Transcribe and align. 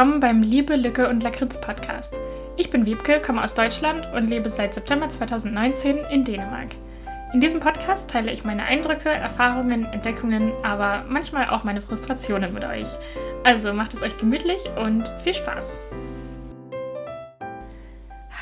willkommen 0.00 0.20
beim 0.20 0.40
Liebe, 0.42 0.76
Lücke 0.76 1.10
und 1.10 1.22
Lakritz 1.22 1.60
Podcast. 1.60 2.14
Ich 2.56 2.70
bin 2.70 2.86
Wiebke, 2.86 3.20
komme 3.20 3.44
aus 3.44 3.52
Deutschland 3.52 4.06
und 4.14 4.28
lebe 4.28 4.48
seit 4.48 4.72
September 4.72 5.10
2019 5.10 5.98
in 6.10 6.24
Dänemark. 6.24 6.68
In 7.34 7.40
diesem 7.42 7.60
Podcast 7.60 8.08
teile 8.08 8.32
ich 8.32 8.42
meine 8.42 8.64
Eindrücke, 8.64 9.10
Erfahrungen, 9.10 9.84
Entdeckungen, 9.84 10.52
aber 10.62 11.04
manchmal 11.06 11.50
auch 11.50 11.64
meine 11.64 11.82
Frustrationen 11.82 12.54
mit 12.54 12.64
euch. 12.64 12.88
Also 13.44 13.74
macht 13.74 13.92
es 13.92 14.02
euch 14.02 14.16
gemütlich 14.16 14.62
und 14.82 15.06
viel 15.22 15.34
Spaß. 15.34 15.82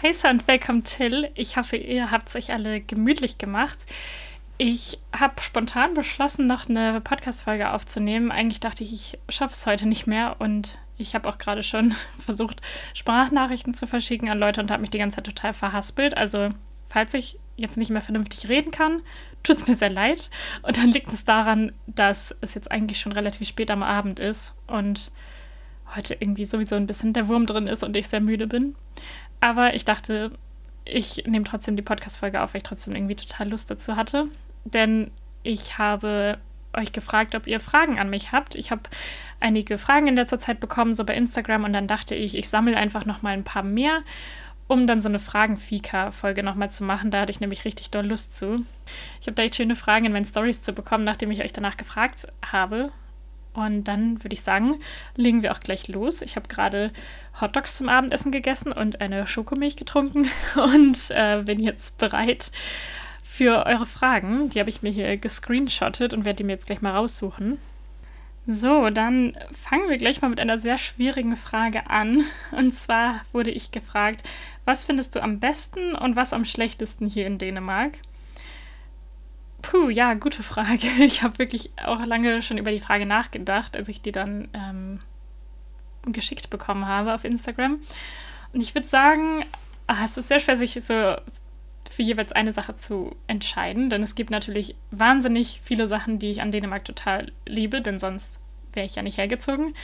Hi 0.00 0.12
und 0.30 0.46
willkommen 0.46 0.84
Till. 0.84 1.28
Ich 1.34 1.56
hoffe, 1.56 1.76
ihr 1.76 2.12
habt 2.12 2.28
es 2.28 2.36
euch 2.36 2.52
alle 2.52 2.80
gemütlich 2.82 3.36
gemacht. 3.36 3.78
Ich 4.58 5.00
habe 5.12 5.42
spontan 5.42 5.94
beschlossen, 5.94 6.46
noch 6.46 6.68
eine 6.68 7.00
Podcast-Folge 7.00 7.72
aufzunehmen. 7.72 8.30
Eigentlich 8.30 8.60
dachte 8.60 8.84
ich, 8.84 8.92
ich 8.92 9.18
schaffe 9.28 9.54
es 9.54 9.66
heute 9.66 9.88
nicht 9.88 10.06
mehr 10.06 10.36
und 10.38 10.78
ich 10.98 11.14
habe 11.14 11.28
auch 11.28 11.38
gerade 11.38 11.62
schon 11.62 11.94
versucht, 12.18 12.60
Sprachnachrichten 12.94 13.74
zu 13.74 13.86
verschicken 13.86 14.28
an 14.28 14.38
Leute 14.38 14.60
und 14.60 14.70
habe 14.70 14.80
mich 14.80 14.90
die 14.90 14.98
ganze 14.98 15.16
Zeit 15.16 15.26
total 15.26 15.54
verhaspelt. 15.54 16.16
Also, 16.16 16.50
falls 16.86 17.14
ich 17.14 17.38
jetzt 17.56 17.76
nicht 17.76 17.90
mehr 17.90 18.02
vernünftig 18.02 18.48
reden 18.48 18.70
kann, 18.70 19.02
tut 19.42 19.56
es 19.56 19.66
mir 19.66 19.74
sehr 19.74 19.90
leid. 19.90 20.30
Und 20.62 20.76
dann 20.76 20.90
liegt 20.90 21.12
es 21.12 21.24
daran, 21.24 21.72
dass 21.86 22.36
es 22.40 22.54
jetzt 22.54 22.70
eigentlich 22.70 23.00
schon 23.00 23.12
relativ 23.12 23.48
spät 23.48 23.70
am 23.70 23.82
Abend 23.82 24.18
ist 24.18 24.54
und 24.66 25.10
heute 25.94 26.14
irgendwie 26.14 26.44
sowieso 26.44 26.74
ein 26.74 26.86
bisschen 26.86 27.14
der 27.14 27.28
Wurm 27.28 27.46
drin 27.46 27.66
ist 27.66 27.82
und 27.82 27.96
ich 27.96 28.08
sehr 28.08 28.20
müde 28.20 28.46
bin. 28.46 28.74
Aber 29.40 29.74
ich 29.74 29.84
dachte, 29.84 30.32
ich 30.84 31.24
nehme 31.26 31.44
trotzdem 31.44 31.76
die 31.76 31.82
Podcast-Folge 31.82 32.42
auf, 32.42 32.52
weil 32.52 32.58
ich 32.58 32.64
trotzdem 32.64 32.94
irgendwie 32.94 33.16
total 33.16 33.48
Lust 33.48 33.70
dazu 33.70 33.96
hatte. 33.96 34.26
Denn 34.64 35.10
ich 35.42 35.78
habe 35.78 36.38
euch 36.78 36.92
gefragt, 36.92 37.34
ob 37.34 37.46
ihr 37.46 37.60
Fragen 37.60 37.98
an 37.98 38.10
mich 38.10 38.32
habt. 38.32 38.54
Ich 38.54 38.70
habe 38.70 38.82
einige 39.40 39.78
Fragen 39.78 40.08
in 40.08 40.16
letzter 40.16 40.38
Zeit 40.38 40.60
bekommen, 40.60 40.94
so 40.94 41.04
bei 41.04 41.14
Instagram, 41.14 41.64
und 41.64 41.72
dann 41.72 41.86
dachte 41.86 42.14
ich, 42.14 42.36
ich 42.36 42.48
sammle 42.48 42.76
einfach 42.76 43.04
noch 43.04 43.22
mal 43.22 43.32
ein 43.32 43.44
paar 43.44 43.62
mehr, 43.62 44.02
um 44.66 44.86
dann 44.86 45.00
so 45.00 45.08
eine 45.08 45.18
Fragen-Fika-Folge 45.18 46.42
nochmal 46.42 46.70
zu 46.70 46.84
machen. 46.84 47.10
Da 47.10 47.20
hatte 47.20 47.32
ich 47.32 47.40
nämlich 47.40 47.64
richtig 47.64 47.90
doll 47.90 48.06
Lust 48.06 48.36
zu. 48.36 48.64
Ich 49.20 49.26
habe 49.26 49.34
da 49.34 49.42
echt 49.42 49.56
schöne 49.56 49.76
Fragen 49.76 50.06
in 50.06 50.12
meinen 50.12 50.26
Stories 50.26 50.62
zu 50.62 50.72
bekommen, 50.72 51.04
nachdem 51.04 51.30
ich 51.30 51.42
euch 51.42 51.52
danach 51.52 51.76
gefragt 51.76 52.28
habe. 52.44 52.92
Und 53.54 53.84
dann 53.84 54.22
würde 54.22 54.34
ich 54.34 54.42
sagen, 54.42 54.78
legen 55.16 55.42
wir 55.42 55.52
auch 55.52 55.60
gleich 55.60 55.88
los. 55.88 56.22
Ich 56.22 56.36
habe 56.36 56.48
gerade 56.48 56.92
Hotdogs 57.40 57.76
zum 57.76 57.88
Abendessen 57.88 58.30
gegessen 58.30 58.72
und 58.72 59.00
eine 59.00 59.26
Schokomilch 59.26 59.76
getrunken 59.76 60.28
und 60.54 61.10
äh, 61.10 61.42
bin 61.44 61.58
jetzt 61.60 61.98
bereit 61.98 62.52
für 63.38 63.66
eure 63.66 63.86
Fragen. 63.86 64.48
Die 64.48 64.58
habe 64.58 64.68
ich 64.68 64.82
mir 64.82 64.90
hier 64.90 65.16
gescreenshottet 65.16 66.12
und 66.12 66.24
werde 66.24 66.38
die 66.38 66.44
mir 66.44 66.54
jetzt 66.54 66.66
gleich 66.66 66.82
mal 66.82 66.96
raussuchen. 66.96 67.58
So, 68.48 68.90
dann 68.90 69.38
fangen 69.52 69.88
wir 69.88 69.96
gleich 69.96 70.20
mal 70.20 70.28
mit 70.28 70.40
einer 70.40 70.58
sehr 70.58 70.76
schwierigen 70.76 71.36
Frage 71.36 71.88
an. 71.88 72.24
Und 72.50 72.74
zwar 72.74 73.20
wurde 73.32 73.52
ich 73.52 73.70
gefragt, 73.70 74.24
was 74.64 74.84
findest 74.84 75.14
du 75.14 75.22
am 75.22 75.38
besten 75.38 75.94
und 75.94 76.16
was 76.16 76.32
am 76.32 76.44
schlechtesten 76.44 77.08
hier 77.08 77.28
in 77.28 77.38
Dänemark? 77.38 77.98
Puh, 79.62 79.88
ja, 79.88 80.14
gute 80.14 80.42
Frage. 80.42 80.88
Ich 80.98 81.22
habe 81.22 81.38
wirklich 81.38 81.70
auch 81.84 82.04
lange 82.04 82.42
schon 82.42 82.58
über 82.58 82.72
die 82.72 82.80
Frage 82.80 83.06
nachgedacht, 83.06 83.76
als 83.76 83.88
ich 83.88 84.02
die 84.02 84.12
dann 84.12 84.48
ähm, 84.52 85.00
geschickt 86.06 86.50
bekommen 86.50 86.88
habe 86.88 87.14
auf 87.14 87.22
Instagram. 87.22 87.78
Und 88.52 88.62
ich 88.62 88.74
würde 88.74 88.88
sagen, 88.88 89.44
ach, 89.86 90.04
es 90.04 90.16
ist 90.16 90.26
sehr 90.26 90.40
schwer, 90.40 90.56
sich 90.56 90.72
so 90.72 91.14
für 91.90 92.02
jeweils 92.02 92.32
eine 92.32 92.52
Sache 92.52 92.76
zu 92.76 93.16
entscheiden, 93.26 93.90
denn 93.90 94.02
es 94.02 94.14
gibt 94.14 94.30
natürlich 94.30 94.74
wahnsinnig 94.90 95.60
viele 95.64 95.86
Sachen, 95.86 96.18
die 96.18 96.30
ich 96.30 96.40
an 96.40 96.52
Dänemark 96.52 96.84
total 96.84 97.32
liebe, 97.46 97.80
denn 97.80 97.98
sonst 97.98 98.40
wäre 98.72 98.86
ich 98.86 98.94
ja 98.94 99.02
nicht 99.02 99.18
hergezogen. 99.18 99.74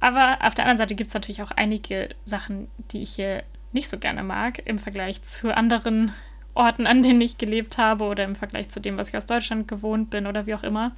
Aber 0.00 0.38
auf 0.42 0.54
der 0.54 0.64
anderen 0.64 0.78
Seite 0.78 0.94
gibt 0.94 1.08
es 1.08 1.14
natürlich 1.14 1.42
auch 1.42 1.50
einige 1.50 2.08
Sachen, 2.24 2.68
die 2.90 3.02
ich 3.02 3.10
hier 3.10 3.42
nicht 3.72 3.88
so 3.88 3.98
gerne 3.98 4.22
mag 4.22 4.62
im 4.66 4.78
Vergleich 4.78 5.22
zu 5.22 5.54
anderen 5.54 6.12
Orten, 6.54 6.86
an 6.86 7.02
denen 7.02 7.20
ich 7.20 7.38
gelebt 7.38 7.78
habe 7.78 8.04
oder 8.04 8.24
im 8.24 8.36
Vergleich 8.36 8.68
zu 8.68 8.80
dem, 8.80 8.98
was 8.98 9.10
ich 9.10 9.16
aus 9.16 9.26
Deutschland 9.26 9.68
gewohnt 9.68 10.10
bin 10.10 10.26
oder 10.26 10.46
wie 10.46 10.54
auch 10.54 10.64
immer. 10.64 10.92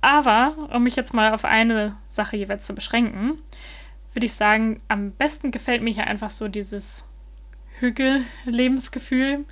Aber 0.00 0.68
um 0.72 0.82
mich 0.82 0.96
jetzt 0.96 1.14
mal 1.14 1.32
auf 1.32 1.44
eine 1.44 1.96
Sache 2.08 2.36
jeweils 2.36 2.66
zu 2.66 2.74
beschränken, 2.74 3.38
würde 4.12 4.26
ich 4.26 4.32
sagen, 4.32 4.80
am 4.88 5.12
besten 5.12 5.50
gefällt 5.50 5.82
mir 5.82 5.92
hier 5.92 6.06
einfach 6.06 6.30
so 6.30 6.48
dieses 6.48 7.06
Hügel-Lebensgefühl. 7.82 9.44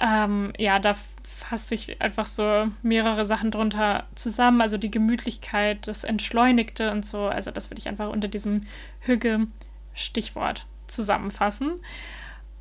Ähm, 0.00 0.52
ja, 0.58 0.78
da 0.78 0.96
fasst 1.24 1.68
sich 1.68 2.00
einfach 2.00 2.26
so 2.26 2.68
mehrere 2.82 3.24
Sachen 3.24 3.50
drunter 3.50 4.06
zusammen. 4.14 4.60
Also 4.60 4.76
die 4.78 4.90
Gemütlichkeit, 4.90 5.86
das 5.86 6.04
Entschleunigte 6.04 6.90
und 6.90 7.06
so. 7.06 7.26
Also 7.26 7.50
das 7.50 7.70
würde 7.70 7.80
ich 7.80 7.88
einfach 7.88 8.10
unter 8.10 8.28
diesem 8.28 8.66
Hügge-Stichwort 9.00 10.66
zusammenfassen. 10.86 11.72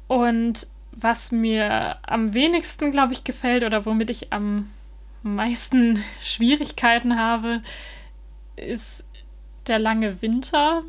Und 0.08 0.68
was 0.92 1.32
mir 1.32 1.98
am 2.04 2.34
wenigsten, 2.34 2.92
glaube 2.92 3.14
ich, 3.14 3.24
gefällt 3.24 3.64
oder 3.64 3.86
womit 3.86 4.10
ich 4.10 4.34
am 4.34 4.70
meisten 5.24 6.04
Schwierigkeiten 6.24 7.18
habe, 7.18 7.62
ist 8.56 9.06
der 9.68 9.80
lange 9.80 10.22
Winter 10.22 10.84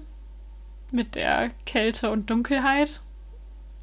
mit 0.90 1.14
der 1.14 1.50
Kälte 1.66 2.10
und 2.10 2.30
Dunkelheit 2.30 3.00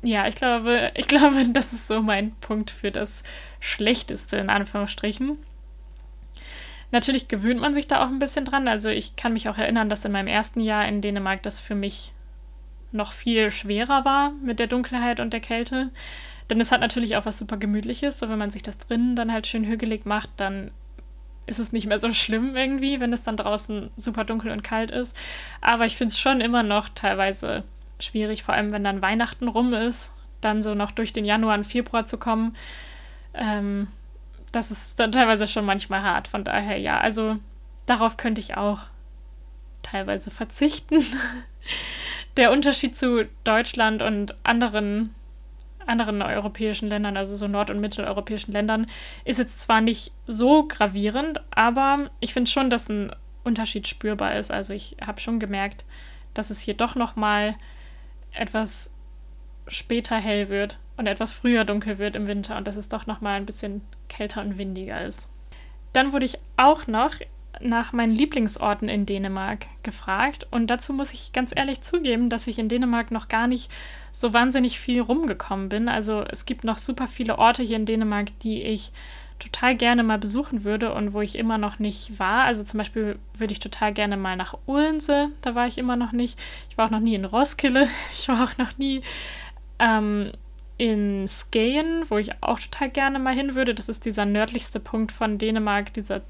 ja, 0.02 0.28
ich 0.28 0.36
glaube, 0.36 0.92
ich 0.96 1.08
glaube, 1.08 1.46
das 1.54 1.74
ist 1.74 1.88
so 1.88 2.02
mein 2.02 2.32
Punkt 2.42 2.72
für 2.72 2.92
das 2.92 3.24
Schlechteste, 3.60 4.38
in 4.38 4.50
Anführungsstrichen. 4.50 5.38
Natürlich 6.92 7.28
gewöhnt 7.28 7.60
man 7.60 7.74
sich 7.74 7.88
da 7.88 8.04
auch 8.04 8.08
ein 8.08 8.20
bisschen 8.20 8.46
dran. 8.46 8.68
Also 8.68 8.90
ich 8.90 9.16
kann 9.16 9.34
mich 9.34 9.48
auch 9.48 9.58
erinnern, 9.58 9.90
dass 9.90 10.06
in 10.06 10.12
meinem 10.12 10.28
ersten 10.28 10.62
Jahr 10.62 10.88
in 10.88 11.02
Dänemark 11.02 11.44
das 11.44 11.60
für 11.60 11.76
mich 11.76 12.14
noch 12.92 13.12
viel 13.12 13.52
schwerer 13.52 14.06
war 14.06 14.32
mit 14.44 14.60
der 14.60 14.66
Dunkelheit 14.66 15.20
und 15.20 15.32
der 15.32 15.40
Kälte. 15.40 15.92
Denn 16.50 16.60
es 16.60 16.72
hat 16.72 16.82
natürlich 16.82 17.16
auch 17.16 17.26
was 17.26 17.38
super 17.38 17.58
Gemütliches. 17.58 18.18
So, 18.18 18.30
wenn 18.30 18.40
man 18.40 18.50
sich 18.50 18.64
das 18.64 18.80
drinnen 18.80 19.16
dann 19.16 19.32
halt 19.32 19.46
schön 19.46 19.66
hügelig 19.66 20.06
macht, 20.06 20.32
dann 20.38 20.72
ist 21.46 21.60
es 21.60 21.72
nicht 21.72 21.88
mehr 21.88 22.00
so 22.00 22.12
schlimm 22.12 22.56
irgendwie, 22.56 23.00
wenn 23.00 23.14
es 23.14 23.24
dann 23.24 23.38
draußen 23.38 23.92
super 23.96 24.24
dunkel 24.24 24.52
und 24.52 24.64
kalt 24.64 24.90
ist. 24.90 25.16
Aber 25.62 25.86
ich 25.86 25.96
finde 25.96 26.12
es 26.12 26.20
schon 26.20 26.42
immer 26.42 26.64
noch 26.64 26.90
teilweise 26.90 27.64
schwierig, 28.00 28.44
vor 28.44 28.54
allem 28.56 28.72
wenn 28.72 28.84
dann 28.84 29.02
Weihnachten 29.02 29.48
rum 29.48 29.74
ist, 29.74 30.12
dann 30.42 30.62
so 30.62 30.76
noch 30.76 30.92
durch 30.92 31.14
den 31.14 31.26
Januar 31.26 31.58
und 31.58 31.66
Februar 31.66 32.06
zu 32.06 32.18
kommen. 32.18 32.56
Ähm, 33.34 33.88
das 34.52 34.72
ist 34.72 35.00
dann 35.00 35.12
teilweise 35.12 35.48
schon 35.48 35.66
manchmal 35.66 36.02
hart. 36.02 36.28
Von 36.28 36.44
daher, 36.44 36.78
ja, 36.78 37.00
also 37.00 37.38
darauf 37.86 38.18
könnte 38.18 38.42
ich 38.42 38.58
auch 38.58 38.82
teilweise 39.84 40.32
verzichten. 40.32 41.06
Der 42.38 42.52
Unterschied 42.52 42.98
zu 42.98 43.28
Deutschland 43.44 44.02
und 44.02 44.36
anderen, 44.44 45.14
anderen 45.86 46.22
europäischen 46.22 46.88
Ländern, 46.88 47.18
also 47.18 47.36
so 47.36 47.48
nord- 47.48 47.70
und 47.70 47.82
mitteleuropäischen 47.82 48.54
Ländern, 48.54 48.86
ist 49.26 49.40
jetzt 49.40 49.62
zwar 49.62 49.82
nicht 49.82 50.12
so 50.26 50.68
gravierend, 50.68 51.42
aber 51.52 52.10
ich 52.20 52.34
finde 52.34 52.50
schon, 52.50 52.70
dass 52.70 52.88
ein 52.88 53.12
Unterschied 53.44 53.88
spürbar 53.88 54.36
ist. 54.36 54.52
Also 54.52 54.74
ich 54.74 54.96
habe 55.06 55.20
schon 55.20 55.40
gemerkt, 55.40 55.86
dass 56.34 56.50
es 56.50 56.62
hier 56.62 56.76
doch 56.76 56.96
noch 56.96 57.16
mal 57.16 57.56
etwas 58.32 58.94
später 59.68 60.18
hell 60.18 60.50
wird 60.50 60.80
und 60.98 61.08
etwas 61.08 61.32
früher 61.32 61.64
dunkel 61.64 61.98
wird 61.98 62.16
im 62.16 62.28
Winter 62.28 62.58
und 62.58 62.68
dass 62.68 62.76
es 62.76 62.90
doch 62.90 63.06
noch 63.06 63.22
mal 63.22 63.36
ein 63.36 63.46
bisschen 63.46 63.82
kälter 64.08 64.42
und 64.42 64.58
windiger 64.58 65.04
ist. 65.06 65.30
Dann 65.94 66.14
wurde 66.14 66.26
ich 66.26 66.38
auch 66.58 66.88
noch 66.88 67.16
nach 67.62 67.94
meinen 67.94 68.14
Lieblingsorten 68.14 68.90
in 68.90 69.06
Dänemark 69.06 69.66
gefragt 69.84 70.48
und 70.52 70.68
dazu 70.68 70.94
muss 70.94 71.14
ich 71.14 71.34
ganz 71.34 71.54
ehrlich 71.56 71.82
zugeben, 71.82 72.30
dass 72.30 72.48
ich 72.48 72.60
in 72.60 72.70
Dänemark 72.70 73.12
noch 73.12 73.28
gar 73.28 73.48
nicht 73.48 73.72
so 74.12 74.34
wahnsinnig 74.34 74.80
viel 74.80 75.02
rumgekommen 75.02 75.70
bin. 75.70 75.90
Also 75.90 76.24
es 76.24 76.46
gibt 76.46 76.64
noch 76.64 76.78
super 76.78 77.08
viele 77.08 77.38
Orte 77.38 77.64
hier 77.64 77.76
in 77.76 77.86
Dänemark, 77.86 78.38
die 78.40 78.64
ich 78.64 78.92
total 79.40 79.76
gerne 79.76 80.04
mal 80.04 80.18
besuchen 80.18 80.64
würde 80.64 80.94
und 80.94 81.14
wo 81.14 81.22
ich 81.22 81.38
immer 81.38 81.58
noch 81.58 81.80
nicht 81.80 82.20
war. 82.20 82.44
Also 82.44 82.64
zum 82.64 82.78
Beispiel 82.78 83.18
würde 83.34 83.54
ich 83.54 83.60
total 83.60 83.94
gerne 83.94 84.18
mal 84.18 84.36
nach 84.36 84.58
Odense, 84.66 85.30
da 85.42 85.56
war 85.56 85.68
ich 85.68 85.78
immer 85.78 85.96
noch 85.96 86.12
nicht. 86.12 86.38
Ich 86.70 86.78
war 86.78 86.88
auch 86.88 86.92
noch 86.92 87.00
nie 87.00 87.16
in 87.16 87.26
Roskilde, 87.26 87.88
ich 88.14 88.28
war 88.28 88.44
auch 88.44 88.58
noch 88.58 88.78
nie 88.78 89.02
ähm, 89.80 90.32
in 90.78 91.28
Skien, 91.28 92.04
wo 92.10 92.18
ich 92.18 92.42
auch 92.42 92.60
total 92.60 92.90
gerne 92.90 93.20
mal 93.20 93.34
hin 93.34 93.56
würde. 93.56 93.74
Das 93.74 93.90
ist 93.90 94.06
dieser 94.06 94.26
nördlichste 94.26 94.80
Punkt 94.80 95.12
von 95.12 95.38
Dänemark, 95.38 95.94
dieser 95.94 96.22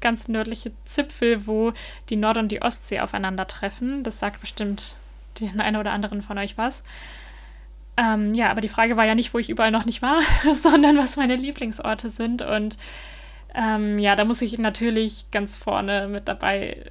ganz 0.00 0.28
nördliche 0.28 0.72
Zipfel, 0.84 1.46
wo 1.46 1.72
die 2.10 2.16
Nord- 2.16 2.36
und 2.36 2.52
die 2.52 2.62
Ostsee 2.62 3.00
aufeinandertreffen. 3.00 4.02
Das 4.02 4.20
sagt 4.20 4.40
bestimmt 4.40 4.96
den 5.40 5.60
einen 5.60 5.76
oder 5.76 5.92
anderen 5.92 6.22
von 6.22 6.38
euch 6.38 6.58
was. 6.58 6.84
Ähm, 7.96 8.34
ja, 8.34 8.50
aber 8.50 8.60
die 8.60 8.68
Frage 8.68 8.96
war 8.96 9.04
ja 9.04 9.14
nicht, 9.14 9.34
wo 9.34 9.38
ich 9.38 9.50
überall 9.50 9.70
noch 9.70 9.84
nicht 9.84 10.02
war, 10.02 10.20
sondern 10.52 10.98
was 10.98 11.16
meine 11.16 11.36
Lieblingsorte 11.36 12.10
sind. 12.10 12.42
Und 12.42 12.76
ähm, 13.54 13.98
ja, 13.98 14.16
da 14.16 14.24
muss 14.24 14.42
ich 14.42 14.58
natürlich 14.58 15.26
ganz 15.30 15.56
vorne 15.56 16.08
mit 16.08 16.28
dabei 16.28 16.90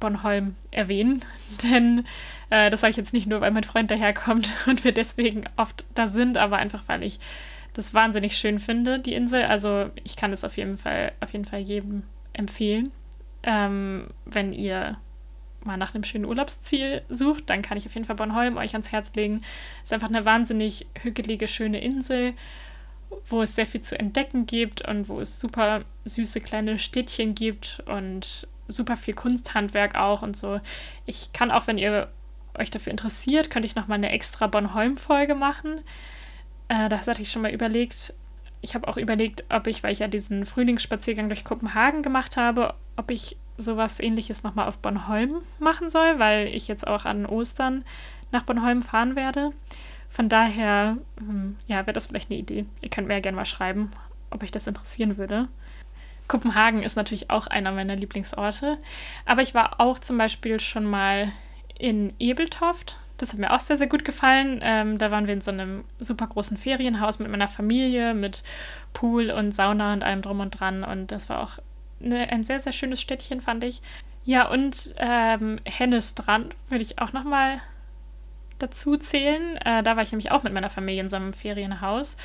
Bornholm 0.00 0.56
erwähnen. 0.70 1.24
Denn 1.62 2.06
äh, 2.48 2.70
das 2.70 2.80
sage 2.80 2.92
ich 2.92 2.96
jetzt 2.96 3.12
nicht 3.12 3.26
nur, 3.26 3.40
weil 3.40 3.50
mein 3.50 3.64
Freund 3.64 3.90
daherkommt 3.90 4.54
und 4.66 4.84
wir 4.84 4.92
deswegen 4.92 5.44
oft 5.56 5.84
da 5.94 6.08
sind, 6.08 6.38
aber 6.38 6.56
einfach, 6.56 6.84
weil 6.86 7.02
ich 7.02 7.20
das 7.74 7.94
wahnsinnig 7.94 8.36
schön 8.36 8.58
finde, 8.58 8.98
die 8.98 9.14
Insel. 9.14 9.44
Also 9.44 9.90
ich 10.02 10.16
kann 10.16 10.32
es 10.32 10.44
auf 10.44 10.56
jeden 10.56 10.76
Fall, 10.76 11.12
auf 11.20 11.32
jeden 11.32 11.44
Fall 11.44 11.60
jedem 11.60 12.02
empfehlen, 12.32 12.90
ähm, 13.42 14.08
wenn 14.24 14.52
ihr 14.52 14.96
mal 15.64 15.76
nach 15.76 15.94
einem 15.94 16.04
schönen 16.04 16.24
Urlaubsziel 16.24 17.02
sucht, 17.08 17.50
dann 17.50 17.62
kann 17.62 17.78
ich 17.78 17.86
auf 17.86 17.94
jeden 17.94 18.06
Fall 18.06 18.16
Bornholm 18.16 18.56
euch 18.56 18.72
ans 18.72 18.92
Herz 18.92 19.14
legen. 19.14 19.42
Es 19.82 19.88
ist 19.88 19.92
einfach 19.92 20.08
eine 20.08 20.24
wahnsinnig 20.24 20.86
hügelige, 21.02 21.48
schöne 21.48 21.80
Insel, 21.80 22.34
wo 23.28 23.42
es 23.42 23.54
sehr 23.54 23.66
viel 23.66 23.80
zu 23.80 23.98
entdecken 23.98 24.46
gibt 24.46 24.86
und 24.86 25.08
wo 25.08 25.20
es 25.20 25.40
super 25.40 25.82
süße 26.04 26.40
kleine 26.40 26.78
Städtchen 26.78 27.34
gibt 27.34 27.82
und 27.86 28.48
super 28.68 28.96
viel 28.96 29.14
Kunsthandwerk 29.14 29.96
auch 29.96 30.22
und 30.22 30.36
so. 30.36 30.60
Ich 31.06 31.32
kann 31.32 31.50
auch, 31.50 31.66
wenn 31.66 31.78
ihr 31.78 32.08
euch 32.56 32.70
dafür 32.70 32.90
interessiert, 32.90 33.50
könnte 33.50 33.66
ich 33.66 33.74
noch 33.74 33.88
mal 33.88 33.94
eine 33.94 34.10
extra 34.10 34.46
Bornholm-Folge 34.46 35.34
machen. 35.34 35.80
Äh, 36.68 36.88
das 36.88 37.06
hatte 37.08 37.22
ich 37.22 37.30
schon 37.30 37.42
mal 37.42 37.52
überlegt. 37.52 38.14
Ich 38.60 38.74
habe 38.74 38.88
auch 38.88 38.96
überlegt, 38.96 39.44
ob 39.48 39.66
ich, 39.66 39.82
weil 39.82 39.92
ich 39.92 40.00
ja 40.00 40.08
diesen 40.08 40.46
Frühlingsspaziergang 40.46 41.28
durch 41.28 41.44
Kopenhagen 41.44 42.02
gemacht 42.02 42.36
habe, 42.36 42.74
ob 42.96 43.10
ich 43.10 43.36
sowas 43.60 44.00
ähnliches 44.00 44.42
nochmal 44.42 44.68
auf 44.68 44.78
Bornholm 44.78 45.42
machen 45.58 45.88
soll, 45.88 46.18
weil 46.18 46.48
ich 46.48 46.68
jetzt 46.68 46.86
auch 46.86 47.04
an 47.04 47.26
Ostern 47.26 47.84
nach 48.32 48.44
Bornholm 48.44 48.82
fahren 48.82 49.16
werde. 49.16 49.52
Von 50.08 50.28
daher, 50.28 50.96
hm, 51.18 51.56
ja, 51.66 51.78
wäre 51.86 51.92
das 51.92 52.06
vielleicht 52.06 52.30
eine 52.30 52.40
Idee. 52.40 52.66
Ihr 52.80 52.90
könnt 52.90 53.06
mir 53.06 53.14
ja 53.14 53.20
gerne 53.20 53.36
mal 53.36 53.44
schreiben, 53.44 53.92
ob 54.30 54.42
euch 54.42 54.50
das 54.50 54.66
interessieren 54.66 55.16
würde. 55.16 55.48
Kopenhagen 56.30 56.84
ist 56.84 56.96
natürlich 56.96 57.30
auch 57.30 57.48
einer 57.48 57.72
meiner 57.72 57.96
Lieblingsorte. 57.96 58.78
Aber 59.26 59.42
ich 59.42 59.54
war 59.54 59.80
auch 59.80 59.98
zum 59.98 60.16
Beispiel 60.16 60.60
schon 60.60 60.84
mal 60.84 61.32
in 61.78 62.12
Ebeltoft. 62.18 62.98
Das 63.18 63.32
hat 63.32 63.40
mir 63.40 63.52
auch 63.52 63.58
sehr, 63.58 63.76
sehr 63.76 63.88
gut 63.88 64.04
gefallen. 64.04 64.60
Ähm, 64.62 64.96
da 64.96 65.10
waren 65.10 65.26
wir 65.26 65.34
in 65.34 65.40
so 65.40 65.50
einem 65.50 65.84
super 65.98 66.26
großen 66.26 66.56
Ferienhaus 66.56 67.18
mit 67.18 67.28
meiner 67.30 67.48
Familie, 67.48 68.14
mit 68.14 68.44
Pool 68.92 69.30
und 69.30 69.54
Sauna 69.54 69.92
und 69.92 70.04
allem 70.04 70.22
drum 70.22 70.40
und 70.40 70.58
dran. 70.58 70.84
Und 70.84 71.10
das 71.12 71.28
war 71.28 71.40
auch 71.40 71.58
eine, 72.02 72.30
ein 72.30 72.44
sehr, 72.44 72.60
sehr 72.60 72.72
schönes 72.72 73.00
Städtchen, 73.00 73.40
fand 73.40 73.64
ich. 73.64 73.82
Ja, 74.24 74.48
und 74.48 74.94
ähm, 74.98 75.60
Hennestrand 75.64 76.54
würde 76.68 76.82
ich 76.82 76.98
auch 76.98 77.12
nochmal 77.12 77.60
dazu 78.58 78.96
zählen. 78.96 79.56
Äh, 79.58 79.82
da 79.82 79.96
war 79.96 80.02
ich 80.02 80.12
nämlich 80.12 80.30
auch 80.30 80.42
mit 80.42 80.52
meiner 80.52 80.70
Familie 80.70 81.00
in 81.00 81.08
so 81.08 81.16
einem 81.16 81.32
Ferienhaus. 81.32 82.16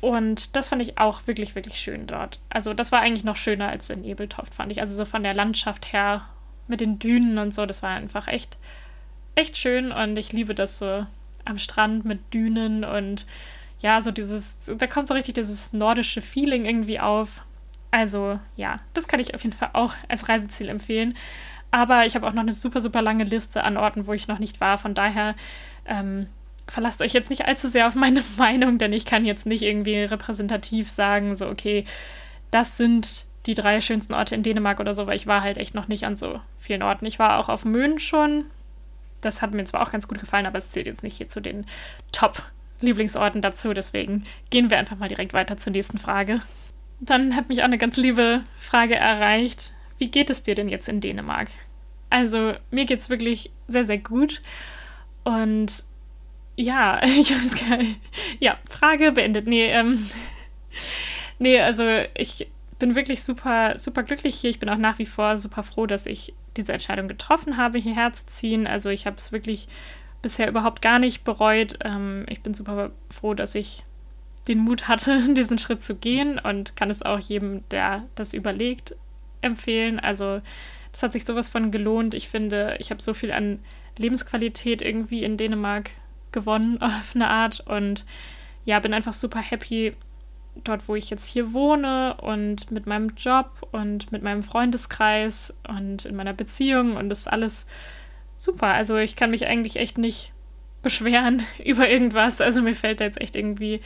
Und 0.00 0.54
das 0.54 0.68
fand 0.68 0.82
ich 0.82 0.98
auch 0.98 1.26
wirklich, 1.26 1.54
wirklich 1.54 1.80
schön 1.80 2.06
dort. 2.06 2.38
Also 2.50 2.74
das 2.74 2.92
war 2.92 3.00
eigentlich 3.00 3.24
noch 3.24 3.36
schöner 3.36 3.68
als 3.68 3.90
in 3.90 4.04
Ebeltoft, 4.04 4.54
fand 4.54 4.70
ich. 4.70 4.80
Also 4.80 4.94
so 4.94 5.04
von 5.04 5.22
der 5.22 5.34
Landschaft 5.34 5.92
her 5.92 6.26
mit 6.68 6.80
den 6.80 6.98
Dünen 6.98 7.38
und 7.38 7.54
so, 7.54 7.66
das 7.66 7.82
war 7.82 7.90
einfach 7.90 8.28
echt, 8.28 8.56
echt 9.34 9.56
schön. 9.56 9.92
Und 9.92 10.18
ich 10.18 10.32
liebe 10.32 10.54
das 10.54 10.78
so 10.78 11.06
am 11.44 11.58
Strand 11.58 12.04
mit 12.04 12.32
Dünen 12.32 12.84
und 12.84 13.26
ja, 13.80 14.00
so 14.00 14.10
dieses, 14.10 14.58
da 14.78 14.86
kommt 14.86 15.08
so 15.08 15.14
richtig 15.14 15.34
dieses 15.34 15.72
nordische 15.72 16.22
Feeling 16.22 16.64
irgendwie 16.64 17.00
auf. 17.00 17.42
Also 17.94 18.40
ja, 18.56 18.80
das 18.92 19.06
kann 19.06 19.20
ich 19.20 19.36
auf 19.36 19.44
jeden 19.44 19.54
Fall 19.54 19.70
auch 19.72 19.94
als 20.08 20.28
Reiseziel 20.28 20.68
empfehlen. 20.68 21.16
Aber 21.70 22.06
ich 22.06 22.16
habe 22.16 22.26
auch 22.26 22.32
noch 22.32 22.42
eine 22.42 22.52
super, 22.52 22.80
super 22.80 23.00
lange 23.00 23.22
Liste 23.22 23.62
an 23.62 23.76
Orten, 23.76 24.08
wo 24.08 24.12
ich 24.12 24.26
noch 24.26 24.40
nicht 24.40 24.60
war. 24.60 24.78
Von 24.78 24.94
daher 24.94 25.36
ähm, 25.86 26.26
verlasst 26.66 27.02
euch 27.02 27.12
jetzt 27.12 27.30
nicht 27.30 27.46
allzu 27.46 27.68
sehr 27.68 27.86
auf 27.86 27.94
meine 27.94 28.24
Meinung, 28.36 28.78
denn 28.78 28.92
ich 28.92 29.04
kann 29.04 29.24
jetzt 29.24 29.46
nicht 29.46 29.62
irgendwie 29.62 30.00
repräsentativ 30.00 30.90
sagen, 30.90 31.36
so, 31.36 31.46
okay, 31.46 31.84
das 32.50 32.76
sind 32.76 33.26
die 33.46 33.54
drei 33.54 33.80
schönsten 33.80 34.14
Orte 34.14 34.34
in 34.34 34.42
Dänemark 34.42 34.80
oder 34.80 34.92
so, 34.92 35.06
weil 35.06 35.14
ich 35.16 35.28
war 35.28 35.42
halt 35.42 35.56
echt 35.56 35.76
noch 35.76 35.86
nicht 35.86 36.04
an 36.04 36.16
so 36.16 36.40
vielen 36.58 36.82
Orten. 36.82 37.06
Ich 37.06 37.20
war 37.20 37.38
auch 37.38 37.48
auf 37.48 37.64
Möhn 37.64 38.00
schon. 38.00 38.46
Das 39.20 39.40
hat 39.40 39.54
mir 39.54 39.64
zwar 39.66 39.82
auch 39.82 39.92
ganz 39.92 40.08
gut 40.08 40.18
gefallen, 40.18 40.46
aber 40.46 40.58
es 40.58 40.72
zählt 40.72 40.86
jetzt 40.86 41.04
nicht 41.04 41.18
hier 41.18 41.28
zu 41.28 41.40
den 41.40 41.64
Top-Lieblingsorten 42.10 43.40
dazu. 43.40 43.72
Deswegen 43.72 44.24
gehen 44.50 44.68
wir 44.68 44.78
einfach 44.78 44.96
mal 44.96 45.08
direkt 45.08 45.32
weiter 45.32 45.56
zur 45.56 45.70
nächsten 45.70 45.98
Frage. 45.98 46.40
Dann 47.00 47.36
hat 47.36 47.48
mich 47.48 47.60
auch 47.60 47.66
eine 47.66 47.78
ganz 47.78 47.96
liebe 47.96 48.42
Frage 48.58 48.96
erreicht. 48.96 49.72
Wie 49.98 50.10
geht 50.10 50.30
es 50.30 50.42
dir 50.42 50.54
denn 50.54 50.68
jetzt 50.68 50.88
in 50.88 51.00
Dänemark? 51.00 51.48
Also, 52.10 52.52
mir 52.70 52.84
geht 52.84 53.00
es 53.00 53.10
wirklich 53.10 53.50
sehr, 53.66 53.84
sehr 53.84 53.98
gut. 53.98 54.40
Und 55.24 55.84
ja, 56.56 57.02
ich 57.04 57.34
weiß 57.34 57.68
gar 57.68 57.78
nicht. 57.78 58.00
Ja, 58.40 58.58
Frage 58.68 59.12
beendet. 59.12 59.46
Nee, 59.46 59.66
ähm. 59.66 60.08
nee, 61.38 61.60
also 61.60 61.84
ich 62.14 62.48
bin 62.78 62.94
wirklich 62.94 63.22
super, 63.22 63.78
super 63.78 64.02
glücklich 64.02 64.36
hier. 64.36 64.50
Ich 64.50 64.58
bin 64.58 64.68
auch 64.68 64.76
nach 64.76 64.98
wie 64.98 65.06
vor 65.06 65.38
super 65.38 65.62
froh, 65.62 65.86
dass 65.86 66.06
ich 66.06 66.34
diese 66.56 66.72
Entscheidung 66.72 67.08
getroffen 67.08 67.56
habe, 67.56 67.78
hierher 67.78 68.12
zu 68.12 68.26
ziehen. 68.26 68.66
Also 68.66 68.90
ich 68.90 69.06
habe 69.06 69.16
es 69.16 69.32
wirklich 69.32 69.68
bisher 70.22 70.48
überhaupt 70.48 70.82
gar 70.82 70.98
nicht 70.98 71.24
bereut. 71.24 71.78
Ähm, 71.84 72.26
ich 72.28 72.40
bin 72.42 72.54
super 72.54 72.90
froh, 73.10 73.34
dass 73.34 73.54
ich 73.54 73.84
den 74.48 74.58
Mut 74.58 74.88
hatte, 74.88 75.20
diesen 75.34 75.58
Schritt 75.58 75.82
zu 75.82 75.96
gehen 75.96 76.38
und 76.38 76.76
kann 76.76 76.90
es 76.90 77.02
auch 77.02 77.18
jedem, 77.18 77.68
der 77.70 78.04
das 78.14 78.34
überlegt, 78.34 78.94
empfehlen. 79.40 80.00
Also 80.00 80.40
das 80.92 81.02
hat 81.02 81.12
sich 81.12 81.24
sowas 81.24 81.48
von 81.48 81.70
gelohnt. 81.70 82.14
Ich 82.14 82.28
finde, 82.28 82.76
ich 82.78 82.90
habe 82.90 83.02
so 83.02 83.14
viel 83.14 83.32
an 83.32 83.60
Lebensqualität 83.98 84.82
irgendwie 84.82 85.22
in 85.22 85.36
Dänemark 85.36 85.90
gewonnen 86.32 86.78
auf 86.80 87.12
eine 87.14 87.28
Art 87.28 87.60
und 87.60 88.04
ja, 88.64 88.78
bin 88.80 88.94
einfach 88.94 89.12
super 89.12 89.40
happy 89.40 89.94
dort, 90.62 90.88
wo 90.88 90.94
ich 90.94 91.10
jetzt 91.10 91.28
hier 91.28 91.52
wohne 91.52 92.16
und 92.22 92.70
mit 92.70 92.86
meinem 92.86 93.14
Job 93.16 93.68
und 93.72 94.12
mit 94.12 94.22
meinem 94.22 94.42
Freundeskreis 94.42 95.56
und 95.68 96.04
in 96.04 96.14
meiner 96.16 96.32
Beziehung 96.32 96.96
und 96.96 97.08
das 97.08 97.20
ist 97.20 97.26
alles 97.26 97.66
super. 98.38 98.68
Also 98.68 98.96
ich 98.96 99.16
kann 99.16 99.30
mich 99.30 99.46
eigentlich 99.46 99.76
echt 99.76 99.98
nicht 99.98 100.32
beschweren 100.82 101.42
über 101.64 101.88
irgendwas. 101.88 102.40
Also 102.40 102.62
mir 102.62 102.74
fällt 102.74 103.00
da 103.00 103.04
jetzt 103.04 103.20
echt 103.20 103.36
irgendwie 103.36 103.80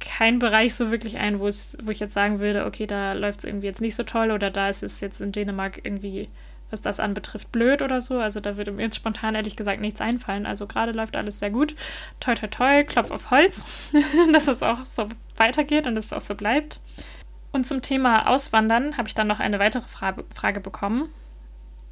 kein 0.00 0.38
Bereich 0.38 0.74
so 0.74 0.90
wirklich 0.90 1.18
ein, 1.18 1.38
wo 1.38 1.46
es, 1.46 1.76
wo 1.82 1.90
ich 1.90 2.00
jetzt 2.00 2.14
sagen 2.14 2.40
würde, 2.40 2.64
okay, 2.64 2.86
da 2.86 3.12
läuft 3.12 3.40
es 3.40 3.44
irgendwie 3.44 3.66
jetzt 3.66 3.80
nicht 3.80 3.94
so 3.94 4.02
toll 4.02 4.30
oder 4.30 4.50
da 4.50 4.68
ist 4.68 4.82
es 4.82 5.00
jetzt 5.00 5.20
in 5.20 5.32
Dänemark 5.32 5.80
irgendwie, 5.84 6.28
was 6.70 6.80
das 6.80 7.00
anbetrifft, 7.00 7.52
blöd 7.52 7.82
oder 7.82 8.00
so. 8.00 8.18
Also 8.18 8.40
da 8.40 8.56
würde 8.56 8.72
mir 8.72 8.82
jetzt 8.82 8.96
spontan 8.96 9.34
ehrlich 9.34 9.56
gesagt 9.56 9.80
nichts 9.80 10.00
einfallen. 10.00 10.46
Also 10.46 10.66
gerade 10.66 10.92
läuft 10.92 11.16
alles 11.16 11.38
sehr 11.38 11.50
gut. 11.50 11.76
Toi, 12.18 12.34
toi, 12.34 12.46
toi, 12.46 12.84
Klopf 12.84 13.10
auf 13.10 13.30
Holz, 13.30 13.64
dass 14.32 14.48
es 14.48 14.62
auch 14.62 14.84
so 14.84 15.08
weitergeht 15.36 15.86
und 15.86 15.94
dass 15.94 16.06
es 16.06 16.12
auch 16.12 16.20
so 16.20 16.34
bleibt. 16.34 16.80
Und 17.52 17.66
zum 17.66 17.82
Thema 17.82 18.28
Auswandern 18.28 18.96
habe 18.96 19.08
ich 19.08 19.14
dann 19.14 19.26
noch 19.26 19.40
eine 19.40 19.58
weitere 19.58 19.86
Frage, 19.86 20.24
Frage 20.34 20.60
bekommen. 20.60 21.08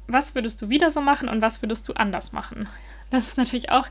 Was 0.07 0.33
würdest 0.33 0.61
du 0.61 0.69
wieder 0.69 0.89
so 0.89 1.01
machen 1.01 1.29
und 1.29 1.41
was 1.41 1.61
würdest 1.61 1.87
du 1.87 1.93
anders 1.93 2.31
machen? 2.31 2.67
Das 3.11 3.27
ist 3.27 3.37
natürlich 3.37 3.69
auch 3.71 3.87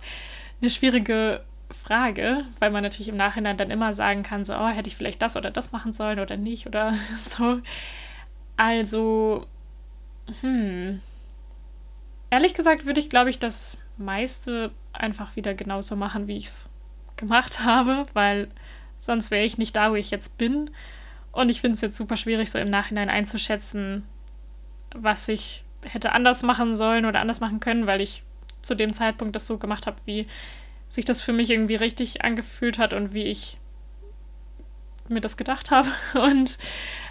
eine 0.60 0.70
schwierige 0.70 1.42
Frage, 1.70 2.44
weil 2.58 2.70
man 2.70 2.82
natürlich 2.82 3.08
im 3.08 3.16
Nachhinein 3.16 3.56
dann 3.56 3.70
immer 3.70 3.92
sagen 3.92 4.22
kann, 4.22 4.44
so, 4.44 4.54
oh, 4.54 4.68
hätte 4.68 4.88
ich 4.88 4.96
vielleicht 4.96 5.20
das 5.20 5.36
oder 5.36 5.50
das 5.50 5.72
machen 5.72 5.92
sollen 5.92 6.18
oder 6.20 6.36
nicht 6.36 6.66
oder 6.66 6.94
so. 7.16 7.60
Also, 8.56 9.46
hm. 10.40 11.00
Ehrlich 12.30 12.54
gesagt 12.54 12.84
würde 12.84 13.00
ich, 13.00 13.08
glaube 13.08 13.30
ich, 13.30 13.38
das 13.38 13.78
meiste 13.96 14.68
einfach 14.92 15.36
wieder 15.36 15.54
genauso 15.54 15.96
machen, 15.96 16.26
wie 16.26 16.36
ich 16.36 16.44
es 16.44 16.68
gemacht 17.16 17.60
habe, 17.64 18.06
weil 18.12 18.48
sonst 18.98 19.30
wäre 19.30 19.44
ich 19.44 19.58
nicht 19.58 19.76
da, 19.76 19.90
wo 19.90 19.94
ich 19.94 20.10
jetzt 20.10 20.36
bin. 20.38 20.70
Und 21.32 21.50
ich 21.50 21.60
finde 21.60 21.74
es 21.74 21.80
jetzt 21.80 21.96
super 21.96 22.16
schwierig, 22.16 22.50
so 22.50 22.58
im 22.58 22.70
Nachhinein 22.70 23.08
einzuschätzen, 23.08 24.06
was 24.94 25.28
ich 25.28 25.64
hätte 25.84 26.12
anders 26.12 26.42
machen 26.42 26.74
sollen 26.74 27.06
oder 27.06 27.20
anders 27.20 27.40
machen 27.40 27.60
können, 27.60 27.86
weil 27.86 28.00
ich 28.00 28.22
zu 28.62 28.74
dem 28.74 28.92
Zeitpunkt 28.92 29.34
das 29.34 29.46
so 29.46 29.58
gemacht 29.58 29.86
habe, 29.86 29.96
wie 30.04 30.26
sich 30.88 31.04
das 31.04 31.20
für 31.20 31.32
mich 31.32 31.50
irgendwie 31.50 31.76
richtig 31.76 32.24
angefühlt 32.24 32.78
hat 32.78 32.94
und 32.94 33.12
wie 33.12 33.24
ich 33.24 33.58
mir 35.08 35.20
das 35.20 35.36
gedacht 35.36 35.70
habe. 35.70 35.88
Und 36.14 36.58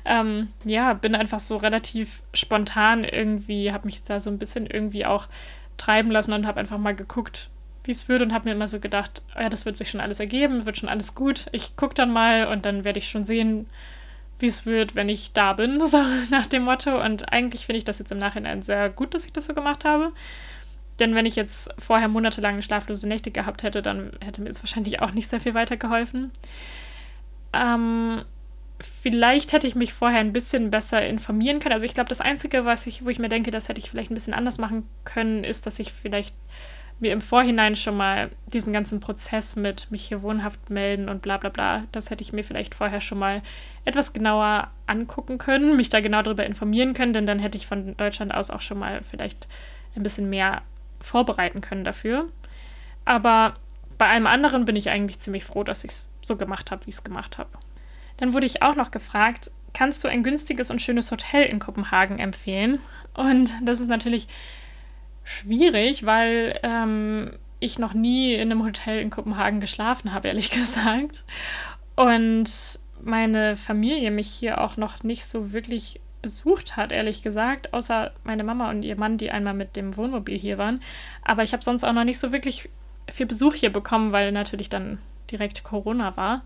ähm, 0.05 0.50
ja, 0.63 0.93
bin 0.93 1.15
einfach 1.15 1.39
so 1.39 1.57
relativ 1.57 2.22
spontan 2.34 3.03
irgendwie, 3.03 3.72
habe 3.72 3.88
mich 3.88 4.03
da 4.03 4.19
so 4.19 4.29
ein 4.29 4.38
bisschen 4.38 4.67
irgendwie 4.67 5.05
auch 5.05 5.27
treiben 5.77 6.12
lassen 6.12 6.34
und 6.34 6.48
habe 6.48 6.60
einfach 6.60 6.77
mal 6.77 6.96
geguckt, 6.96 7.50
wie 7.84 7.91
es 7.91 8.07
wird 8.10 8.22
und 8.22 8.34
habe 8.34 8.46
mir 8.46 8.55
immer 8.55 8.67
so 8.67 8.79
gedacht, 8.79 9.22
ja, 9.36 9.50
das 9.50 9.65
wird 9.65 9.77
sich 9.77 9.89
schon 9.89 10.01
alles 10.01 10.19
ergeben, 10.19 10.65
wird 10.65 10.77
schon 10.77 10.89
alles 10.89 11.15
gut. 11.15 11.48
Ich 11.51 11.75
gucke 11.75 11.93
dann 11.93 12.12
mal 12.12 12.48
und 12.48 12.65
dann 12.65 12.84
werde 12.84 13.00
ich 13.00 13.10
schon 13.10 13.25
sehen, 13.25 13.67
wie 14.39 14.48
es 14.48 14.65
wird, 14.65 14.96
wenn 14.96 15.10
ich 15.10 15.34
da 15.34 15.53
bin, 15.53 15.81
so 15.88 16.01
nach 16.29 16.48
dem 16.48 16.63
Motto. 16.63 17.03
Und 17.03 17.31
eigentlich 17.31 17.65
finde 17.65 17.77
ich 17.77 17.86
das 17.86 18.00
jetzt 18.00 18.12
im 18.12 18.17
Nachhinein 18.17 18.62
sehr 18.62 18.89
gut, 18.89 19.13
dass 19.13 19.25
ich 19.25 19.34
das 19.34 19.46
so 19.46 19.53
gemacht 19.53 19.86
habe. 19.86 20.12
Denn 21.00 21.16
wenn 21.16 21.25
ich 21.25 21.36
jetzt 21.36 21.74
vorher 21.80 22.08
monatelang 22.08 22.62
schlaflose 22.62 23.08
Nächte 23.08 23.32
gehabt 23.32 23.63
hätte, 23.63 23.82
dann 23.82 24.12
hätte 24.24 24.42
mir 24.42 24.50
das 24.50 24.63
wahrscheinlich 24.63 25.01
auch 25.01 25.12
nicht 25.12 25.30
sehr 25.30 25.39
viel 25.39 25.54
weitergeholfen. 25.54 26.32
Ähm, 27.54 28.24
vielleicht 28.80 29.54
hätte 29.54 29.68
ich 29.68 29.75
mich 29.75 29.94
vorher 29.94 30.20
ein 30.20 30.34
bisschen 30.34 30.72
besser 30.72 31.06
informieren 31.06 31.60
können. 31.60 31.74
Also 31.74 31.86
ich 31.86 31.94
glaube, 31.94 32.10
das 32.10 32.22
Einzige, 32.22 32.66
was 32.66 32.88
ich, 32.88 33.06
wo 33.06 33.10
ich 33.10 33.20
mir 33.20 33.30
denke, 33.30 33.51
das 33.51 33.70
hätte 33.70 33.80
ich 33.80 33.89
vielleicht 33.89 34.12
ein 34.12 34.16
bisschen 34.16 34.34
anders 34.34 34.58
machen 34.58 34.88
können, 35.06 35.44
ist, 35.44 35.66
dass 35.66 35.80
ich 35.80 35.92
vielleicht 35.92 36.36
mir 37.00 37.12
im 37.13 37.22
Vorhinein 37.22 37.75
schon 37.75 37.96
mal 37.96 38.32
diesen 38.48 38.74
ganzen 38.74 39.00
Prozess 39.00 39.56
mit 39.56 39.92
mich 39.92 40.08
hier 40.08 40.24
wohnhaft 40.24 40.70
melden 40.70 41.10
und 41.10 41.22
bla 41.22 41.38
bla 41.38 41.50
bla, 41.50 41.84
das 41.92 42.10
hätte 42.10 42.24
ich 42.24 42.34
mir 42.34 42.44
vielleicht 42.44 42.74
vorher 42.74 43.01
schon 43.01 43.20
mal 43.20 43.44
etwas 43.86 44.13
genauer 44.13 44.72
angucken 44.88 45.38
können, 45.38 45.75
mich 45.75 45.89
da 45.89 46.00
genau 46.00 46.24
darüber 46.24 46.46
informieren 46.46 46.96
können, 46.96 47.13
denn 47.13 47.27
dann 47.27 47.38
hätte 47.38 47.58
ich 47.58 47.68
von 47.68 47.96
Deutschland 47.98 48.34
aus 48.34 48.50
auch 48.50 48.62
schon 48.62 48.80
mal 48.80 49.01
vielleicht 49.04 49.48
ein 49.96 50.01
bisschen 50.01 50.30
mehr 50.30 50.63
vorbereiten 51.08 51.62
können 51.62 51.84
dafür. 51.84 52.28
Aber 53.06 53.56
bei 53.98 54.08
allem 54.08 54.28
anderen 54.28 54.66
bin 54.66 54.76
ich 54.76 54.90
eigentlich 54.90 55.20
ziemlich 55.20 55.46
froh, 55.46 55.64
dass 55.64 55.84
ich 55.84 55.92
es 55.92 56.12
so 56.22 56.36
gemacht 56.36 56.72
habe, 56.72 56.86
wie 56.86 56.90
ich 56.90 56.98
es 56.98 57.04
gemacht 57.04 57.38
habe. 57.38 57.50
Dann 58.18 58.34
wurde 58.34 58.46
ich 58.46 58.62
auch 58.62 58.76
noch 58.76 58.92
gefragt, 58.92 59.52
kannst 59.74 60.04
du 60.04 60.08
ein 60.08 60.24
günstiges 60.24 60.72
und 60.72 60.82
schönes 60.82 61.12
Hotel 61.12 61.44
in 61.44 61.60
Kopenhagen 61.60 62.20
empfehlen? 62.20 62.80
Und 63.14 63.54
das 63.64 63.80
ist 63.80 63.88
natürlich 63.88 64.28
schwierig, 65.24 66.06
weil 66.06 66.60
ähm, 66.64 67.32
ich 67.60 67.80
noch 67.80 67.94
nie 67.94 68.34
in 68.34 68.52
einem 68.52 68.64
Hotel 68.64 69.00
in 69.00 69.10
Kopenhagen 69.10 69.60
geschlafen 69.60 70.14
habe, 70.14 70.28
ehrlich 70.28 70.52
gesagt. 70.52 71.24
Und 71.96 72.80
meine 73.02 73.56
Familie 73.56 74.12
mich 74.12 74.30
hier 74.30 74.62
auch 74.62 74.78
noch 74.78 75.04
nicht 75.04 75.26
so 75.26 75.54
wirklich 75.54 76.00
besucht 76.22 76.76
hat, 76.76 76.92
ehrlich 76.92 77.22
gesagt, 77.22 77.74
außer 77.74 78.12
meine 78.24 78.44
Mama 78.44 78.70
und 78.70 78.84
ihr 78.84 78.98
Mann, 78.98 79.18
die 79.18 79.32
einmal 79.32 79.54
mit 79.54 79.76
dem 79.76 79.98
Wohnmobil 79.98 80.38
hier 80.38 80.58
waren. 80.58 80.82
Aber 81.24 81.44
ich 81.44 81.54
habe 81.54 81.64
sonst 81.64 81.84
auch 81.84 81.94
noch 81.94 82.04
nicht 82.04 82.20
so 82.20 82.32
wirklich 82.32 82.70
viel 83.10 83.26
Besuch 83.26 83.54
hier 83.54 83.72
bekommen, 83.72 84.12
weil 84.12 84.32
natürlich 84.32 84.70
dann 84.70 85.00
direkt 85.32 85.64
Corona 85.64 86.18
war. 86.18 86.44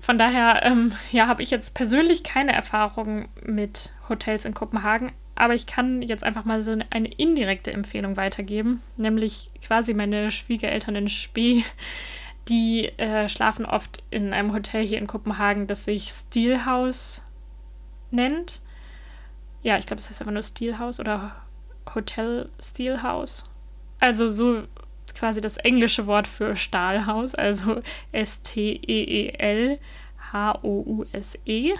Von 0.00 0.18
daher, 0.18 0.62
ähm, 0.64 0.92
ja, 1.10 1.26
habe 1.26 1.42
ich 1.42 1.50
jetzt 1.50 1.74
persönlich 1.74 2.22
keine 2.22 2.52
Erfahrung 2.52 3.28
mit 3.42 3.90
Hotels 4.08 4.44
in 4.44 4.54
Kopenhagen, 4.54 5.12
aber 5.34 5.54
ich 5.54 5.66
kann 5.66 6.00
jetzt 6.02 6.24
einfach 6.24 6.44
mal 6.44 6.62
so 6.62 6.76
eine 6.90 7.08
indirekte 7.08 7.72
Empfehlung 7.72 8.16
weitergeben, 8.16 8.82
nämlich 8.96 9.50
quasi 9.64 9.94
meine 9.94 10.30
Schwiegereltern 10.30 10.96
in 10.96 11.08
Spee, 11.08 11.64
die 12.48 12.86
äh, 12.98 13.28
schlafen 13.28 13.66
oft 13.66 14.02
in 14.10 14.32
einem 14.32 14.52
Hotel 14.52 14.86
hier 14.86 14.98
in 14.98 15.06
Kopenhagen, 15.06 15.66
das 15.66 15.84
sich 15.84 16.10
Steelhouse 16.10 17.22
nennt. 18.10 18.60
Ja, 19.62 19.78
ich 19.78 19.86
glaube, 19.86 19.98
es 19.98 20.08
heißt 20.08 20.20
einfach 20.20 20.32
nur 20.32 20.42
Steelhouse 20.42 21.00
oder 21.00 21.36
Hotel 21.94 22.48
Steelhouse. 22.62 23.44
Also 24.00 24.28
so 24.28 24.62
quasi 25.14 25.40
das 25.40 25.56
englische 25.56 26.06
Wort 26.06 26.28
für 26.28 26.56
Stahlhaus, 26.56 27.34
also 27.34 27.80
S-T-E-E-L-H-O-U-S-E. 28.12 29.80
-E. 31.72 31.78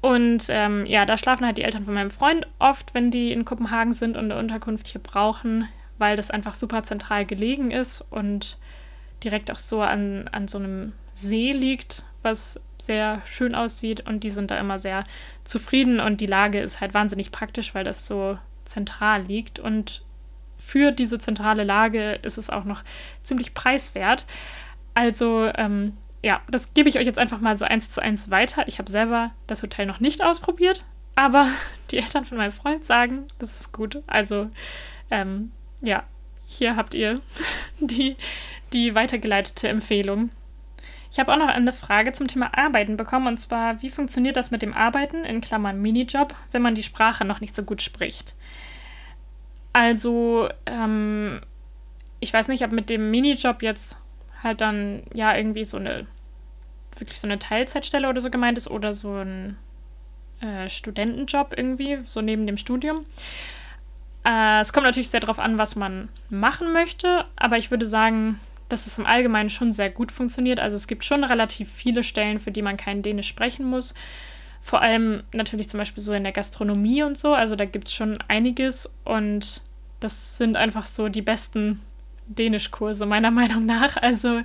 Und 0.00 0.46
ähm, 0.48 0.86
ja, 0.86 1.04
da 1.04 1.18
schlafen 1.18 1.44
halt 1.44 1.58
die 1.58 1.62
Eltern 1.62 1.84
von 1.84 1.94
meinem 1.94 2.10
Freund 2.10 2.46
oft, 2.58 2.94
wenn 2.94 3.10
die 3.10 3.32
in 3.32 3.44
Kopenhagen 3.44 3.92
sind 3.92 4.16
und 4.16 4.24
eine 4.24 4.38
Unterkunft 4.38 4.88
hier 4.88 5.00
brauchen, 5.00 5.68
weil 5.98 6.16
das 6.16 6.30
einfach 6.30 6.54
super 6.54 6.82
zentral 6.82 7.26
gelegen 7.26 7.70
ist 7.70 8.00
und 8.10 8.58
direkt 9.22 9.50
auch 9.50 9.58
so 9.58 9.82
an, 9.82 10.28
an 10.28 10.48
so 10.48 10.58
einem 10.58 10.94
See 11.12 11.52
liegt, 11.52 12.04
was 12.22 12.60
sehr 12.80 13.22
schön 13.26 13.54
aussieht. 13.54 14.06
Und 14.06 14.24
die 14.24 14.30
sind 14.30 14.50
da 14.50 14.58
immer 14.58 14.78
sehr 14.78 15.04
zufrieden 15.44 16.00
und 16.00 16.20
die 16.20 16.26
Lage 16.26 16.60
ist 16.60 16.80
halt 16.80 16.94
wahnsinnig 16.94 17.32
praktisch, 17.32 17.74
weil 17.74 17.84
das 17.84 18.06
so 18.06 18.38
zentral 18.64 19.22
liegt. 19.22 19.58
Und 19.58 20.02
für 20.58 20.92
diese 20.92 21.18
zentrale 21.18 21.64
Lage 21.64 22.12
ist 22.22 22.38
es 22.38 22.50
auch 22.50 22.64
noch 22.64 22.82
ziemlich 23.22 23.54
preiswert. 23.54 24.26
Also 24.94 25.50
ähm, 25.56 25.96
ja, 26.22 26.40
das 26.50 26.74
gebe 26.74 26.88
ich 26.88 26.98
euch 26.98 27.06
jetzt 27.06 27.18
einfach 27.18 27.40
mal 27.40 27.56
so 27.56 27.64
eins 27.64 27.90
zu 27.90 28.02
eins 28.02 28.30
weiter. 28.30 28.68
Ich 28.68 28.78
habe 28.78 28.90
selber 28.90 29.30
das 29.46 29.62
Hotel 29.62 29.86
noch 29.86 30.00
nicht 30.00 30.22
ausprobiert, 30.22 30.84
aber 31.16 31.48
die 31.90 31.98
Eltern 31.98 32.24
von 32.24 32.38
meinem 32.38 32.52
Freund 32.52 32.84
sagen, 32.84 33.24
das 33.38 33.60
ist 33.60 33.72
gut. 33.72 34.02
Also 34.06 34.50
ähm, 35.10 35.50
ja, 35.80 36.04
hier 36.46 36.76
habt 36.76 36.94
ihr 36.94 37.20
die, 37.80 38.16
die 38.72 38.94
weitergeleitete 38.94 39.68
Empfehlung. 39.68 40.30
Ich 41.10 41.18
habe 41.18 41.32
auch 41.32 41.38
noch 41.38 41.48
eine 41.48 41.72
Frage 41.72 42.12
zum 42.12 42.28
Thema 42.28 42.56
Arbeiten 42.56 42.96
bekommen 42.96 43.26
und 43.26 43.38
zwar, 43.38 43.82
wie 43.82 43.90
funktioniert 43.90 44.36
das 44.36 44.50
mit 44.50 44.62
dem 44.62 44.72
Arbeiten 44.72 45.24
in 45.24 45.40
Klammern 45.40 45.82
Minijob, 45.82 46.34
wenn 46.52 46.62
man 46.62 46.74
die 46.74 46.84
Sprache 46.84 47.24
noch 47.24 47.40
nicht 47.40 47.54
so 47.54 47.64
gut 47.64 47.82
spricht? 47.82 48.34
Also, 49.72 50.48
ähm, 50.66 51.40
ich 52.20 52.32
weiß 52.32 52.48
nicht, 52.48 52.64
ob 52.64 52.72
mit 52.72 52.90
dem 52.90 53.10
Minijob 53.10 53.62
jetzt 53.62 53.98
halt 54.42 54.60
dann 54.60 55.02
ja 55.12 55.36
irgendwie 55.36 55.64
so 55.64 55.78
eine 55.78 56.06
wirklich 56.96 57.20
so 57.20 57.26
eine 57.26 57.38
Teilzeitstelle 57.38 58.08
oder 58.08 58.20
so 58.20 58.30
gemeint 58.30 58.58
ist 58.58 58.68
oder 58.68 58.94
so 58.94 59.14
ein 59.16 59.56
äh, 60.40 60.68
Studentenjob 60.68 61.54
irgendwie, 61.56 61.98
so 62.06 62.20
neben 62.20 62.46
dem 62.46 62.56
Studium. 62.56 63.04
Äh, 64.24 64.60
es 64.60 64.72
kommt 64.72 64.86
natürlich 64.86 65.10
sehr 65.10 65.20
darauf 65.20 65.38
an, 65.38 65.58
was 65.58 65.76
man 65.76 66.08
machen 66.28 66.72
möchte, 66.72 67.24
aber 67.36 67.58
ich 67.58 67.70
würde 67.70 67.86
sagen, 67.86 68.40
dass 68.72 68.86
es 68.86 68.98
im 68.98 69.06
Allgemeinen 69.06 69.50
schon 69.50 69.72
sehr 69.72 69.90
gut 69.90 70.12
funktioniert. 70.12 70.60
Also 70.60 70.76
es 70.76 70.86
gibt 70.86 71.04
schon 71.04 71.24
relativ 71.24 71.70
viele 71.70 72.02
Stellen, 72.02 72.38
für 72.38 72.50
die 72.50 72.62
man 72.62 72.76
kein 72.76 73.02
Dänisch 73.02 73.28
sprechen 73.28 73.66
muss. 73.66 73.94
Vor 74.62 74.82
allem 74.82 75.22
natürlich 75.32 75.68
zum 75.68 75.78
Beispiel 75.78 76.02
so 76.02 76.12
in 76.12 76.22
der 76.22 76.32
Gastronomie 76.32 77.02
und 77.02 77.18
so. 77.18 77.34
Also 77.34 77.56
da 77.56 77.64
gibt 77.64 77.88
es 77.88 77.94
schon 77.94 78.18
einiges 78.28 78.92
und 79.04 79.62
das 80.00 80.38
sind 80.38 80.56
einfach 80.56 80.86
so 80.86 81.08
die 81.08 81.22
besten 81.22 81.80
Dänischkurse 82.26 83.06
meiner 83.06 83.30
Meinung 83.30 83.66
nach. 83.66 83.96
Also 83.96 84.42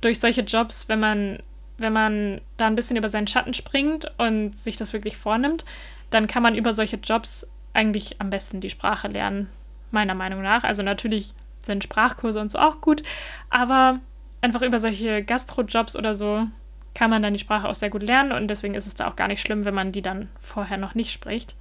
durch 0.00 0.18
solche 0.18 0.42
Jobs, 0.42 0.88
wenn 0.88 1.00
man, 1.00 1.38
wenn 1.78 1.92
man 1.92 2.40
da 2.56 2.66
ein 2.66 2.76
bisschen 2.76 2.96
über 2.96 3.08
seinen 3.08 3.26
Schatten 3.26 3.54
springt 3.54 4.10
und 4.18 4.56
sich 4.56 4.76
das 4.76 4.92
wirklich 4.92 5.16
vornimmt, 5.16 5.64
dann 6.10 6.26
kann 6.26 6.42
man 6.42 6.54
über 6.54 6.72
solche 6.72 6.96
Jobs 6.96 7.46
eigentlich 7.72 8.20
am 8.20 8.30
besten 8.30 8.60
die 8.60 8.70
Sprache 8.70 9.08
lernen, 9.08 9.48
meiner 9.90 10.14
Meinung 10.14 10.42
nach. 10.42 10.64
Also 10.64 10.82
natürlich 10.82 11.34
sind 11.60 11.84
Sprachkurse 11.84 12.40
und 12.40 12.50
so 12.50 12.58
auch 12.58 12.80
gut, 12.80 13.02
aber 13.48 14.00
einfach 14.40 14.62
über 14.62 14.78
solche 14.78 15.22
Gastrojobs 15.22 15.96
oder 15.96 16.14
so 16.14 16.46
kann 16.94 17.10
man 17.10 17.22
dann 17.22 17.34
die 17.34 17.38
Sprache 17.38 17.68
auch 17.68 17.74
sehr 17.74 17.90
gut 17.90 18.02
lernen 18.02 18.32
und 18.32 18.48
deswegen 18.48 18.74
ist 18.74 18.86
es 18.86 18.94
da 18.94 19.08
auch 19.08 19.16
gar 19.16 19.28
nicht 19.28 19.40
schlimm, 19.40 19.64
wenn 19.64 19.74
man 19.74 19.92
die 19.92 20.02
dann 20.02 20.28
vorher 20.40 20.76
noch 20.76 20.94
nicht 20.94 21.12
spricht. 21.12 21.54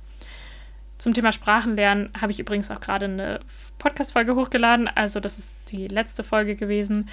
Zum 0.99 1.13
Thema 1.13 1.31
Sprachenlernen 1.31 2.09
habe 2.19 2.33
ich 2.33 2.39
übrigens 2.39 2.69
auch 2.69 2.81
gerade 2.81 3.05
eine 3.05 3.39
Podcast-Folge 3.77 4.35
hochgeladen. 4.35 4.89
Also, 4.93 5.21
das 5.21 5.39
ist 5.39 5.55
die 5.69 5.87
letzte 5.87 6.25
Folge 6.25 6.57
gewesen. 6.57 7.07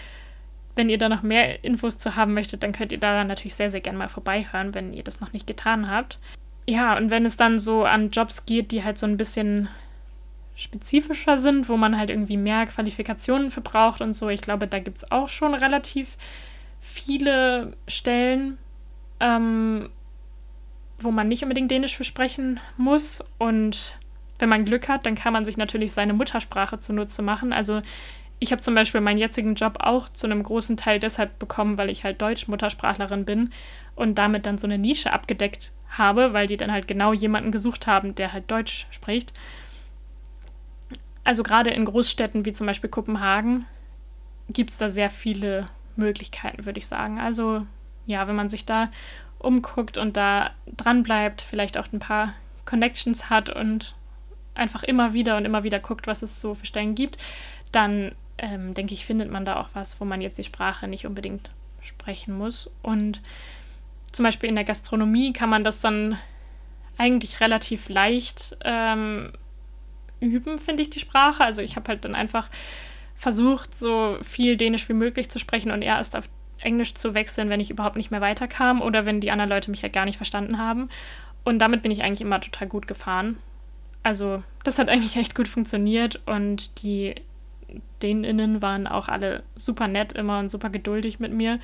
Wenn 0.75 0.91
ihr 0.91 0.99
da 0.99 1.09
noch 1.09 1.23
mehr 1.23 1.63
Infos 1.63 1.97
zu 1.99 2.17
haben 2.17 2.33
möchtet, 2.33 2.65
dann 2.65 2.73
könnt 2.73 2.91
ihr 2.91 2.99
da 2.99 3.23
natürlich 3.23 3.55
sehr, 3.55 3.71
sehr 3.71 3.81
gerne 3.81 3.97
mal 3.97 4.09
vorbeihören, 4.09 4.75
wenn 4.75 4.93
ihr 4.93 5.05
das 5.05 5.21
noch 5.21 5.33
nicht 5.33 5.47
getan 5.47 5.89
habt. 5.89 6.19
Ja, 6.69 6.97
und 6.97 7.11
wenn 7.11 7.25
es 7.25 7.37
dann 7.37 7.61
so 7.61 7.85
an 7.85 8.11
Jobs 8.11 8.45
geht, 8.45 8.73
die 8.73 8.83
halt 8.83 8.99
so 8.99 9.07
ein 9.07 9.17
bisschen 9.17 9.69
spezifischer 10.57 11.37
sind, 11.37 11.69
wo 11.69 11.77
man 11.77 11.97
halt 11.97 12.11
irgendwie 12.11 12.37
mehr 12.37 12.67
Qualifikationen 12.67 13.51
für 13.51 13.61
braucht 13.61 14.01
und 14.01 14.15
so, 14.15 14.29
ich 14.29 14.41
glaube, 14.41 14.67
da 14.67 14.79
gibt 14.79 14.99
es 14.99 15.13
auch 15.13 15.29
schon 15.29 15.55
relativ 15.55 16.17
viele 16.81 17.75
Stellen, 17.87 18.59
ähm, 19.21 19.91
wo 20.99 21.11
man 21.11 21.29
nicht 21.29 21.43
unbedingt 21.43 21.71
Dänisch 21.71 21.97
für 21.97 22.05
sprechen 22.05 22.59
muss. 22.77 23.23
Und 23.39 23.99
wenn 24.39 24.49
man 24.49 24.65
Glück 24.65 24.89
hat, 24.89 25.05
dann 25.05 25.15
kann 25.15 25.33
man 25.33 25.45
sich 25.45 25.57
natürlich 25.57 25.93
seine 25.93 26.15
Muttersprache 26.15 26.79
zunutze 26.79 27.23
machen. 27.23 27.53
Also 27.53 27.83
ich 28.39 28.53
habe 28.53 28.63
zum 28.63 28.75
Beispiel 28.75 29.01
meinen 29.01 29.19
jetzigen 29.19 29.55
Job 29.55 29.79
auch 29.81 30.09
zu 30.09 30.27
einem 30.27 30.43
großen 30.43 30.77
Teil 30.77 30.99
deshalb 30.99 31.39
bekommen, 31.39 31.79
weil 31.79 31.91
ich 31.91 32.05
halt 32.05 32.21
Deutsch-Muttersprachlerin 32.21 33.25
bin 33.25 33.53
und 33.95 34.17
damit 34.17 34.47
dann 34.47 34.59
so 34.59 34.67
eine 34.67 34.79
Nische 34.79 35.13
abgedeckt 35.13 35.73
habe, 35.89 36.33
weil 36.33 36.47
die 36.47 36.57
dann 36.57 36.73
halt 36.73 36.87
genau 36.87 37.13
jemanden 37.13 37.51
gesucht 37.51 37.87
haben, 37.87 38.15
der 38.15 38.33
halt 38.33 38.51
Deutsch 38.51 38.87
spricht. 38.91 39.33
Also 41.27 41.43
gerade 41.43 41.71
in 41.71 41.85
Großstädten 41.85 42.45
wie 42.45 42.53
zum 42.53 42.69
Beispiel 42.69 42.89
Kopenhagen 42.89 43.67
gibt 44.49 44.71
es 44.71 44.79
da 44.79 44.89
sehr 44.89 45.11
viele 45.11 45.67
Möglichkeiten, 45.97 46.67
würde 46.67 46.79
ich 46.79 46.87
sagen. 46.87 47.19
Also 47.19 47.67
ja, 48.07 48.29
wenn 48.29 48.37
man 48.37 48.49
sich 48.49 48.65
da 48.65 48.93
umguckt 49.41 49.99
und 49.99 50.17
da 50.17 50.53
dran 50.77 51.03
bleibt, 51.03 51.43
vielleicht 51.43 51.79
auch 51.79 51.89
ein 51.93 51.99
paar 51.99 52.35
Connections 52.65 53.29
hat 53.29 53.51
und 53.51 53.97
einfach 54.55 54.85
immer 54.85 55.15
wieder 55.15 55.37
und 55.37 55.45
immer 55.45 55.65
wieder 55.65 55.81
guckt, 55.81 56.07
was 56.07 56.23
es 56.23 56.41
so 56.41 56.55
für 56.55 56.65
Stellen 56.65 56.95
gibt, 56.95 57.19
dann 57.73 58.15
ähm, 58.39 58.75
denke 58.75 58.95
ich, 58.95 59.05
findet 59.05 59.29
man 59.29 59.45
da 59.45 59.57
auch 59.57 59.71
was, 59.73 60.01
wo 60.01 60.05
man 60.05 60.21
jetzt 60.21 60.39
die 60.39 60.45
Sprache 60.45 60.87
nicht 60.87 61.09
unbedingt 61.09 61.51
sprechen 61.81 62.39
muss. 62.39 62.71
Und 62.83 63.21
zum 64.13 64.23
Beispiel 64.23 64.49
in 64.49 64.55
der 64.55 64.63
Gastronomie 64.63 65.33
kann 65.33 65.51
man 65.51 65.65
das 65.65 65.81
dann 65.81 66.19
eigentlich 66.99 67.41
relativ 67.41 67.89
leicht 67.89 68.57
ähm, 68.65 69.33
üben, 70.21 70.59
finde 70.59 70.83
ich, 70.83 70.91
die 70.91 71.01
Sprache. 71.01 71.45
Also 71.45 71.63
ich 71.63 71.77
habe 71.77 71.89
halt 71.89 72.05
dann 72.05 72.15
einfach 72.15 72.49
versucht, 73.17 73.77
so 73.77 74.19
viel 74.23 74.57
Dänisch 74.57 74.89
wie 74.89 74.95
möglich 74.95 75.31
zu 75.31 75.39
sprechen 75.39 75.71
und 75.71 75.83
er 75.83 76.01
ist 76.01 76.17
auf 76.17 76.29
Englisch 76.61 76.95
zu 76.95 77.15
wechseln, 77.15 77.49
wenn 77.49 77.61
ich 77.61 77.71
überhaupt 77.71 77.97
nicht 77.97 78.11
mehr 78.11 78.21
weiterkam 78.21 78.81
oder 78.81 79.07
wenn 79.07 79.21
die 79.21 79.31
anderen 79.31 79.51
Leute 79.51 79.71
mich 79.71 79.83
halt 79.83 79.93
gar 79.93 80.05
nicht 80.05 80.17
verstanden 80.17 80.59
haben. 80.59 80.89
Und 81.45 81.59
damit 81.61 81.83
bin 81.83 81.93
ich 81.93 82.03
eigentlich 82.03 82.23
immer 82.23 82.41
total 82.41 82.67
gut 82.67 82.87
gefahren. 82.87 83.39
Also, 84.03 84.43
das 84.65 84.79
hat 84.79 84.89
eigentlich 84.89 85.17
echt 85.17 85.35
gut 85.35 85.49
funktioniert 85.49 86.21
und 86.27 86.83
die 86.83 87.15
DänInnen 88.03 88.63
waren 88.63 88.87
auch 88.87 89.09
alle 89.09 89.43
super 89.55 89.89
nett 89.89 90.13
immer 90.13 90.39
und 90.39 90.51
super 90.51 90.71
geduldig 90.71 91.19
mit 91.19 91.33
mir. 91.33 91.61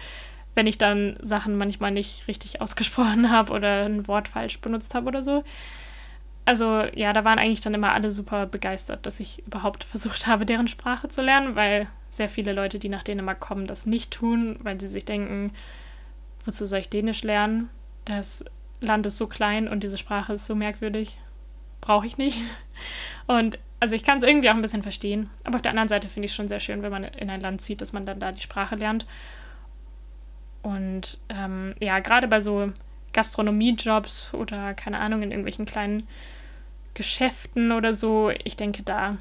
Wenn 0.54 0.66
ich 0.66 0.76
dann 0.76 1.16
Sachen 1.20 1.56
manchmal 1.56 1.90
nicht 1.90 2.28
richtig 2.28 2.60
ausgesprochen 2.60 3.30
habe 3.30 3.52
oder 3.52 3.84
ein 3.84 4.06
Wort 4.08 4.28
falsch 4.28 4.60
benutzt 4.60 4.94
habe 4.94 5.06
oder 5.06 5.22
so. 5.22 5.44
Also 6.44 6.84
ja, 6.94 7.12
da 7.12 7.24
waren 7.24 7.38
eigentlich 7.38 7.60
dann 7.60 7.74
immer 7.74 7.92
alle 7.92 8.10
super 8.10 8.46
begeistert, 8.46 9.06
dass 9.06 9.20
ich 9.20 9.46
überhaupt 9.46 9.84
versucht 9.84 10.26
habe, 10.26 10.46
deren 10.46 10.68
Sprache 10.68 11.08
zu 11.08 11.22
lernen, 11.22 11.54
weil 11.54 11.88
sehr 12.10 12.28
viele 12.28 12.52
Leute, 12.52 12.78
die 12.78 12.88
nach 12.88 13.02
Dänemark 13.02 13.40
kommen, 13.40 13.66
das 13.66 13.86
nicht 13.86 14.10
tun, 14.10 14.58
weil 14.62 14.78
sie 14.80 14.88
sich 14.88 15.04
denken, 15.04 15.52
wozu 16.44 16.66
soll 16.66 16.80
ich 16.80 16.90
Dänisch 16.90 17.22
lernen? 17.22 17.70
Das 18.04 18.44
Land 18.80 19.06
ist 19.06 19.16
so 19.16 19.28
klein 19.28 19.68
und 19.68 19.82
diese 19.82 19.96
Sprache 19.96 20.34
ist 20.34 20.46
so 20.46 20.54
merkwürdig. 20.54 21.18
Brauche 21.80 22.06
ich 22.06 22.18
nicht. 22.18 22.40
Und 23.26 23.58
also 23.80 23.96
ich 23.96 24.04
kann 24.04 24.18
es 24.18 24.24
irgendwie 24.24 24.50
auch 24.50 24.54
ein 24.54 24.62
bisschen 24.62 24.82
verstehen. 24.82 25.30
Aber 25.44 25.56
auf 25.56 25.62
der 25.62 25.70
anderen 25.70 25.88
Seite 25.88 26.08
finde 26.08 26.26
ich 26.26 26.32
es 26.32 26.36
schon 26.36 26.48
sehr 26.48 26.60
schön, 26.60 26.82
wenn 26.82 26.92
man 26.92 27.04
in 27.04 27.30
ein 27.30 27.40
Land 27.40 27.60
zieht, 27.60 27.80
dass 27.80 27.92
man 27.92 28.06
dann 28.06 28.20
da 28.20 28.30
die 28.30 28.40
Sprache 28.40 28.76
lernt. 28.76 29.06
Und 30.62 31.18
ähm, 31.28 31.74
ja, 31.80 31.98
gerade 31.98 32.28
bei 32.28 32.40
so 32.40 32.72
Gastronomiejobs 33.12 34.34
oder 34.34 34.74
keine 34.74 34.98
Ahnung, 34.98 35.22
in 35.22 35.30
irgendwelchen 35.30 35.66
kleinen 35.66 36.06
Geschäften 36.94 37.72
oder 37.72 37.94
so, 37.94 38.30
ich 38.44 38.56
denke, 38.56 38.82
da 38.82 39.16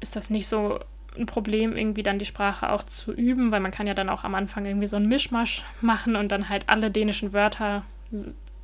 ist 0.00 0.16
das 0.16 0.30
nicht 0.30 0.46
so 0.46 0.80
ein 1.16 1.26
Problem, 1.26 1.76
irgendwie 1.76 2.02
dann 2.02 2.18
die 2.18 2.26
Sprache 2.26 2.70
auch 2.70 2.84
zu 2.84 3.12
üben, 3.12 3.50
weil 3.50 3.60
man 3.60 3.70
kann 3.70 3.86
ja 3.86 3.94
dann 3.94 4.08
auch 4.08 4.24
am 4.24 4.34
Anfang 4.34 4.66
irgendwie 4.66 4.86
so 4.86 4.96
einen 4.96 5.08
Mischmasch 5.08 5.64
machen 5.80 6.16
und 6.16 6.30
dann 6.30 6.48
halt 6.48 6.68
alle 6.68 6.90
dänischen 6.90 7.32
Wörter 7.32 7.84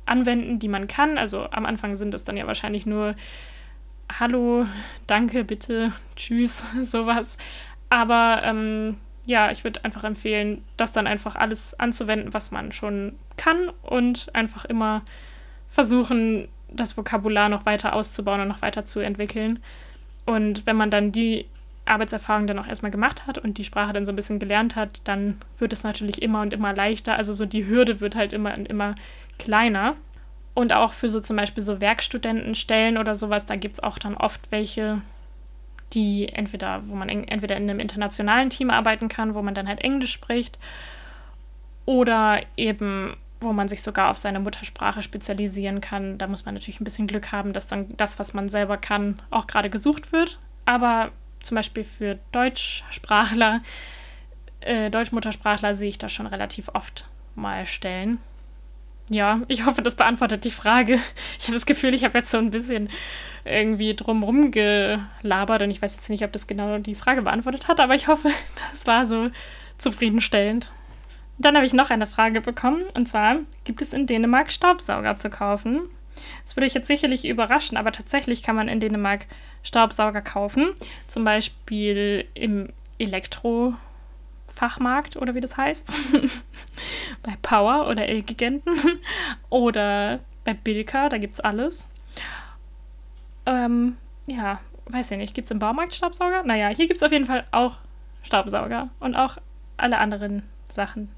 anwenden, 0.05 0.59
die 0.59 0.67
man 0.67 0.87
kann. 0.87 1.17
Also 1.17 1.49
am 1.51 1.65
Anfang 1.65 1.95
sind 1.95 2.13
es 2.13 2.23
dann 2.23 2.37
ja 2.37 2.47
wahrscheinlich 2.47 2.85
nur 2.85 3.15
Hallo, 4.19 4.65
danke, 5.07 5.45
bitte, 5.45 5.93
tschüss, 6.15 6.65
sowas. 6.81 7.37
Aber 7.89 8.41
ähm, 8.43 8.97
ja, 9.25 9.51
ich 9.51 9.63
würde 9.63 9.85
einfach 9.85 10.03
empfehlen, 10.03 10.63
das 10.77 10.91
dann 10.91 11.07
einfach 11.07 11.35
alles 11.35 11.79
anzuwenden, 11.79 12.33
was 12.33 12.51
man 12.51 12.71
schon 12.71 13.13
kann 13.41 13.71
und 13.81 14.33
einfach 14.35 14.65
immer 14.65 15.01
versuchen, 15.67 16.47
das 16.69 16.95
Vokabular 16.95 17.49
noch 17.49 17.65
weiter 17.65 17.93
auszubauen 17.93 18.41
und 18.41 18.47
noch 18.47 18.61
weiter 18.61 18.85
zu 18.85 18.99
entwickeln. 18.99 19.59
Und 20.25 20.65
wenn 20.67 20.75
man 20.75 20.91
dann 20.91 21.11
die 21.11 21.47
Arbeitserfahrung 21.85 22.45
dann 22.45 22.59
auch 22.59 22.67
erstmal 22.67 22.91
gemacht 22.91 23.25
hat 23.25 23.39
und 23.39 23.57
die 23.57 23.63
Sprache 23.63 23.93
dann 23.93 24.05
so 24.05 24.11
ein 24.11 24.15
bisschen 24.15 24.37
gelernt 24.37 24.75
hat, 24.75 25.01
dann 25.05 25.41
wird 25.57 25.73
es 25.73 25.83
natürlich 25.83 26.21
immer 26.21 26.41
und 26.41 26.53
immer 26.53 26.73
leichter. 26.73 27.15
Also 27.15 27.33
so 27.33 27.45
die 27.45 27.67
Hürde 27.67 27.99
wird 27.99 28.15
halt 28.15 28.31
immer 28.31 28.53
und 28.55 28.67
immer 28.67 28.93
kleiner. 29.39 29.95
Und 30.53 30.73
auch 30.73 30.93
für 30.93 31.09
so 31.09 31.19
zum 31.19 31.37
Beispiel 31.37 31.63
so 31.63 31.81
Werkstudentenstellen 31.81 32.97
oder 32.97 33.15
sowas, 33.15 33.45
da 33.45 33.55
gibt 33.55 33.75
es 33.75 33.83
auch 33.83 33.97
dann 33.97 34.15
oft 34.15 34.51
welche, 34.51 35.01
die 35.93 36.29
entweder, 36.29 36.87
wo 36.87 36.95
man 36.95 37.09
entweder 37.09 37.57
in 37.57 37.63
einem 37.63 37.79
internationalen 37.79 38.49
Team 38.49 38.69
arbeiten 38.69 39.07
kann, 39.07 39.33
wo 39.33 39.41
man 39.41 39.55
dann 39.55 39.67
halt 39.67 39.81
Englisch 39.81 40.11
spricht, 40.11 40.59
oder 41.85 42.41
eben, 42.57 43.15
wo 43.41 43.53
man 43.53 43.67
sich 43.67 43.81
sogar 43.81 44.09
auf 44.09 44.17
seine 44.17 44.39
Muttersprache 44.39 45.03
spezialisieren 45.03 45.81
kann. 45.81 46.17
Da 46.17 46.27
muss 46.27 46.45
man 46.45 46.53
natürlich 46.53 46.79
ein 46.79 46.85
bisschen 46.85 47.07
Glück 47.07 47.31
haben, 47.31 47.53
dass 47.53 47.67
dann 47.67 47.87
das, 47.97 48.19
was 48.19 48.33
man 48.33 48.49
selber 48.49 48.77
kann, 48.77 49.21
auch 49.29 49.47
gerade 49.47 49.69
gesucht 49.69 50.11
wird. 50.11 50.39
Aber 50.65 51.11
zum 51.41 51.55
Beispiel 51.55 51.83
für 51.83 52.19
Deutschsprachler, 52.31 53.61
äh, 54.61 54.89
Deutschmuttersprachler 54.89 55.75
sehe 55.75 55.89
ich 55.89 55.97
da 55.97 56.07
schon 56.07 56.27
relativ 56.27 56.69
oft 56.73 57.07
mal 57.35 57.65
Stellen. 57.65 58.19
Ja, 59.09 59.41
ich 59.47 59.65
hoffe, 59.65 59.81
das 59.81 59.95
beantwortet 59.95 60.45
die 60.45 60.51
Frage. 60.51 60.99
Ich 61.39 61.47
habe 61.47 61.55
das 61.55 61.65
Gefühl, 61.65 61.93
ich 61.93 62.03
habe 62.03 62.19
jetzt 62.19 62.29
so 62.29 62.37
ein 62.37 62.51
bisschen 62.51 62.89
irgendwie 63.43 63.95
drumrum 63.95 64.51
gelabert 64.51 65.63
und 65.63 65.71
ich 65.71 65.81
weiß 65.81 65.95
jetzt 65.95 66.09
nicht, 66.09 66.23
ob 66.23 66.31
das 66.31 66.45
genau 66.45 66.77
die 66.77 66.93
Frage 66.93 67.23
beantwortet 67.23 67.67
hat, 67.67 67.79
aber 67.79 67.95
ich 67.95 68.07
hoffe, 68.07 68.29
das 68.71 68.85
war 68.85 69.05
so 69.05 69.31
zufriedenstellend. 69.79 70.71
Dann 71.37 71.55
habe 71.55 71.65
ich 71.65 71.73
noch 71.73 71.89
eine 71.89 72.07
Frage 72.07 72.41
bekommen 72.41 72.83
und 72.93 73.07
zwar: 73.07 73.37
Gibt 73.63 73.81
es 73.81 73.93
in 73.93 74.07
Dänemark 74.07 74.51
Staubsauger 74.51 75.15
zu 75.15 75.29
kaufen? 75.29 75.87
Das 76.43 76.55
würde 76.55 76.67
ich 76.67 76.73
jetzt 76.73 76.87
sicherlich 76.87 77.25
überraschen, 77.25 77.77
aber 77.77 77.91
tatsächlich 77.91 78.43
kann 78.43 78.55
man 78.55 78.67
in 78.67 78.79
Dänemark 78.79 79.25
Staubsauger 79.63 80.21
kaufen. 80.21 80.69
Zum 81.07 81.23
Beispiel 81.23 82.27
im 82.33 82.69
Elektrofachmarkt 82.99 85.17
oder 85.17 85.35
wie 85.35 85.41
das 85.41 85.57
heißt. 85.57 85.93
bei 87.23 87.33
Power 87.41 87.87
oder 87.87 88.07
Elgiganten. 88.07 88.73
oder 89.49 90.19
bei 90.43 90.53
Bilka, 90.53 91.09
da 91.09 91.17
gibt 91.17 91.33
es 91.33 91.39
alles. 91.39 91.87
Ähm, 93.45 93.97
ja, 94.27 94.59
weiß 94.85 95.11
ich 95.11 95.17
nicht. 95.17 95.33
Gibt 95.33 95.45
es 95.45 95.51
im 95.51 95.59
Baumarkt 95.59 95.95
Staubsauger? 95.95 96.43
Naja, 96.43 96.69
hier 96.69 96.87
gibt 96.87 96.97
es 96.97 97.03
auf 97.03 97.11
jeden 97.11 97.25
Fall 97.25 97.45
auch 97.51 97.77
Staubsauger 98.23 98.89
und 98.99 99.15
auch 99.15 99.37
alle 99.77 99.97
anderen 99.97 100.43
Sachen. 100.71 101.09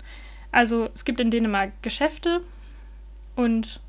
Also 0.51 0.89
es 0.93 1.05
gibt 1.05 1.19
in 1.19 1.31
Dänemark 1.31 1.71
Geschäfte 1.81 2.41
und 3.35 3.81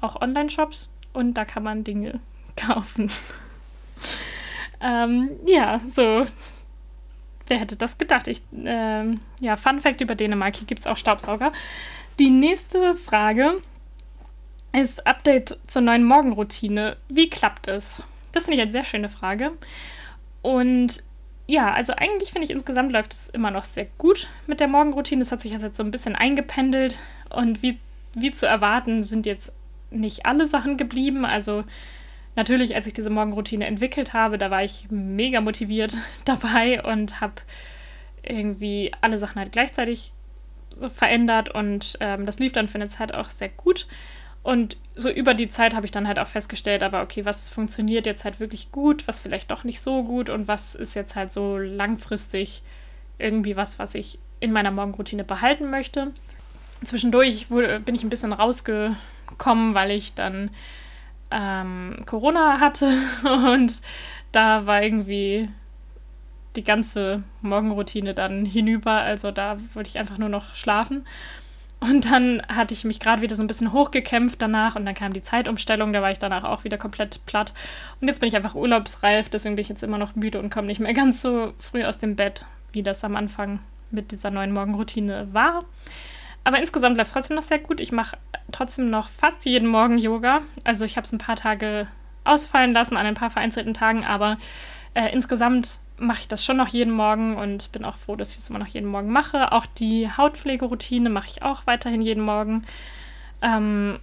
auch 0.00 0.20
Online-Shops 0.20 0.92
und 1.12 1.34
da 1.34 1.44
kann 1.44 1.62
man 1.62 1.84
Dinge 1.84 2.20
kaufen. 2.56 3.10
ähm, 4.80 5.30
ja, 5.46 5.78
so. 5.78 6.26
Wer 7.46 7.58
hätte 7.58 7.76
das 7.76 7.98
gedacht? 7.98 8.28
Ich, 8.28 8.42
ähm, 8.64 9.20
ja, 9.40 9.56
Fun 9.56 9.80
Fact 9.80 10.00
über 10.00 10.14
Dänemark: 10.14 10.56
hier 10.56 10.66
gibt 10.66 10.80
es 10.80 10.86
auch 10.86 10.96
Staubsauger. 10.96 11.50
Die 12.18 12.30
nächste 12.30 12.94
Frage 12.96 13.60
ist 14.72 15.06
Update 15.06 15.58
zur 15.66 15.82
neuen 15.82 16.04
Morgenroutine. 16.04 16.96
Wie 17.08 17.28
klappt 17.28 17.66
es? 17.66 18.02
Das 18.32 18.44
finde 18.44 18.56
ich 18.56 18.62
eine 18.62 18.70
sehr 18.70 18.84
schöne 18.84 19.08
Frage. 19.08 19.52
Und 20.42 21.02
ja, 21.50 21.72
also 21.72 21.92
eigentlich 21.96 22.30
finde 22.30 22.44
ich 22.44 22.52
insgesamt 22.52 22.92
läuft 22.92 23.12
es 23.12 23.28
immer 23.28 23.50
noch 23.50 23.64
sehr 23.64 23.86
gut 23.98 24.28
mit 24.46 24.60
der 24.60 24.68
Morgenroutine. 24.68 25.22
Es 25.22 25.32
hat 25.32 25.40
sich 25.40 25.50
jetzt 25.50 25.74
so 25.74 25.82
ein 25.82 25.90
bisschen 25.90 26.14
eingependelt 26.14 27.00
und 27.28 27.60
wie, 27.60 27.80
wie 28.14 28.30
zu 28.30 28.46
erwarten 28.46 29.02
sind 29.02 29.26
jetzt 29.26 29.52
nicht 29.90 30.26
alle 30.26 30.46
Sachen 30.46 30.76
geblieben. 30.76 31.24
Also 31.24 31.64
natürlich, 32.36 32.76
als 32.76 32.86
ich 32.86 32.92
diese 32.92 33.10
Morgenroutine 33.10 33.66
entwickelt 33.66 34.12
habe, 34.12 34.38
da 34.38 34.52
war 34.52 34.62
ich 34.62 34.86
mega 34.90 35.40
motiviert 35.40 35.96
dabei 36.24 36.84
und 36.84 37.20
habe 37.20 37.34
irgendwie 38.22 38.92
alle 39.00 39.18
Sachen 39.18 39.40
halt 39.40 39.50
gleichzeitig 39.50 40.12
verändert 40.94 41.48
und 41.48 41.96
ähm, 41.98 42.26
das 42.26 42.38
lief 42.38 42.52
dann 42.52 42.68
für 42.68 42.76
eine 42.76 42.88
Zeit 42.88 43.12
auch 43.12 43.28
sehr 43.28 43.48
gut. 43.48 43.88
Und 44.42 44.78
so 44.94 45.10
über 45.10 45.34
die 45.34 45.48
Zeit 45.48 45.74
habe 45.74 45.84
ich 45.84 45.92
dann 45.92 46.08
halt 46.08 46.18
auch 46.18 46.26
festgestellt, 46.26 46.82
aber 46.82 47.02
okay, 47.02 47.24
was 47.24 47.48
funktioniert 47.48 48.06
jetzt 48.06 48.24
halt 48.24 48.40
wirklich 48.40 48.72
gut, 48.72 49.06
was 49.06 49.20
vielleicht 49.20 49.50
doch 49.50 49.64
nicht 49.64 49.80
so 49.80 50.02
gut 50.02 50.30
und 50.30 50.48
was 50.48 50.74
ist 50.74 50.94
jetzt 50.94 51.14
halt 51.14 51.32
so 51.32 51.58
langfristig 51.58 52.62
irgendwie 53.18 53.56
was, 53.56 53.78
was 53.78 53.94
ich 53.94 54.18
in 54.40 54.52
meiner 54.52 54.70
Morgenroutine 54.70 55.24
behalten 55.24 55.68
möchte. 55.70 56.12
Zwischendurch 56.82 57.50
wurde, 57.50 57.80
bin 57.80 57.94
ich 57.94 58.02
ein 58.02 58.10
bisschen 58.10 58.32
rausge 58.32 58.96
kommen, 59.36 59.74
weil 59.74 59.90
ich 59.90 60.14
dann 60.14 60.50
ähm, 61.30 62.02
Corona 62.06 62.60
hatte 62.60 62.90
und 63.52 63.80
da 64.32 64.66
war 64.66 64.82
irgendwie 64.82 65.50
die 66.56 66.64
ganze 66.64 67.22
Morgenroutine 67.42 68.14
dann 68.14 68.44
hinüber. 68.44 68.92
Also 68.92 69.30
da 69.30 69.58
wollte 69.74 69.90
ich 69.90 69.98
einfach 69.98 70.18
nur 70.18 70.28
noch 70.28 70.54
schlafen. 70.56 71.06
Und 71.80 72.10
dann 72.10 72.42
hatte 72.46 72.74
ich 72.74 72.84
mich 72.84 73.00
gerade 73.00 73.22
wieder 73.22 73.34
so 73.34 73.42
ein 73.42 73.46
bisschen 73.46 73.72
hochgekämpft 73.72 74.40
danach 74.40 74.76
und 74.76 74.84
dann 74.84 74.94
kam 74.94 75.14
die 75.14 75.22
Zeitumstellung, 75.22 75.94
da 75.94 76.02
war 76.02 76.10
ich 76.10 76.18
danach 76.18 76.44
auch 76.44 76.64
wieder 76.64 76.76
komplett 76.76 77.24
platt. 77.24 77.54
Und 78.00 78.08
jetzt 78.08 78.20
bin 78.20 78.28
ich 78.28 78.36
einfach 78.36 78.54
urlaubsreif, 78.54 79.30
deswegen 79.30 79.56
bin 79.56 79.62
ich 79.62 79.70
jetzt 79.70 79.82
immer 79.82 79.96
noch 79.96 80.14
müde 80.14 80.38
und 80.40 80.50
komme 80.50 80.66
nicht 80.66 80.80
mehr 80.80 80.92
ganz 80.94 81.22
so 81.22 81.54
früh 81.58 81.84
aus 81.84 81.98
dem 81.98 82.16
Bett, 82.16 82.44
wie 82.72 82.82
das 82.82 83.02
am 83.02 83.16
Anfang 83.16 83.60
mit 83.90 84.12
dieser 84.12 84.30
neuen 84.30 84.52
Morgenroutine 84.52 85.28
war. 85.32 85.64
Aber 86.44 86.58
insgesamt 86.58 86.96
läuft 86.96 87.08
es 87.08 87.12
trotzdem 87.14 87.36
noch 87.36 87.42
sehr 87.42 87.58
gut. 87.58 87.80
Ich 87.80 87.92
mache 87.92 88.16
trotzdem 88.52 88.90
noch 88.90 89.08
fast 89.08 89.44
jeden 89.46 89.68
Morgen 89.68 89.98
Yoga. 89.98 90.42
Also 90.64 90.84
ich 90.84 90.96
habe 90.96 91.04
es 91.04 91.12
ein 91.12 91.18
paar 91.18 91.36
Tage 91.36 91.86
ausfallen 92.24 92.72
lassen 92.72 92.96
an 92.96 93.06
ein 93.06 93.14
paar 93.14 93.30
vereinzelten 93.30 93.74
Tagen, 93.74 94.04
aber 94.04 94.38
äh, 94.94 95.12
insgesamt 95.12 95.78
mache 96.00 96.20
ich 96.20 96.28
das 96.28 96.44
schon 96.44 96.56
noch 96.56 96.68
jeden 96.68 96.92
Morgen 96.92 97.36
und 97.36 97.70
bin 97.72 97.84
auch 97.84 97.98
froh, 97.98 98.16
dass 98.16 98.32
ich 98.32 98.38
es 98.38 98.50
immer 98.50 98.58
noch 98.58 98.66
jeden 98.66 98.88
Morgen 98.88 99.12
mache. 99.12 99.52
Auch 99.52 99.66
die 99.66 100.10
Hautpflegeroutine 100.10 101.10
mache 101.10 101.28
ich 101.28 101.42
auch 101.42 101.66
weiterhin 101.66 102.02
jeden 102.02 102.24
Morgen. 102.24 102.64
Ähm, 103.42 103.98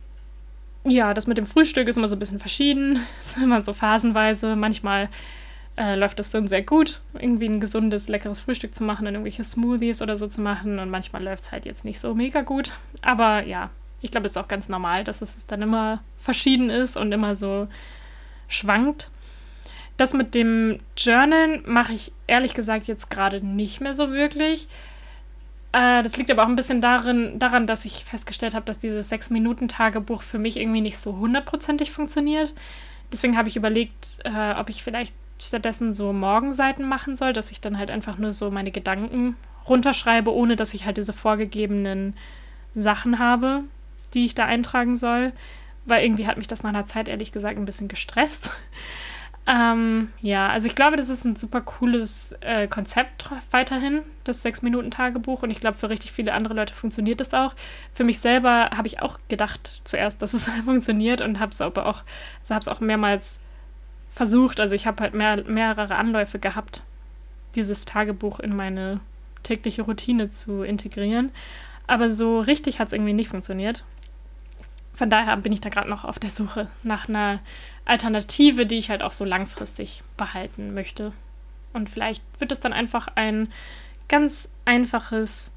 ja, 0.86 1.14
das 1.14 1.28
mit 1.28 1.38
dem 1.38 1.48
Frühstück 1.48 1.88
ist 1.88 1.98
immer 1.98 2.08
so 2.08 2.16
ein 2.16 2.20
bisschen 2.20 2.40
verschieden. 2.40 3.00
ist 3.22 3.38
immer 3.38 3.62
so 3.62 3.74
phasenweise. 3.74 4.56
Manchmal 4.56 5.10
äh, 5.76 5.96
läuft 5.96 6.20
es 6.20 6.30
dann 6.30 6.48
sehr 6.48 6.62
gut, 6.62 7.02
irgendwie 7.14 7.48
ein 7.48 7.60
gesundes, 7.60 8.08
leckeres 8.08 8.40
Frühstück 8.40 8.74
zu 8.74 8.84
machen 8.84 9.08
und 9.08 9.14
irgendwelche 9.14 9.44
Smoothies 9.44 10.02
oder 10.02 10.18
so 10.18 10.28
zu 10.28 10.42
machen. 10.42 10.80
Und 10.80 10.90
manchmal 10.90 11.24
läuft 11.24 11.46
es 11.46 11.52
halt 11.52 11.66
jetzt 11.66 11.84
nicht 11.84 12.00
so 12.00 12.14
mega 12.14 12.42
gut. 12.42 12.74
Aber 13.02 13.44
ja, 13.44 13.72
ich 14.02 14.12
glaube, 14.12 14.26
es 14.26 14.32
ist 14.32 14.38
auch 14.38 14.48
ganz 14.48 14.70
normal, 14.70 15.04
dass 15.04 15.22
es 15.22 15.46
dann 15.48 15.62
immer 15.64 16.00
verschieden 16.20 16.70
ist 16.70 16.96
und 16.96 17.12
immer 17.12 17.36
so 17.36 17.68
schwankt. 18.48 19.10
Das 19.98 20.14
mit 20.14 20.36
dem 20.36 20.80
Journalen 20.96 21.64
mache 21.66 21.94
ich 21.94 22.12
ehrlich 22.28 22.54
gesagt 22.54 22.88
jetzt 22.88 23.10
gerade 23.10 23.46
nicht 23.46 23.82
mehr 23.82 23.94
so 23.94 24.12
wirklich. 24.12 24.68
Äh, 25.72 26.04
das 26.04 26.18
liegt 26.18 26.32
aber 26.32 26.44
auch 26.44 26.48
ein 26.48 26.56
bisschen 26.56 26.82
darin, 26.82 27.40
daran, 27.40 27.68
dass 27.68 27.86
ich 27.86 28.06
festgestellt 28.06 28.54
habe, 28.54 28.66
dass 28.66 28.80
dieses 28.80 29.12
6-Minuten-Tagebuch 29.12 30.22
für 30.22 30.38
mich 30.38 30.58
irgendwie 30.58 30.82
nicht 30.82 30.98
so 30.98 31.18
hundertprozentig 31.18 31.92
funktioniert. 31.92 32.54
Deswegen 33.12 33.38
habe 33.38 33.50
ich 33.50 33.56
überlegt, 33.58 34.20
äh, 34.24 34.54
ob 34.54 34.70
ich 34.70 34.84
vielleicht 34.84 35.14
stattdessen 35.42 35.94
so 35.94 36.14
Morgenseiten 36.14 36.88
machen 36.88 37.16
soll, 37.16 37.34
dass 37.34 37.52
ich 37.52 37.62
dann 37.62 37.78
halt 37.78 37.92
einfach 37.92 38.18
nur 38.18 38.34
so 38.34 38.50
meine 38.52 38.72
Gedanken 38.72 39.36
runterschreibe, 39.68 40.34
ohne 40.34 40.56
dass 40.56 40.74
ich 40.74 40.86
halt 40.86 40.98
diese 40.98 41.14
vorgegebenen 41.14 42.16
Sachen 42.74 43.20
habe, 43.20 43.64
die 44.14 44.26
ich 44.26 44.36
da 44.36 44.46
eintragen 44.46 44.96
soll. 44.96 45.34
Weil 45.86 46.04
irgendwie 46.04 46.28
hat 46.28 46.38
mich 46.38 46.48
das 46.48 46.64
nach 46.64 46.70
einer 46.70 46.86
Zeit 46.86 47.08
ehrlich 47.08 47.32
gesagt 47.32 47.58
ein 47.58 47.66
bisschen 47.66 47.88
gestresst. 47.88 48.52
Ähm, 49.50 50.12
ja, 50.22 50.50
also 50.50 50.68
ich 50.68 50.76
glaube, 50.76 50.98
das 50.98 51.08
ist 51.08 51.24
ein 51.24 51.38
super 51.38 51.62
cooles 51.62 52.36
äh, 52.42 52.68
Konzept 52.68 53.30
weiterhin, 53.52 54.02
das 54.26 54.42
Sechs-Minuten-Tagebuch. 54.42 55.42
Und 55.42 55.52
ich 55.52 55.62
glaube, 55.62 55.78
für 55.78 55.90
richtig 55.90 56.12
viele 56.12 56.34
andere 56.34 56.54
Leute 56.54 56.74
funktioniert 56.74 57.22
das 57.22 57.34
auch. 57.34 57.56
Für 57.94 58.04
mich 58.04 58.20
selber 58.20 58.72
habe 58.76 58.88
ich 58.88 59.02
auch 59.02 59.20
gedacht 59.30 59.82
zuerst, 59.86 60.22
dass 60.22 60.34
es 60.34 60.50
funktioniert 60.66 61.22
und 61.22 61.40
habe 61.40 61.52
es 61.52 61.62
aber 61.62 61.86
auch, 61.86 62.04
also 62.42 62.56
habe 62.56 62.72
auch 62.72 62.82
mehrmals 62.82 63.40
versucht. 64.14 64.60
Also 64.60 64.76
ich 64.76 64.86
habe 64.86 65.02
halt 65.02 65.14
mehr, 65.14 65.42
mehrere 65.46 65.96
Anläufe 65.96 66.40
gehabt, 66.40 66.84
dieses 67.56 67.86
Tagebuch 67.86 68.42
in 68.42 68.54
meine 68.54 69.00
tägliche 69.44 69.84
Routine 69.84 70.30
zu 70.30 70.64
integrieren. 70.64 71.32
Aber 71.88 72.10
so 72.10 72.42
richtig 72.42 72.80
hat 72.80 72.88
es 72.88 72.94
irgendwie 72.94 73.14
nicht 73.14 73.30
funktioniert. 73.30 73.86
Von 74.94 75.10
daher 75.10 75.38
bin 75.38 75.54
ich 75.54 75.62
da 75.62 75.70
gerade 75.70 75.90
noch 75.90 76.04
auf 76.04 76.20
der 76.20 76.32
Suche 76.32 76.68
nach 76.84 77.08
einer 77.08 77.40
Alternative, 77.88 78.66
die 78.66 78.78
ich 78.78 78.90
halt 78.90 79.04
auch 79.04 79.12
so 79.12 79.26
langfristig 79.26 80.04
behalten 80.18 80.74
möchte. 80.74 81.14
Und 81.74 81.90
vielleicht 81.90 82.24
wird 82.40 82.52
es 82.52 82.60
dann 82.60 82.74
einfach 82.74 83.08
ein 83.16 83.52
ganz 84.08 84.50
einfaches 84.66 85.52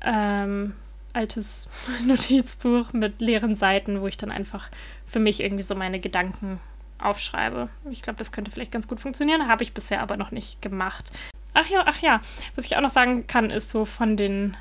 ähm, 0.00 0.74
altes 1.12 1.68
Notizbuch 2.06 2.92
mit 2.92 3.20
leeren 3.20 3.56
Seiten, 3.56 4.00
wo 4.00 4.06
ich 4.06 4.16
dann 4.16 4.30
einfach 4.30 4.70
für 5.06 5.18
mich 5.18 5.40
irgendwie 5.40 5.62
so 5.62 5.74
meine 5.74 6.00
Gedanken 6.00 6.60
aufschreibe. 6.98 7.68
Ich 7.90 8.02
glaube, 8.02 8.18
das 8.18 8.32
könnte 8.32 8.50
vielleicht 8.50 8.72
ganz 8.72 8.88
gut 8.88 9.00
funktionieren, 9.00 9.48
habe 9.48 9.62
ich 9.62 9.72
bisher 9.72 10.02
aber 10.02 10.16
noch 10.16 10.30
nicht 10.30 10.60
gemacht. 10.60 11.12
Ach 11.54 11.66
ja, 11.66 11.84
ach 11.86 11.98
ja, 12.00 12.20
was 12.56 12.64
ich 12.64 12.76
auch 12.76 12.80
noch 12.80 12.90
sagen 12.90 13.26
kann, 13.26 13.50
ist 13.50 13.70
so 13.70 13.84
von 13.84 14.16
den, 14.16 14.56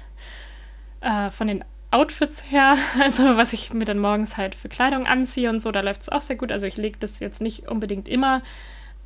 äh, 1.02 1.30
von 1.32 1.48
den 1.48 1.64
Outfits 1.92 2.52
her, 2.52 2.78
also 3.02 3.38
was 3.38 3.54
ich 3.54 3.74
mir 3.74 3.86
dann 3.86 4.00
morgens 4.00 4.38
halt 4.38 4.56
für 4.56 4.70
Kleidung 4.70 5.08
anziehe 5.08 5.50
und 5.50 5.62
so, 5.62 5.72
da 5.72 5.82
läuft 5.82 6.02
es 6.02 6.10
auch 6.10 6.22
sehr 6.22 6.36
gut. 6.36 6.52
Also 6.52 6.66
ich 6.66 6.78
lege 6.78 6.98
das 7.00 7.20
jetzt 7.20 7.42
nicht 7.42 7.68
unbedingt 7.68 8.08
immer 8.08 8.42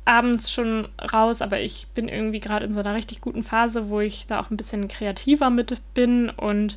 abends 0.04 0.50
schon 0.50 0.88
raus, 1.00 1.42
aber 1.42 1.60
ich 1.60 1.86
bin 1.94 2.08
irgendwie 2.08 2.40
gerade 2.40 2.66
in 2.66 2.72
so 2.72 2.80
einer 2.80 2.94
richtig 2.94 3.20
guten 3.20 3.44
Phase, 3.44 3.88
wo 3.88 4.00
ich 4.00 4.26
da 4.26 4.40
auch 4.40 4.50
ein 4.50 4.56
bisschen 4.56 4.88
kreativer 4.88 5.48
mit 5.48 5.80
bin 5.94 6.30
und 6.30 6.76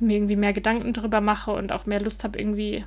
mir 0.00 0.16
irgendwie 0.16 0.36
mehr 0.36 0.52
Gedanken 0.52 0.92
darüber 0.92 1.20
mache 1.20 1.52
und 1.52 1.70
auch 1.70 1.86
mehr 1.86 2.00
Lust 2.00 2.24
habe, 2.24 2.38
irgendwie 2.38 2.84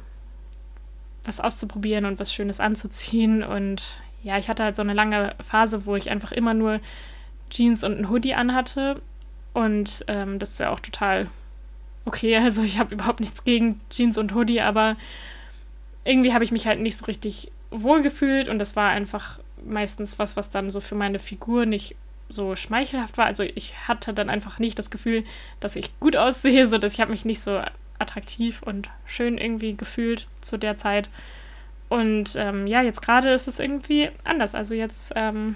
was 1.23 1.39
auszuprobieren 1.39 2.05
und 2.05 2.19
was 2.19 2.33
Schönes 2.33 2.59
anzuziehen. 2.59 3.43
Und 3.43 4.01
ja, 4.23 4.37
ich 4.37 4.49
hatte 4.49 4.63
halt 4.63 4.75
so 4.75 4.81
eine 4.81 4.93
lange 4.93 5.35
Phase, 5.41 5.85
wo 5.85 5.95
ich 5.95 6.09
einfach 6.09 6.33
immer 6.33 6.53
nur 6.53 6.81
Jeans 7.49 7.83
und 7.85 7.97
ein 7.97 8.09
Hoodie 8.09 8.35
anhatte. 8.35 9.01
Und 9.53 10.03
ähm, 10.09 10.37
das 10.37 10.51
ist 10.51 10.59
ja 10.59 10.69
auch 10.69 10.81
total 10.81 11.27
okay. 12.05 12.37
Also 12.37 12.63
ich 12.63 12.79
habe 12.79 12.93
überhaupt 12.93 13.19
nichts 13.19 13.43
gegen 13.43 13.81
Jeans 13.89 14.17
und 14.17 14.33
Hoodie, 14.33 14.61
aber 14.61 14.95
irgendwie 16.03 16.33
habe 16.33 16.43
ich 16.43 16.51
mich 16.51 16.67
halt 16.67 16.79
nicht 16.79 16.97
so 16.97 17.05
richtig 17.05 17.51
wohl 17.71 18.01
gefühlt 18.01 18.47
und 18.47 18.59
das 18.59 18.75
war 18.75 18.89
einfach 18.91 19.39
meistens 19.65 20.19
was, 20.19 20.37
was 20.37 20.51
dann 20.51 20.69
so 20.69 20.79
für 20.79 20.95
meine 20.95 21.19
Figur 21.19 21.65
nicht 21.65 21.95
so 22.29 22.55
schmeichelhaft 22.55 23.17
war. 23.17 23.25
Also 23.25 23.43
ich 23.43 23.87
hatte 23.87 24.13
dann 24.13 24.29
einfach 24.29 24.59
nicht 24.59 24.79
das 24.79 24.89
Gefühl, 24.89 25.23
dass 25.59 25.75
ich 25.75 25.99
gut 25.99 26.15
aussehe, 26.15 26.67
so 26.67 26.77
dass 26.77 26.93
ich 26.93 27.01
habe 27.01 27.11
mich 27.11 27.25
nicht 27.25 27.41
so 27.41 27.61
attraktiv 27.99 28.61
und 28.63 28.89
schön 29.05 29.37
irgendwie 29.37 29.75
gefühlt 29.75 30.27
zu 30.41 30.57
der 30.57 30.77
Zeit. 30.77 31.09
Und 31.89 32.35
ähm, 32.35 32.67
ja, 32.67 32.81
jetzt 32.81 33.01
gerade 33.01 33.31
ist 33.31 33.47
es 33.47 33.59
irgendwie 33.59 34.09
anders. 34.23 34.55
Also 34.55 34.73
jetzt 34.73 35.13
ähm, 35.15 35.55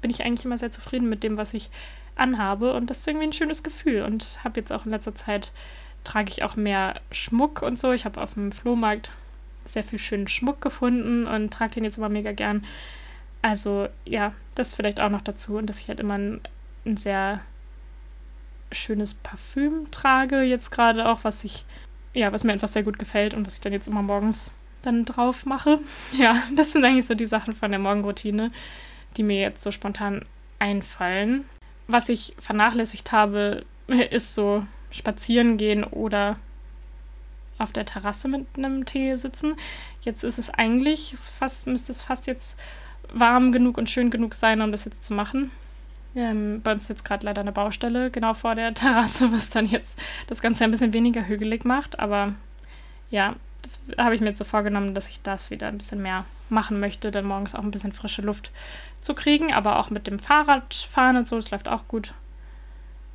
bin 0.00 0.10
ich 0.10 0.24
eigentlich 0.24 0.44
immer 0.44 0.58
sehr 0.58 0.70
zufrieden 0.72 1.08
mit 1.08 1.22
dem, 1.22 1.36
was 1.36 1.54
ich 1.54 1.70
anhabe. 2.16 2.74
Und 2.74 2.90
das 2.90 3.00
ist 3.00 3.08
irgendwie 3.08 3.26
ein 3.26 3.32
schönes 3.32 3.62
Gefühl. 3.62 4.02
Und 4.02 4.40
habe 4.44 4.60
jetzt 4.60 4.72
auch 4.72 4.84
in 4.84 4.92
letzter 4.92 5.14
Zeit, 5.14 5.52
trage 6.04 6.30
ich 6.30 6.42
auch 6.42 6.56
mehr 6.56 7.00
Schmuck 7.10 7.62
und 7.62 7.78
so. 7.78 7.92
Ich 7.92 8.04
habe 8.04 8.20
auf 8.20 8.34
dem 8.34 8.52
Flohmarkt 8.52 9.12
sehr 9.64 9.84
viel 9.84 9.98
schönen 9.98 10.28
Schmuck 10.28 10.60
gefunden 10.60 11.26
und 11.26 11.52
trage 11.52 11.74
den 11.74 11.84
jetzt 11.84 11.98
immer 11.98 12.08
mega 12.08 12.32
gern. 12.32 12.64
Also 13.40 13.88
ja, 14.04 14.34
das 14.54 14.72
vielleicht 14.72 15.00
auch 15.00 15.10
noch 15.10 15.22
dazu. 15.22 15.56
Und 15.56 15.66
dass 15.66 15.80
ich 15.80 15.88
halt 15.88 16.00
immer 16.00 16.18
ein, 16.18 16.40
ein 16.84 16.96
sehr 16.96 17.40
schönes 18.72 19.14
Parfüm 19.14 19.90
trage, 19.90 20.42
jetzt 20.42 20.70
gerade 20.70 21.08
auch, 21.08 21.24
was 21.24 21.44
ich, 21.44 21.64
ja, 22.14 22.32
was 22.32 22.44
mir 22.44 22.52
einfach 22.52 22.68
sehr 22.68 22.82
gut 22.82 22.98
gefällt 22.98 23.34
und 23.34 23.46
was 23.46 23.54
ich 23.54 23.60
dann 23.60 23.72
jetzt 23.72 23.88
immer 23.88 24.02
morgens 24.02 24.54
dann 24.82 25.04
drauf 25.04 25.46
mache. 25.46 25.78
Ja, 26.12 26.42
das 26.54 26.72
sind 26.72 26.84
eigentlich 26.84 27.06
so 27.06 27.14
die 27.14 27.26
Sachen 27.26 27.54
von 27.54 27.70
der 27.70 27.80
Morgenroutine, 27.80 28.50
die 29.16 29.22
mir 29.22 29.40
jetzt 29.40 29.62
so 29.62 29.70
spontan 29.70 30.24
einfallen. 30.58 31.44
Was 31.92 32.08
ich 32.08 32.34
vernachlässigt 32.38 33.12
habe, 33.12 33.66
ist 34.10 34.34
so 34.34 34.66
spazieren 34.90 35.58
gehen 35.58 35.84
oder 35.84 36.36
auf 37.58 37.70
der 37.70 37.84
Terrasse 37.84 38.28
mit 38.28 38.46
einem 38.56 38.86
Tee 38.86 39.14
sitzen. 39.14 39.56
Jetzt 40.00 40.24
ist 40.24 40.38
es 40.38 40.48
eigentlich 40.48 41.14
fast, 41.38 41.66
müsste 41.66 41.92
es 41.92 42.00
fast 42.00 42.26
jetzt 42.26 42.58
warm 43.12 43.52
genug 43.52 43.76
und 43.76 43.90
schön 43.90 44.10
genug 44.10 44.32
sein, 44.32 44.62
um 44.62 44.72
das 44.72 44.86
jetzt 44.86 45.04
zu 45.04 45.12
machen. 45.12 45.50
Ähm, 46.14 46.62
bei 46.62 46.72
uns 46.72 46.84
ist 46.84 46.88
jetzt 46.88 47.04
gerade 47.04 47.26
leider 47.26 47.42
eine 47.42 47.52
Baustelle 47.52 48.10
genau 48.10 48.32
vor 48.32 48.54
der 48.54 48.72
Terrasse, 48.74 49.30
was 49.30 49.50
dann 49.50 49.66
jetzt 49.66 49.98
das 50.28 50.40
Ganze 50.40 50.64
ein 50.64 50.70
bisschen 50.70 50.94
weniger 50.94 51.26
hügelig 51.28 51.66
macht. 51.66 51.98
Aber 51.98 52.32
ja, 53.10 53.36
das 53.60 53.80
habe 53.98 54.14
ich 54.14 54.22
mir 54.22 54.28
jetzt 54.28 54.38
so 54.38 54.44
vorgenommen, 54.44 54.94
dass 54.94 55.10
ich 55.10 55.20
das 55.20 55.50
wieder 55.50 55.68
ein 55.68 55.76
bisschen 55.76 56.00
mehr 56.00 56.24
machen 56.52 56.78
möchte, 56.78 57.10
dann 57.10 57.24
morgens 57.24 57.54
auch 57.54 57.62
ein 57.62 57.70
bisschen 57.70 57.92
frische 57.92 58.22
Luft 58.22 58.52
zu 59.00 59.14
kriegen. 59.14 59.52
Aber 59.52 59.78
auch 59.78 59.90
mit 59.90 60.06
dem 60.06 60.18
Fahrradfahren 60.18 61.16
und 61.16 61.26
so, 61.26 61.36
das 61.36 61.50
läuft 61.50 61.68
auch 61.68 61.88
gut. 61.88 62.14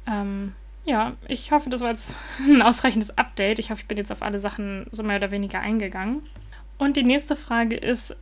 Ähm, 0.05 0.53
ja, 0.85 1.13
ich 1.27 1.51
hoffe, 1.51 1.69
das 1.69 1.81
war 1.81 1.91
jetzt 1.91 2.15
ein 2.39 2.61
ausreichendes 2.61 3.17
Update. 3.17 3.59
Ich 3.59 3.71
hoffe, 3.71 3.81
ich 3.81 3.87
bin 3.87 3.97
jetzt 3.97 4.11
auf 4.11 4.21
alle 4.21 4.39
Sachen 4.39 4.87
so 4.91 5.03
mehr 5.03 5.17
oder 5.17 5.31
weniger 5.31 5.59
eingegangen. 5.59 6.23
Und 6.77 6.97
die 6.97 7.03
nächste 7.03 7.35
Frage 7.35 7.75
ist, 7.75 8.15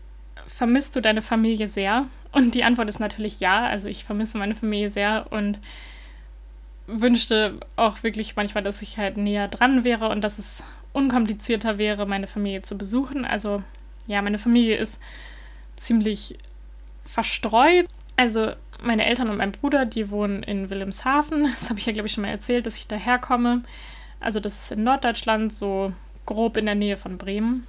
vermisst 0.47 0.95
du 0.95 1.01
deine 1.01 1.21
Familie 1.21 1.67
sehr? 1.67 2.05
Und 2.31 2.53
die 2.55 2.63
Antwort 2.63 2.89
ist 2.89 2.99
natürlich 2.99 3.39
ja. 3.39 3.65
Also 3.65 3.87
ich 3.87 4.03
vermisse 4.03 4.37
meine 4.37 4.55
Familie 4.55 4.89
sehr 4.89 5.27
und 5.31 5.59
wünschte 6.87 7.59
auch 7.75 8.03
wirklich 8.03 8.35
manchmal, 8.35 8.63
dass 8.63 8.81
ich 8.81 8.97
halt 8.97 9.17
näher 9.17 9.47
dran 9.47 9.83
wäre 9.83 10.09
und 10.09 10.21
dass 10.21 10.37
es 10.37 10.63
unkomplizierter 10.93 11.77
wäre, 11.77 12.05
meine 12.05 12.27
Familie 12.27 12.61
zu 12.61 12.77
besuchen. 12.77 13.25
Also 13.25 13.63
ja, 14.07 14.21
meine 14.21 14.39
Familie 14.39 14.77
ist 14.77 15.01
ziemlich 15.75 16.37
verstreut. 17.05 17.87
Also 18.17 18.53
meine 18.81 19.05
Eltern 19.05 19.29
und 19.29 19.37
mein 19.37 19.51
Bruder, 19.51 19.85
die 19.85 20.09
wohnen 20.09 20.43
in 20.43 20.69
Wilhelmshaven. 20.69 21.43
Das 21.59 21.69
habe 21.69 21.79
ich 21.79 21.85
ja, 21.85 21.93
glaube 21.93 22.07
ich, 22.07 22.13
schon 22.13 22.23
mal 22.23 22.29
erzählt, 22.29 22.65
dass 22.65 22.77
ich 22.77 22.87
daherkomme. 22.87 23.63
Also 24.19 24.39
das 24.39 24.63
ist 24.63 24.71
in 24.71 24.83
Norddeutschland, 24.83 25.53
so 25.53 25.93
grob 26.25 26.57
in 26.57 26.65
der 26.65 26.75
Nähe 26.75 26.97
von 26.97 27.17
Bremen. 27.17 27.67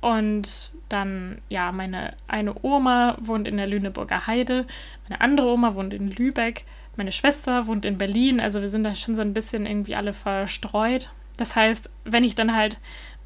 Und 0.00 0.70
dann, 0.88 1.38
ja, 1.48 1.72
meine 1.72 2.14
eine 2.28 2.54
Oma 2.62 3.16
wohnt 3.20 3.48
in 3.48 3.56
der 3.56 3.66
Lüneburger 3.66 4.26
Heide, 4.26 4.66
meine 5.08 5.20
andere 5.20 5.48
Oma 5.48 5.74
wohnt 5.74 5.92
in 5.92 6.10
Lübeck, 6.10 6.64
meine 6.96 7.12
Schwester 7.12 7.66
wohnt 7.66 7.84
in 7.84 7.98
Berlin. 7.98 8.40
Also 8.40 8.60
wir 8.60 8.68
sind 8.68 8.84
da 8.84 8.94
schon 8.94 9.16
so 9.16 9.22
ein 9.22 9.34
bisschen 9.34 9.66
irgendwie 9.66 9.96
alle 9.96 10.12
verstreut. 10.12 11.10
Das 11.36 11.54
heißt, 11.54 11.90
wenn 12.04 12.24
ich 12.24 12.34
dann 12.34 12.54
halt 12.54 12.78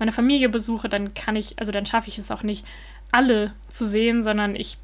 meine 0.02 0.10
Familie 0.10 0.48
besuche, 0.48 0.88
dann 0.88 1.14
kann 1.14 1.36
ich, 1.36 1.60
also 1.60 1.70
dann 1.70 1.86
schaffe 1.86 2.08
ich 2.08 2.18
es 2.18 2.32
auch 2.32 2.42
nicht, 2.42 2.66
alle 3.12 3.52
zu 3.68 3.86
sehen, 3.86 4.24
sondern 4.24 4.56
ich 4.56 4.78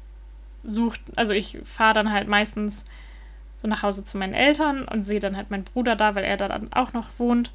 suche, 0.63 0.97
also 1.17 1.33
ich 1.33 1.57
fahre 1.65 1.93
dann 1.93 2.13
halt 2.13 2.29
meistens 2.29 2.85
so 3.57 3.67
nach 3.67 3.83
Hause 3.83 4.05
zu 4.05 4.17
meinen 4.17 4.33
Eltern 4.33 4.85
und 4.85 5.03
sehe 5.03 5.19
dann 5.19 5.35
halt 5.35 5.51
meinen 5.51 5.65
Bruder 5.65 5.97
da, 5.97 6.15
weil 6.15 6.23
er 6.23 6.37
da 6.37 6.47
dann 6.47 6.71
auch 6.71 6.93
noch 6.93 7.09
wohnt. 7.17 7.51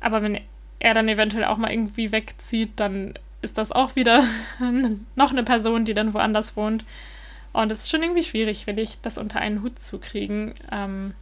Aber 0.00 0.20
wenn 0.20 0.38
er 0.80 0.92
dann 0.92 1.08
eventuell 1.08 1.44
auch 1.44 1.56
mal 1.56 1.72
irgendwie 1.72 2.12
wegzieht, 2.12 2.72
dann 2.76 3.14
ist 3.40 3.56
das 3.56 3.72
auch 3.72 3.96
wieder 3.96 4.22
noch 5.16 5.30
eine 5.30 5.44
Person, 5.44 5.86
die 5.86 5.94
dann 5.94 6.12
woanders 6.12 6.58
wohnt. 6.58 6.84
Und 7.54 7.72
es 7.72 7.84
ist 7.84 7.90
schon 7.90 8.02
irgendwie 8.02 8.22
schwierig, 8.22 8.66
will 8.66 8.78
ich 8.78 8.98
das 9.00 9.16
unter 9.16 9.40
einen 9.40 9.62
Hut 9.62 9.80
zu 9.80 9.98
kriegen. 9.98 10.52
Ähm, 10.70 11.14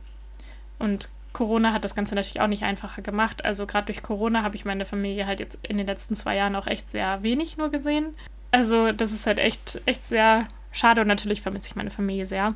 und 0.81 1.09
Corona 1.37 1.75
hat 1.75 1.85
das 1.85 1.95
Ganze 1.95 2.15
natürlich 2.15 2.41
auch 2.41 2.47
nicht 2.47 2.63
einfacher 2.63 3.03
gemacht. 3.03 3.45
Also 3.45 3.67
gerade 3.67 3.85
durch 3.85 4.03
Corona 4.03 4.43
habe 4.43 4.57
ich 4.57 4.65
meine 4.65 4.87
Familie 4.87 5.27
halt 5.27 5.39
jetzt 5.39 5.59
in 5.61 5.77
den 5.77 5.87
letzten 5.87 6.17
zwei 6.17 6.35
Jahren 6.35 6.57
auch 6.57 6.67
echt 6.67 6.91
sehr 6.91 7.23
wenig 7.23 7.59
nur 7.59 7.71
gesehen. 7.71 8.15
Also 8.53 8.91
das 8.91 9.13
ist 9.13 9.27
halt 9.27 9.39
echt, 9.39 9.83
echt 9.85 10.03
sehr 10.07 10.49
schade 10.73 11.03
und 11.03 11.09
natürlich 11.09 11.43
vermisse 11.43 11.69
ich 11.69 11.77
meine 11.77 11.91
Familie 11.91 12.25
sehr. 12.25 12.55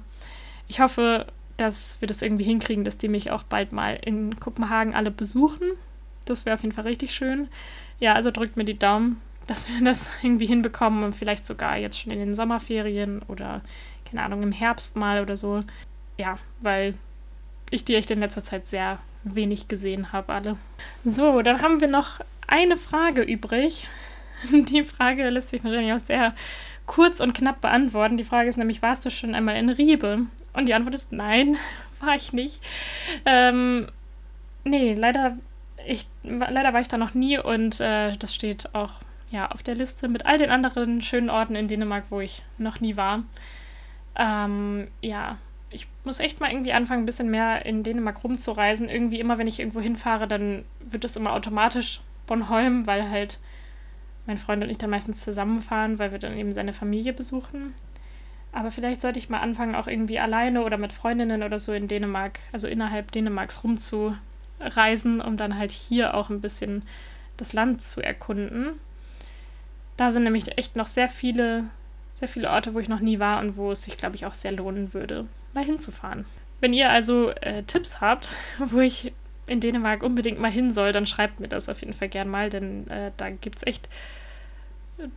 Ich 0.66 0.81
hoffe, 0.81 1.27
dass 1.59 2.01
wir 2.01 2.09
das 2.09 2.23
irgendwie 2.23 2.45
hinkriegen, 2.45 2.83
dass 2.85 2.97
die 2.97 3.09
mich 3.09 3.31
auch 3.31 3.43
bald 3.43 3.73
mal 3.73 3.99
in 4.03 4.40
Kopenhagen 4.40 4.95
alle 4.95 5.11
besuchen. 5.11 5.66
Das 6.25 6.47
wäre 6.47 6.55
auf 6.55 6.62
jeden 6.62 6.75
Fall 6.75 6.87
richtig 6.87 7.12
schön. 7.12 7.49
Ja, 7.99 8.14
also 8.14 8.31
drückt 8.31 8.57
mir 8.57 8.64
die 8.64 8.79
Daumen, 8.79 9.21
dass 9.47 9.69
wir 9.69 9.85
das 9.85 10.09
irgendwie 10.23 10.47
hinbekommen 10.47 11.05
und 11.05 11.14
vielleicht 11.14 11.47
sogar 11.47 11.77
jetzt 11.77 12.01
schon 12.01 12.12
in 12.12 12.19
den 12.19 12.35
Sommerferien 12.35 13.21
oder, 13.29 13.61
keine 14.09 14.23
Ahnung, 14.23 14.43
im 14.43 14.53
Herbst 14.53 14.97
mal 14.97 15.21
oder 15.21 15.37
so. 15.37 15.64
Ja, 16.16 16.38
weil 16.62 16.95
ich 17.70 17.85
die 17.85 17.94
echt 17.94 18.11
in 18.11 18.20
letzter 18.20 18.42
Zeit 18.42 18.66
sehr 18.66 18.98
wenig 19.24 19.68
gesehen 19.68 20.12
habe, 20.12 20.33
alle. 20.33 20.56
So, 21.04 21.42
dann 21.42 21.62
haben 21.62 21.80
wir 21.80 21.88
noch 21.88 22.20
eine 22.46 22.76
Frage 22.76 23.22
übrig. 23.22 23.87
Die 24.52 24.83
Frage 24.83 25.28
lässt 25.28 25.50
sich 25.50 25.62
wahrscheinlich 25.62 25.92
auch 25.92 25.98
sehr 25.98 26.35
kurz 26.87 27.20
und 27.20 27.35
knapp 27.35 27.61
beantworten. 27.61 28.16
Die 28.16 28.24
Frage 28.24 28.48
ist 28.48 28.56
nämlich, 28.56 28.83
warst 28.83 29.04
du 29.04 29.11
schon 29.11 29.35
einmal 29.35 29.56
in 29.56 29.68
Riebe? 29.68 30.26
Und 30.52 30.66
die 30.66 30.74
Antwort 30.74 30.94
ist 30.94 31.12
nein, 31.12 31.56
war 32.00 32.16
ich 32.16 32.33
nicht. 32.33 32.61
Ähm, 33.24 33.87
nee, 34.64 34.94
leider, 34.94 35.37
ich, 35.87 36.09
leider 36.24 36.72
war 36.72 36.80
ich 36.80 36.88
da 36.88 36.96
noch 36.98 37.14
nie 37.14 37.38
und 37.38 37.80
äh, 37.80 38.16
das 38.16 38.35
steht 38.35 38.74
auch 38.74 38.94
ja, 39.30 39.50
auf 39.50 39.62
der 39.62 39.76
Liste 39.76 40.09
mit 40.09 40.26
all 40.26 40.38
den 40.38 40.50
anderen 40.50 41.02
schönen 41.02 41.30
Orten 41.30 41.54
in 41.54 41.68
Dänemark, 41.68 42.04
wo 42.11 42.20
ich 42.20 42.42
noch 42.59 42.80
nie 42.80 42.96
war. 42.96 43.22
Ähm, 44.16 44.88
ja, 45.00 45.38
ich 45.70 45.87
muss 46.04 46.20
echt 46.20 46.40
mal 46.40 46.50
irgendwie 46.50 46.72
anfangen, 46.72 47.02
ein 47.02 47.06
bisschen 47.06 47.30
mehr 47.30 47.64
in 47.64 47.83
Dänemark 47.83 48.24
rumzureisen. 48.24 48.88
Irgendwie 48.88 49.20
immer, 49.20 49.38
wenn 49.38 49.46
ich 49.46 49.61
irgendwo 49.61 49.80
hinfahre, 49.80 50.26
dann 50.26 50.64
wird 50.80 51.04
das 51.04 51.16
immer 51.16 51.33
automatisch 51.33 52.00
Bornholm, 52.26 52.87
weil 52.87 53.09
halt 53.09 53.38
mein 54.26 54.38
Freund 54.38 54.62
und 54.62 54.70
ich 54.70 54.78
dann 54.78 54.90
meistens 54.90 55.24
zusammenfahren, 55.24 55.98
weil 55.98 56.12
wir 56.12 56.18
dann 56.18 56.37
eben 56.37 56.52
seine 56.52 56.72
Familie 56.72 57.12
besuchen. 57.12 57.74
Aber 58.52 58.70
vielleicht 58.72 59.00
sollte 59.00 59.20
ich 59.20 59.30
mal 59.30 59.40
anfangen, 59.40 59.76
auch 59.76 59.87
irgendwie 59.87 60.18
alleine 60.18 60.64
oder 60.64 60.76
mit 60.76 60.92
Freundinnen 60.92 61.42
oder 61.44 61.61
so 61.61 61.72
in 61.72 61.87
Dänemark, 61.87 62.40
also 62.52 62.66
innerhalb 62.66 63.12
Dänemarks 63.12 63.62
rumzureisen, 63.62 65.20
um 65.20 65.37
dann 65.37 65.56
halt 65.56 65.70
hier 65.70 66.14
auch 66.14 66.30
ein 66.30 66.40
bisschen 66.40 66.83
das 67.37 67.52
Land 67.52 67.80
zu 67.80 68.00
erkunden. 68.00 68.72
Da 69.96 70.11
sind 70.11 70.24
nämlich 70.24 70.59
echt 70.59 70.74
noch 70.74 70.88
sehr 70.88 71.09
viele 71.09 71.64
sehr 72.20 72.28
viele 72.28 72.50
Orte, 72.50 72.74
wo 72.74 72.80
ich 72.80 72.88
noch 72.88 73.00
nie 73.00 73.18
war 73.18 73.40
und 73.40 73.56
wo 73.56 73.72
es 73.72 73.83
sich, 73.83 73.96
glaube 73.96 74.14
ich, 74.14 74.26
auch 74.26 74.35
sehr 74.35 74.52
lohnen 74.52 74.92
würde, 74.92 75.26
mal 75.55 75.65
hinzufahren. 75.65 76.25
Wenn 76.61 76.73
ihr 76.73 76.91
also 76.91 77.31
äh, 77.31 77.63
Tipps 77.65 78.01
habt, 78.01 78.29
wo 78.59 78.81
ich 78.81 79.13
in 79.47 79.61
Dänemark 79.61 80.03
unbedingt 80.03 80.39
mal 80.39 80.51
hin 80.51 80.73
soll, 80.73 80.93
dann 80.93 81.07
schreibt 81.07 81.41
mir 81.41 81.49
das 81.49 81.69
auf 81.69 81.81
jeden 81.81 81.93
Fall 81.93 82.09
gern 82.09 82.29
mal, 82.29 82.51
denn 82.51 82.89
äh, 82.89 83.11
da 83.17 83.31
gibt 83.31 83.57
es 83.57 83.67
echt, 83.67 83.89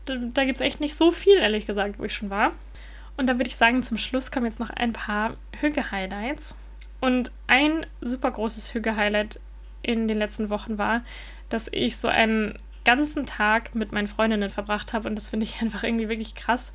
da, 0.06 0.16
da 0.16 0.46
gibt 0.46 0.56
es 0.56 0.62
echt 0.62 0.80
nicht 0.80 0.96
so 0.96 1.12
viel, 1.12 1.38
ehrlich 1.38 1.68
gesagt, 1.68 2.00
wo 2.00 2.04
ich 2.04 2.14
schon 2.14 2.30
war. 2.30 2.54
Und 3.16 3.28
dann 3.28 3.38
würde 3.38 3.50
ich 3.50 3.56
sagen, 3.56 3.84
zum 3.84 3.98
Schluss 3.98 4.32
kommen 4.32 4.46
jetzt 4.46 4.60
noch 4.60 4.72
ein 4.72 4.94
paar 4.94 5.36
Hüge-Highlights. 5.60 6.58
Und 7.00 7.32
ein 7.48 7.86
super 8.02 8.32
großes 8.32 8.74
Hüge-Highlight 8.74 9.40
in 9.84 10.08
den 10.08 10.18
letzten 10.18 10.50
Wochen 10.50 10.78
war, 10.78 11.04
dass 11.50 11.70
ich 11.72 11.98
so 11.98 12.08
einen 12.08 12.58
ganzen 12.86 13.26
Tag 13.26 13.76
mit 13.76 13.92
meinen 13.92 14.08
Freundinnen 14.08 14.50
verbracht 14.50 14.94
habe. 14.94 15.08
Und 15.08 15.16
das 15.16 15.30
finde 15.30 15.46
ich 15.46 15.58
einfach 15.62 15.84
irgendwie 15.84 16.10
wirklich 16.10 16.34
krass, 16.34 16.74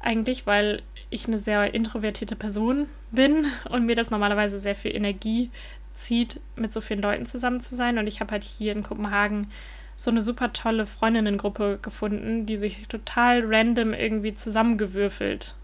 eigentlich, 0.00 0.46
weil 0.46 0.82
ich 1.14 1.26
eine 1.26 1.38
sehr 1.38 1.72
introvertierte 1.74 2.36
Person 2.36 2.88
bin 3.10 3.46
und 3.70 3.86
mir 3.86 3.94
das 3.94 4.10
normalerweise 4.10 4.58
sehr 4.58 4.74
viel 4.74 4.94
Energie 4.94 5.50
zieht, 5.92 6.40
mit 6.56 6.72
so 6.72 6.80
vielen 6.80 7.02
Leuten 7.02 7.24
zusammen 7.24 7.60
zu 7.60 7.76
sein. 7.76 7.98
Und 7.98 8.06
ich 8.06 8.20
habe 8.20 8.32
halt 8.32 8.44
hier 8.44 8.72
in 8.72 8.82
Kopenhagen 8.82 9.50
so 9.96 10.10
eine 10.10 10.20
super 10.20 10.52
tolle 10.52 10.86
Freundinnengruppe 10.86 11.78
gefunden, 11.80 12.46
die 12.46 12.56
sich 12.56 12.88
total 12.88 13.44
random 13.44 13.94
irgendwie 13.94 14.34
zusammengewürfelt 14.34 15.54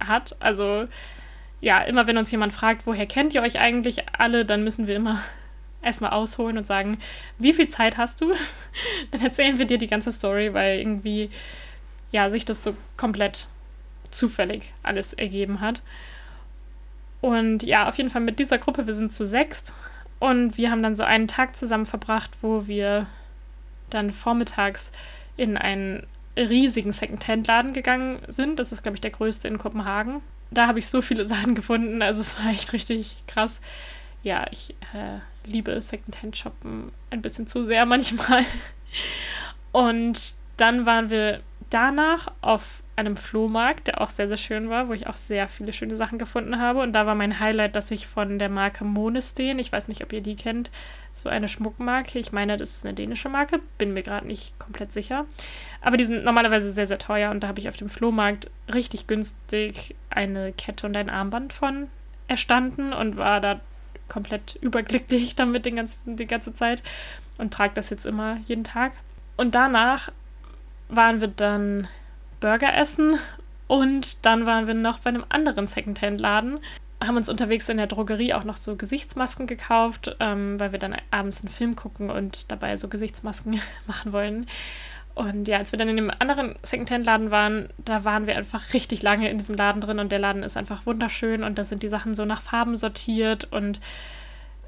hat. 0.00 0.34
Also 0.40 0.88
ja, 1.60 1.82
immer 1.82 2.06
wenn 2.06 2.18
uns 2.18 2.30
jemand 2.30 2.52
fragt, 2.52 2.86
woher 2.86 3.06
kennt 3.06 3.34
ihr 3.34 3.42
euch 3.42 3.58
eigentlich 3.58 4.04
alle, 4.18 4.44
dann 4.44 4.64
müssen 4.64 4.86
wir 4.86 4.96
immer 4.96 5.20
erstmal 5.82 6.12
ausholen 6.12 6.56
und 6.56 6.66
sagen, 6.66 6.98
wie 7.38 7.52
viel 7.52 7.68
Zeit 7.68 7.98
hast 7.98 8.22
du? 8.22 8.32
Dann 9.10 9.20
erzählen 9.20 9.58
wir 9.58 9.66
dir 9.66 9.76
die 9.76 9.86
ganze 9.86 10.12
Story, 10.12 10.54
weil 10.54 10.78
irgendwie 10.78 11.28
ja, 12.10 12.30
sich 12.30 12.46
das 12.46 12.64
so 12.64 12.74
komplett 12.96 13.48
zufällig 14.14 14.72
alles 14.82 15.12
ergeben 15.12 15.60
hat. 15.60 15.82
Und 17.20 17.62
ja, 17.62 17.88
auf 17.88 17.96
jeden 17.96 18.10
Fall 18.10 18.20
mit 18.20 18.38
dieser 18.38 18.58
Gruppe, 18.58 18.86
wir 18.86 18.94
sind 18.94 19.12
zu 19.12 19.24
sechst 19.24 19.72
und 20.18 20.56
wir 20.56 20.70
haben 20.70 20.82
dann 20.82 20.94
so 20.94 21.04
einen 21.04 21.28
Tag 21.28 21.56
zusammen 21.56 21.86
verbracht, 21.86 22.30
wo 22.42 22.66
wir 22.66 23.06
dann 23.90 24.12
vormittags 24.12 24.92
in 25.36 25.56
einen 25.56 26.06
riesigen 26.36 26.92
Second-Hand-Laden 26.92 27.72
gegangen 27.72 28.18
sind. 28.28 28.58
Das 28.58 28.72
ist, 28.72 28.82
glaube 28.82 28.96
ich, 28.96 29.00
der 29.00 29.10
größte 29.10 29.48
in 29.48 29.58
Kopenhagen. 29.58 30.20
Da 30.50 30.66
habe 30.66 30.78
ich 30.78 30.88
so 30.88 31.02
viele 31.02 31.24
Sachen 31.26 31.54
gefunden, 31.54 32.02
also 32.02 32.20
es 32.20 32.38
war 32.38 32.50
echt 32.50 32.72
richtig 32.72 33.16
krass. 33.26 33.60
Ja, 34.22 34.46
ich 34.50 34.74
äh, 34.94 35.18
liebe 35.46 35.80
Second-Hand-Shoppen 35.80 36.92
ein 37.10 37.22
bisschen 37.22 37.46
zu 37.46 37.64
sehr 37.64 37.86
manchmal. 37.86 38.44
Und 39.72 40.34
dann 40.56 40.86
waren 40.86 41.10
wir 41.10 41.40
danach 41.70 42.30
auf 42.40 42.82
einem 42.96 43.16
Flohmarkt, 43.16 43.88
der 43.88 44.00
auch 44.00 44.08
sehr, 44.08 44.28
sehr 44.28 44.36
schön 44.36 44.70
war, 44.70 44.88
wo 44.88 44.92
ich 44.92 45.06
auch 45.06 45.16
sehr 45.16 45.48
viele 45.48 45.72
schöne 45.72 45.96
Sachen 45.96 46.18
gefunden 46.18 46.60
habe. 46.60 46.80
Und 46.80 46.92
da 46.92 47.06
war 47.06 47.14
mein 47.14 47.40
Highlight, 47.40 47.74
dass 47.74 47.90
ich 47.90 48.06
von 48.06 48.38
der 48.38 48.48
Marke 48.48 48.84
Monesteen, 48.84 49.58
ich 49.58 49.72
weiß 49.72 49.88
nicht, 49.88 50.02
ob 50.02 50.12
ihr 50.12 50.20
die 50.20 50.36
kennt, 50.36 50.70
so 51.12 51.28
eine 51.28 51.48
Schmuckmarke, 51.48 52.18
ich 52.18 52.32
meine, 52.32 52.56
das 52.56 52.76
ist 52.76 52.86
eine 52.86 52.94
dänische 52.94 53.28
Marke, 53.28 53.60
bin 53.78 53.94
mir 53.94 54.02
gerade 54.02 54.26
nicht 54.26 54.58
komplett 54.58 54.92
sicher. 54.92 55.26
Aber 55.80 55.96
die 55.96 56.04
sind 56.04 56.24
normalerweise 56.24 56.72
sehr, 56.72 56.86
sehr 56.86 56.98
teuer 56.98 57.30
und 57.30 57.40
da 57.40 57.48
habe 57.48 57.60
ich 57.60 57.68
auf 57.68 57.76
dem 57.76 57.88
Flohmarkt 57.88 58.50
richtig 58.72 59.06
günstig 59.06 59.94
eine 60.10 60.52
Kette 60.52 60.86
und 60.86 60.96
ein 60.96 61.10
Armband 61.10 61.52
von 61.52 61.88
erstanden 62.28 62.92
und 62.92 63.16
war 63.16 63.40
da 63.40 63.60
komplett 64.08 64.56
überglücklich 64.60 65.34
damit 65.36 65.66
den 65.66 65.76
ganzen, 65.76 66.16
die 66.16 66.26
ganze 66.26 66.54
Zeit 66.54 66.82
und 67.38 67.52
trage 67.52 67.74
das 67.74 67.90
jetzt 67.90 68.06
immer 68.06 68.38
jeden 68.46 68.64
Tag. 68.64 68.92
Und 69.36 69.54
danach 69.54 70.10
waren 70.88 71.20
wir 71.20 71.28
dann 71.28 71.88
Burger 72.44 72.76
essen 72.76 73.18
und 73.68 74.26
dann 74.26 74.44
waren 74.44 74.66
wir 74.66 74.74
noch 74.74 74.98
bei 74.98 75.08
einem 75.08 75.24
anderen 75.30 75.66
Secondhand-Laden. 75.66 76.58
Haben 77.02 77.16
uns 77.16 77.30
unterwegs 77.30 77.70
in 77.70 77.78
der 77.78 77.86
Drogerie 77.86 78.34
auch 78.34 78.44
noch 78.44 78.58
so 78.58 78.76
Gesichtsmasken 78.76 79.46
gekauft, 79.46 80.14
ähm, 80.20 80.60
weil 80.60 80.70
wir 80.70 80.78
dann 80.78 80.94
abends 81.10 81.40
einen 81.40 81.48
Film 81.48 81.74
gucken 81.74 82.10
und 82.10 82.50
dabei 82.52 82.76
so 82.76 82.88
Gesichtsmasken 82.88 83.62
machen 83.86 84.12
wollen. 84.12 84.46
Und 85.14 85.48
ja, 85.48 85.56
als 85.56 85.72
wir 85.72 85.78
dann 85.78 85.88
in 85.88 85.96
dem 85.96 86.10
anderen 86.10 86.54
Secondhand-Laden 86.62 87.30
waren, 87.30 87.70
da 87.78 88.04
waren 88.04 88.26
wir 88.26 88.36
einfach 88.36 88.74
richtig 88.74 89.00
lange 89.00 89.30
in 89.30 89.38
diesem 89.38 89.56
Laden 89.56 89.80
drin 89.80 89.98
und 89.98 90.12
der 90.12 90.18
Laden 90.18 90.42
ist 90.42 90.58
einfach 90.58 90.84
wunderschön 90.84 91.44
und 91.44 91.56
da 91.56 91.64
sind 91.64 91.82
die 91.82 91.88
Sachen 91.88 92.14
so 92.14 92.26
nach 92.26 92.42
Farben 92.42 92.76
sortiert 92.76 93.50
und 93.52 93.80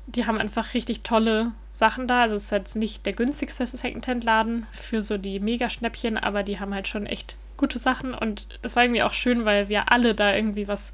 die 0.07 0.25
haben 0.25 0.39
einfach 0.39 0.73
richtig 0.73 1.03
tolle 1.03 1.53
Sachen 1.73 2.09
da. 2.09 2.23
Also 2.23 2.37
es 2.37 2.45
ist 2.45 2.53
jetzt 2.53 2.77
nicht 2.77 3.05
der 3.05 3.13
günstigste 3.13 3.67
Secondhand-Laden 3.67 4.67
für 4.73 5.03
so 5.03 5.19
die 5.19 5.41
Mega-Schnäppchen, 5.41 6.17
aber 6.17 6.43
die 6.43 6.59
haben 6.59 6.73
halt 6.73 6.89
schon 6.89 7.05
echt 7.05 7.37
gute 7.57 7.79
Sachen. 7.79 8.15
Und 8.15 8.59
das 8.63 8.77
war 8.77 8.85
irgendwie 8.85 9.03
auch 9.03 9.13
schön, 9.13 9.45
weil 9.45 9.69
wir 9.69 9.93
alle 9.93 10.15
da 10.15 10.35
irgendwie 10.35 10.69
was 10.69 10.93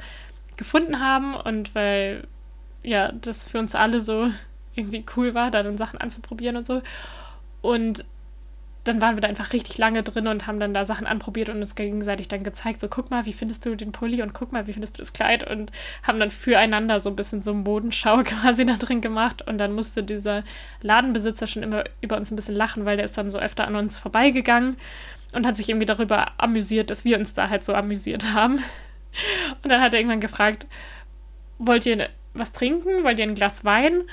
gefunden 0.57 1.01
haben 1.01 1.35
und 1.35 1.75
weil 1.75 2.27
ja, 2.83 3.12
das 3.12 3.44
für 3.44 3.59
uns 3.59 3.75
alle 3.75 4.01
so 4.01 4.31
irgendwie 4.75 5.05
cool 5.16 5.35
war, 5.35 5.51
da 5.51 5.62
dann 5.62 5.79
Sachen 5.79 6.01
anzuprobieren 6.01 6.57
und 6.57 6.66
so. 6.66 6.83
Und 7.61 8.05
dann 8.85 9.01
waren 9.01 9.14
wir 9.14 9.20
da 9.20 9.29
einfach 9.29 9.53
richtig 9.53 9.79
lange 9.79 10.03
drin 10.03 10.27
und 10.27 10.48
haben 10.48 10.59
dann 10.59 10.75
da 10.75 10.85
Sachen 10.85 11.07
anprobiert 11.07 11.48
und 11.48 11.59
uns 11.59 11.77
gegenseitig 11.77 12.27
dann 12.27 12.42
gezeigt, 12.42 12.81
so 12.81 12.88
guck 12.88 13.11
mal, 13.11 13.27
wie 13.27 13.33
findest 13.33 13.64
du 13.64 13.77
den 13.77 13.92
Pulli 13.92 14.22
und 14.22 14.35
guck 14.35 14.51
mal, 14.51 14.66
wie 14.66 14.72
findest 14.72 14.96
du 14.96 15.03
das 15.03 15.12
Kleid? 15.12 15.48
Und 15.48 15.70
haben 16.03 16.18
dann 16.18 16.33
füreinander 16.33 16.98
so 16.98 17.11
ein 17.11 17.14
bisschen 17.14 17.42
so 17.42 17.55
Modenschau 17.55 18.22
quasi 18.25 18.66
da 18.66 18.75
drin 18.75 19.01
gemacht. 19.01 19.46
Und 19.46 19.59
dann 19.59 19.72
musste 19.72 20.03
dieser 20.03 20.42
Ladenbesitzer 20.81 21.46
schon 21.46 21.62
immer 21.62 21.85
über 22.01 22.16
uns 22.16 22.33
ein 22.33 22.37
bisschen 22.37 22.57
lachen, 22.57 22.85
weil 22.85 22.96
der 22.96 23.05
ist 23.05 23.16
dann 23.16 23.31
so 23.31 23.38
öfter 23.38 23.68
an 23.68 23.77
uns 23.77 23.98
vorbeigegangen 23.98 24.77
und 25.33 25.47
hat 25.47 25.57
sich 25.57 25.68
irgendwie 25.68 25.87
darüber 25.87 26.33
amüsiert, 26.38 26.90
dass 26.90 27.05
wir 27.05 27.18
uns 27.18 27.35
da 27.35 27.49
halt 27.49 27.64
so 27.64 27.75
amüsiert 27.75 28.33
haben. 28.33 28.62
Und 29.62 29.71
dann 29.71 29.81
hat 29.81 29.92
er 29.92 30.01
irgendwann 30.01 30.21
gefragt, 30.21 30.66
wollt 31.59 31.87
ihr 31.87 32.09
was 32.35 32.53
trinken? 32.53 33.05
Wollt 33.05 33.18
ihr 33.18 33.27
ein 33.27 33.35
Glas 33.35 33.64
Wein? 33.64 34.05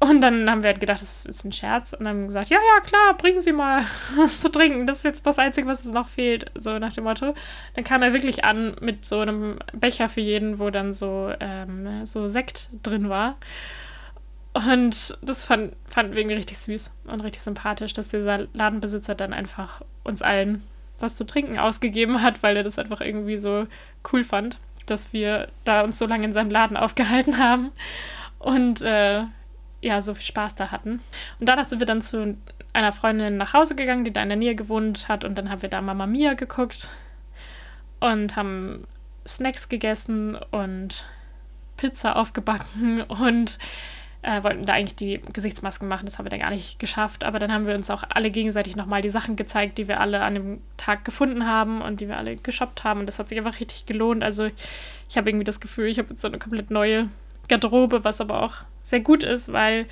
Und 0.00 0.20
dann 0.20 0.50
haben 0.50 0.62
wir 0.62 0.68
halt 0.68 0.80
gedacht, 0.80 1.00
das 1.00 1.24
ist 1.24 1.44
ein 1.44 1.52
Scherz. 1.52 1.94
Und 1.94 2.04
dann 2.04 2.26
gesagt, 2.26 2.50
ja, 2.50 2.58
ja, 2.58 2.80
klar, 2.80 3.16
bringen 3.16 3.40
Sie 3.40 3.52
mal 3.52 3.86
was 4.16 4.40
zu 4.40 4.50
trinken. 4.50 4.86
Das 4.86 4.98
ist 4.98 5.04
jetzt 5.04 5.26
das 5.26 5.38
Einzige, 5.38 5.66
was 5.66 5.84
noch 5.84 6.08
fehlt. 6.08 6.50
So 6.54 6.78
nach 6.78 6.92
dem 6.92 7.04
Motto. 7.04 7.34
Dann 7.74 7.84
kam 7.84 8.02
er 8.02 8.12
wirklich 8.12 8.44
an 8.44 8.76
mit 8.80 9.04
so 9.04 9.20
einem 9.20 9.58
Becher 9.72 10.08
für 10.08 10.20
jeden, 10.20 10.58
wo 10.58 10.70
dann 10.70 10.92
so, 10.92 11.32
ähm, 11.40 12.04
so 12.04 12.28
Sekt 12.28 12.68
drin 12.82 13.08
war. 13.08 13.36
Und 14.54 15.18
das 15.20 15.44
fand, 15.44 15.74
fanden 15.88 16.12
wir 16.12 16.20
irgendwie 16.20 16.36
richtig 16.36 16.58
süß 16.58 16.92
und 17.06 17.20
richtig 17.20 17.42
sympathisch, 17.42 17.92
dass 17.92 18.08
dieser 18.08 18.46
Ladenbesitzer 18.52 19.16
dann 19.16 19.32
einfach 19.32 19.82
uns 20.04 20.22
allen 20.22 20.62
was 21.00 21.16
zu 21.16 21.26
trinken 21.26 21.58
ausgegeben 21.58 22.22
hat, 22.22 22.42
weil 22.44 22.56
er 22.56 22.62
das 22.62 22.78
einfach 22.78 23.00
irgendwie 23.00 23.36
so 23.36 23.66
cool 24.12 24.22
fand, 24.22 24.60
dass 24.86 25.12
wir 25.12 25.48
da 25.64 25.82
uns 25.82 25.98
so 25.98 26.06
lange 26.06 26.24
in 26.24 26.32
seinem 26.32 26.50
Laden 26.50 26.76
aufgehalten 26.76 27.38
haben 27.38 27.72
und 28.38 28.80
äh, 28.82 29.24
ja, 29.80 30.00
so 30.00 30.14
viel 30.14 30.24
Spaß 30.24 30.54
da 30.54 30.70
hatten. 30.70 31.00
Und 31.40 31.48
danach 31.48 31.64
sind 31.64 31.80
wir 31.80 31.86
dann 31.86 32.00
zu 32.00 32.36
einer 32.72 32.92
Freundin 32.92 33.36
nach 33.36 33.54
Hause 33.54 33.74
gegangen, 33.74 34.04
die 34.04 34.12
da 34.12 34.22
in 34.22 34.28
der 34.28 34.38
Nähe 34.38 34.54
gewohnt 34.54 35.08
hat 35.08 35.24
und 35.24 35.36
dann 35.36 35.50
haben 35.50 35.62
wir 35.62 35.68
da 35.68 35.80
Mama 35.80 36.06
Mia 36.06 36.34
geguckt 36.34 36.88
und 37.98 38.36
haben 38.36 38.86
Snacks 39.26 39.68
gegessen 39.68 40.36
und 40.52 41.06
Pizza 41.76 42.16
aufgebacken 42.16 43.02
und 43.02 43.58
äh, 44.24 44.42
wollten 44.42 44.64
da 44.64 44.72
eigentlich 44.72 44.96
die 44.96 45.20
Gesichtsmasken 45.32 45.86
machen, 45.86 46.06
das 46.06 46.18
haben 46.18 46.24
wir 46.24 46.30
dann 46.30 46.40
gar 46.40 46.50
nicht 46.50 46.78
geschafft. 46.78 47.24
Aber 47.24 47.38
dann 47.38 47.52
haben 47.52 47.66
wir 47.66 47.74
uns 47.74 47.90
auch 47.90 48.04
alle 48.08 48.30
gegenseitig 48.30 48.74
nochmal 48.74 49.02
die 49.02 49.10
Sachen 49.10 49.36
gezeigt, 49.36 49.78
die 49.78 49.86
wir 49.86 50.00
alle 50.00 50.22
an 50.22 50.34
dem 50.34 50.60
Tag 50.76 51.04
gefunden 51.04 51.46
haben 51.46 51.82
und 51.82 52.00
die 52.00 52.08
wir 52.08 52.16
alle 52.16 52.36
geshoppt 52.36 52.84
haben. 52.84 53.00
Und 53.00 53.06
das 53.06 53.18
hat 53.18 53.28
sich 53.28 53.38
einfach 53.38 53.60
richtig 53.60 53.86
gelohnt. 53.86 54.24
Also 54.24 54.50
ich 55.08 55.16
habe 55.16 55.28
irgendwie 55.28 55.44
das 55.44 55.60
Gefühl, 55.60 55.86
ich 55.86 55.98
habe 55.98 56.10
jetzt 56.10 56.22
so 56.22 56.28
eine 56.28 56.38
komplett 56.38 56.70
neue 56.70 57.08
Garderobe, 57.48 58.04
was 58.04 58.20
aber 58.20 58.42
auch 58.42 58.56
sehr 58.82 59.00
gut 59.00 59.22
ist, 59.22 59.52
weil 59.52 59.86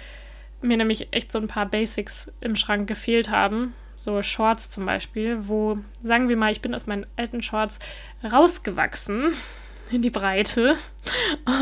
mir 0.63 0.77
nämlich 0.77 1.09
echt 1.13 1.31
so 1.31 1.39
ein 1.39 1.49
paar 1.49 1.67
Basics 1.67 2.33
im 2.41 2.57
Schrank 2.57 2.89
gefehlt 2.89 3.31
haben. 3.31 3.75
So 3.97 4.23
Shorts 4.23 4.71
zum 4.71 4.87
Beispiel, 4.87 5.47
wo, 5.47 5.79
sagen 6.03 6.29
wir 6.29 6.37
mal, 6.37 6.51
ich 6.51 6.63
bin 6.63 6.75
aus 6.75 6.87
meinen 6.87 7.07
alten 7.17 7.43
Shorts 7.43 7.79
rausgewachsen 8.25 9.33
in 9.93 10.03
die 10.03 10.11
Breite. 10.11 10.77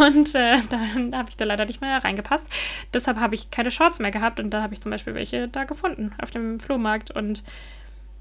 Und 0.00 0.34
äh, 0.34 0.58
da 0.70 0.78
habe 1.18 1.30
ich 1.30 1.36
da 1.36 1.44
leider 1.44 1.64
nicht 1.66 1.80
mehr 1.80 2.02
reingepasst. 2.02 2.46
Deshalb 2.92 3.18
habe 3.18 3.34
ich 3.34 3.50
keine 3.50 3.70
Shorts 3.70 3.98
mehr 3.98 4.10
gehabt 4.10 4.40
und 4.40 4.50
da 4.50 4.62
habe 4.62 4.74
ich 4.74 4.80
zum 4.80 4.90
Beispiel 4.90 5.14
welche 5.14 5.48
da 5.48 5.64
gefunden 5.64 6.12
auf 6.20 6.30
dem 6.30 6.60
Flohmarkt. 6.60 7.10
Und 7.10 7.44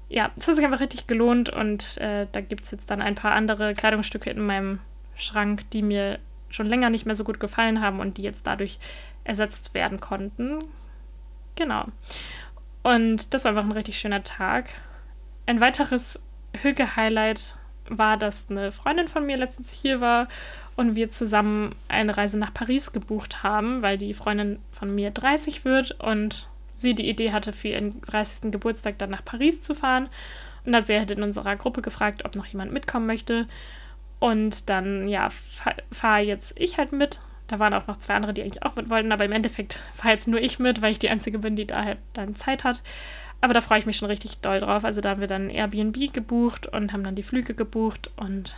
ja, 0.08 0.30
es 0.36 0.48
hat 0.48 0.56
sich 0.56 0.64
einfach 0.64 0.80
richtig 0.80 1.06
gelohnt 1.06 1.50
und 1.50 1.98
äh, 1.98 2.26
da 2.32 2.40
gibt 2.40 2.64
es 2.64 2.70
jetzt 2.70 2.90
dann 2.90 3.00
ein 3.00 3.14
paar 3.14 3.32
andere 3.32 3.74
Kleidungsstücke 3.74 4.30
in 4.30 4.44
meinem 4.44 4.80
Schrank, 5.14 5.70
die 5.70 5.82
mir 5.82 6.18
schon 6.48 6.66
länger 6.66 6.90
nicht 6.90 7.06
mehr 7.06 7.14
so 7.14 7.24
gut 7.24 7.38
gefallen 7.38 7.80
haben 7.80 8.00
und 8.00 8.16
die 8.16 8.22
jetzt 8.22 8.46
dadurch 8.46 8.78
ersetzt 9.24 9.74
werden 9.74 10.00
konnten. 10.00 10.64
Genau. 11.54 11.84
Und 12.82 13.34
das 13.34 13.44
war 13.44 13.50
einfach 13.50 13.64
ein 13.64 13.72
richtig 13.72 13.98
schöner 13.98 14.24
Tag. 14.24 14.70
Ein 15.46 15.60
weiteres 15.60 16.20
Hüge-Highlight 16.60 17.56
war, 17.90 18.16
dass 18.16 18.46
eine 18.48 18.72
Freundin 18.72 19.08
von 19.08 19.26
mir 19.26 19.36
letztens 19.36 19.72
hier 19.72 20.00
war 20.00 20.28
und 20.76 20.94
wir 20.94 21.10
zusammen 21.10 21.74
eine 21.88 22.16
Reise 22.16 22.38
nach 22.38 22.54
Paris 22.54 22.92
gebucht 22.92 23.42
haben, 23.42 23.82
weil 23.82 23.98
die 23.98 24.14
Freundin 24.14 24.58
von 24.72 24.94
mir 24.94 25.10
30 25.10 25.64
wird 25.64 26.00
und 26.00 26.48
sie 26.74 26.94
die 26.94 27.08
Idee 27.08 27.32
hatte, 27.32 27.52
für 27.52 27.68
ihren 27.68 28.00
30. 28.00 28.50
Geburtstag 28.50 28.98
dann 28.98 29.10
nach 29.10 29.24
Paris 29.24 29.60
zu 29.60 29.74
fahren. 29.74 30.08
Und 30.64 30.74
hat 30.74 30.86
sie 30.86 30.98
halt 30.98 31.10
in 31.10 31.22
unserer 31.22 31.56
Gruppe 31.56 31.82
gefragt, 31.82 32.24
ob 32.24 32.36
noch 32.36 32.46
jemand 32.46 32.72
mitkommen 32.72 33.06
möchte. 33.06 33.46
Und 34.18 34.68
dann, 34.68 35.08
ja, 35.08 35.30
fahre 35.90 36.22
jetzt 36.22 36.58
ich 36.58 36.78
halt 36.78 36.92
mit. 36.92 37.20
Da 37.46 37.58
waren 37.58 37.74
auch 37.74 37.86
noch 37.86 37.96
zwei 37.96 38.14
andere, 38.14 38.34
die 38.34 38.42
eigentlich 38.42 38.62
auch 38.62 38.76
mit 38.76 38.90
wollten, 38.90 39.12
aber 39.12 39.24
im 39.24 39.32
Endeffekt 39.32 39.78
fahre 39.94 40.14
jetzt 40.14 40.28
nur 40.28 40.40
ich 40.40 40.58
mit, 40.58 40.82
weil 40.82 40.92
ich 40.92 40.98
die 40.98 41.08
Einzige 41.08 41.38
bin, 41.38 41.56
die 41.56 41.66
da 41.66 41.84
halt 41.84 41.98
dann 42.12 42.36
Zeit 42.36 42.64
hat. 42.64 42.82
Aber 43.40 43.54
da 43.54 43.60
freue 43.60 43.78
ich 43.78 43.86
mich 43.86 43.96
schon 43.96 44.08
richtig 44.08 44.38
doll 44.38 44.60
drauf. 44.60 44.84
Also 44.84 45.00
da 45.00 45.10
haben 45.10 45.20
wir 45.20 45.28
dann 45.28 45.50
Airbnb 45.50 46.12
gebucht 46.12 46.66
und 46.66 46.92
haben 46.92 47.04
dann 47.04 47.14
die 47.14 47.22
Flüge 47.22 47.54
gebucht 47.54 48.10
und 48.16 48.56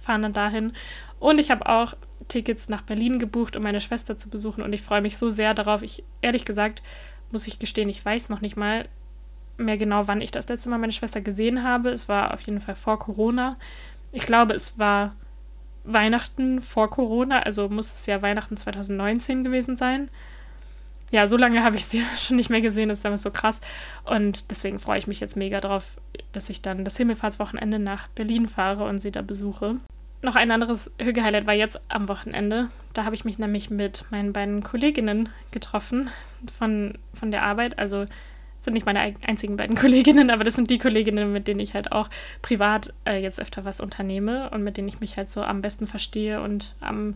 fahren 0.00 0.22
dann 0.22 0.32
dahin. 0.32 0.72
Und 1.18 1.38
ich 1.38 1.50
habe 1.50 1.66
auch 1.66 1.94
Tickets 2.28 2.68
nach 2.68 2.82
Berlin 2.82 3.18
gebucht, 3.18 3.56
um 3.56 3.62
meine 3.62 3.80
Schwester 3.80 4.18
zu 4.18 4.28
besuchen. 4.28 4.62
Und 4.62 4.72
ich 4.72 4.82
freue 4.82 5.00
mich 5.00 5.16
so 5.16 5.30
sehr 5.30 5.54
darauf. 5.54 5.82
Ich, 5.82 6.04
ehrlich 6.20 6.44
gesagt, 6.44 6.82
muss 7.30 7.46
ich 7.46 7.58
gestehen, 7.58 7.88
ich 7.88 8.04
weiß 8.04 8.28
noch 8.28 8.40
nicht 8.40 8.56
mal 8.56 8.88
mehr 9.56 9.76
genau, 9.76 10.08
wann 10.08 10.20
ich 10.20 10.30
das 10.30 10.48
letzte 10.48 10.70
Mal 10.70 10.78
meine 10.78 10.92
Schwester 10.92 11.20
gesehen 11.20 11.62
habe. 11.62 11.90
Es 11.90 12.08
war 12.08 12.34
auf 12.34 12.40
jeden 12.42 12.60
Fall 12.60 12.74
vor 12.74 12.98
Corona. 12.98 13.56
Ich 14.12 14.26
glaube, 14.26 14.54
es 14.54 14.78
war 14.78 15.14
Weihnachten 15.84 16.62
vor 16.62 16.90
Corona, 16.90 17.40
also 17.40 17.68
muss 17.68 17.94
es 17.94 18.06
ja 18.06 18.22
Weihnachten 18.22 18.56
2019 18.56 19.44
gewesen 19.44 19.76
sein. 19.76 20.08
Ja, 21.10 21.26
so 21.26 21.36
lange 21.36 21.64
habe 21.64 21.76
ich 21.76 21.84
sie 21.84 22.04
schon 22.18 22.36
nicht 22.36 22.50
mehr 22.50 22.60
gesehen, 22.60 22.88
das 22.88 22.98
ist 22.98 23.06
einfach 23.06 23.18
so 23.18 23.30
krass. 23.30 23.60
Und 24.04 24.50
deswegen 24.50 24.78
freue 24.78 24.98
ich 24.98 25.06
mich 25.06 25.20
jetzt 25.20 25.36
mega 25.36 25.60
drauf, 25.60 25.96
dass 26.32 26.50
ich 26.50 26.62
dann 26.62 26.84
das 26.84 26.96
Himmelfahrtswochenende 26.96 27.78
nach 27.78 28.08
Berlin 28.08 28.46
fahre 28.46 28.84
und 28.84 29.00
sie 29.00 29.10
da 29.10 29.22
besuche 29.22 29.76
noch 30.22 30.34
ein 30.34 30.50
anderes 30.50 30.90
Hüge-Highlight 31.00 31.46
war 31.46 31.54
jetzt 31.54 31.80
am 31.88 32.08
Wochenende. 32.08 32.68
Da 32.92 33.04
habe 33.04 33.14
ich 33.14 33.24
mich 33.24 33.38
nämlich 33.38 33.70
mit 33.70 34.04
meinen 34.10 34.32
beiden 34.32 34.62
Kolleginnen 34.62 35.30
getroffen 35.50 36.10
von, 36.58 36.98
von 37.14 37.30
der 37.30 37.42
Arbeit. 37.42 37.78
Also 37.78 38.04
sind 38.58 38.74
nicht 38.74 38.84
meine 38.84 39.14
einzigen 39.26 39.56
beiden 39.56 39.76
Kolleginnen, 39.80 40.30
aber 40.30 40.44
das 40.44 40.54
sind 40.54 40.68
die 40.68 40.78
Kolleginnen, 40.78 41.32
mit 41.32 41.48
denen 41.48 41.60
ich 41.60 41.74
halt 41.74 41.92
auch 41.92 42.10
privat 42.42 42.92
äh, 43.06 43.16
jetzt 43.16 43.40
öfter 43.40 43.64
was 43.64 43.80
unternehme 43.80 44.50
und 44.50 44.62
mit 44.62 44.76
denen 44.76 44.88
ich 44.88 45.00
mich 45.00 45.16
halt 45.16 45.30
so 45.30 45.42
am 45.42 45.62
besten 45.62 45.86
verstehe 45.86 46.42
und 46.42 46.74
am 46.80 47.14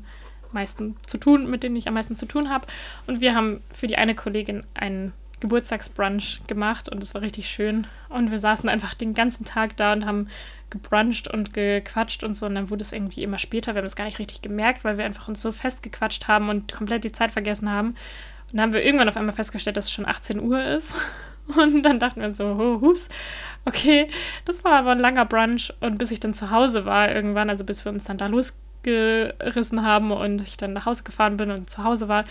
meisten 0.55 0.97
zu 1.07 1.19
tun, 1.19 1.51
mit 1.51 1.63
denen 1.63 1.77
ich 1.77 1.89
am 1.89 1.95
meisten 1.95 2.17
zu 2.17 2.27
tun 2.27 2.49
habe. 2.49 2.67
Und 3.07 3.21
wir 3.21 3.35
haben 3.35 3.63
für 3.73 3.87
die 3.87 3.99
eine 3.99 4.15
Kollegin 4.15 4.65
einen 4.75 5.13
Geburtstagsbrunch 5.41 6.41
gemacht 6.47 6.89
und 6.89 7.03
es 7.03 7.15
war 7.15 7.21
richtig 7.21 7.51
schön. 7.51 7.87
Und 8.09 8.31
wir 8.31 8.39
saßen 8.39 8.69
einfach 8.69 8.95
den 8.95 9.13
ganzen 9.13 9.45
Tag 9.45 9.77
da 9.77 9.93
und 9.93 10.07
haben 10.07 10.29
gebruncht 10.71 11.29
und 11.29 11.53
gequatscht 11.53 12.25
und 12.25 12.35
so. 12.35 12.47
Und 12.47 12.55
dann 12.55 12.71
wurde 12.71 12.83
es 12.83 12.93
irgendwie 12.93 13.23
immer 13.23 13.39
später. 13.39 13.75
Wir 13.75 13.81
haben 13.81 13.87
es 13.87 13.97
gar 13.97 14.07
nicht 14.07 14.19
richtig 14.19 14.43
gemerkt, 14.43 14.85
weil 14.85 14.97
wir 14.97 15.05
einfach 15.05 15.29
uns 15.29 15.43
so 15.43 15.53
festgequatscht 15.53 16.29
haben 16.29 16.49
und 16.49 16.73
komplett 16.73 17.05
die 17.05 17.13
Zeit 17.13 17.33
vergessen 17.33 17.71
haben. 17.71 17.89
Und 17.89 17.97
dann 18.53 18.63
haben 18.63 18.73
wir 18.73 18.85
irgendwann 18.85 19.09
auf 19.09 19.17
einmal 19.17 19.35
festgestellt, 19.35 19.77
dass 19.77 19.87
es 19.87 19.93
schon 19.93 20.07
18 20.07 20.41
Uhr 20.41 20.63
ist. 20.63 20.97
Und 21.57 21.83
dann 21.83 21.99
dachten 21.99 22.23
wir 22.23 22.33
so, 22.33 22.45
oh, 22.45 22.81
hups, 22.81 23.11
okay, 23.67 24.09
das 24.47 24.65
war 24.65 24.77
aber 24.77 24.93
ein 24.93 24.99
langer 24.99 25.27
Brunch. 25.27 25.75
Und 25.81 25.99
bis 25.99 26.11
ich 26.11 26.19
dann 26.19 26.33
zu 26.33 26.51
Hause 26.51 26.87
war, 26.87 27.15
irgendwann, 27.15 27.51
also 27.51 27.65
bis 27.65 27.85
wir 27.85 27.93
uns 27.93 28.05
dann 28.05 28.17
da 28.17 28.29
losgerissen 28.85 29.85
haben 29.85 30.11
und 30.13 30.41
ich 30.43 30.57
dann 30.57 30.73
nach 30.73 30.87
Hause 30.87 31.05
gefahren 31.05 31.37
bin 31.37 31.51
und 31.51 31.71
zu 31.71 31.85
Hause 31.85 32.09
war, 32.09 32.25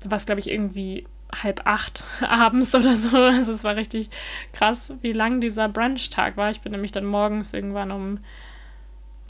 da 0.00 0.10
war 0.10 0.16
es, 0.16 0.26
glaube 0.26 0.40
ich, 0.40 0.50
irgendwie 0.50 1.04
halb 1.32 1.62
acht 1.64 2.04
abends 2.20 2.74
oder 2.74 2.94
so. 2.94 3.16
Also 3.16 3.52
es 3.52 3.64
war 3.64 3.76
richtig 3.76 4.10
krass, 4.52 4.94
wie 5.02 5.12
lang 5.12 5.40
dieser 5.40 5.68
Brunch-Tag 5.68 6.36
war. 6.36 6.50
Ich 6.50 6.60
bin 6.60 6.72
nämlich 6.72 6.92
dann 6.92 7.04
morgens 7.04 7.52
irgendwann 7.52 7.90
um, 7.90 8.18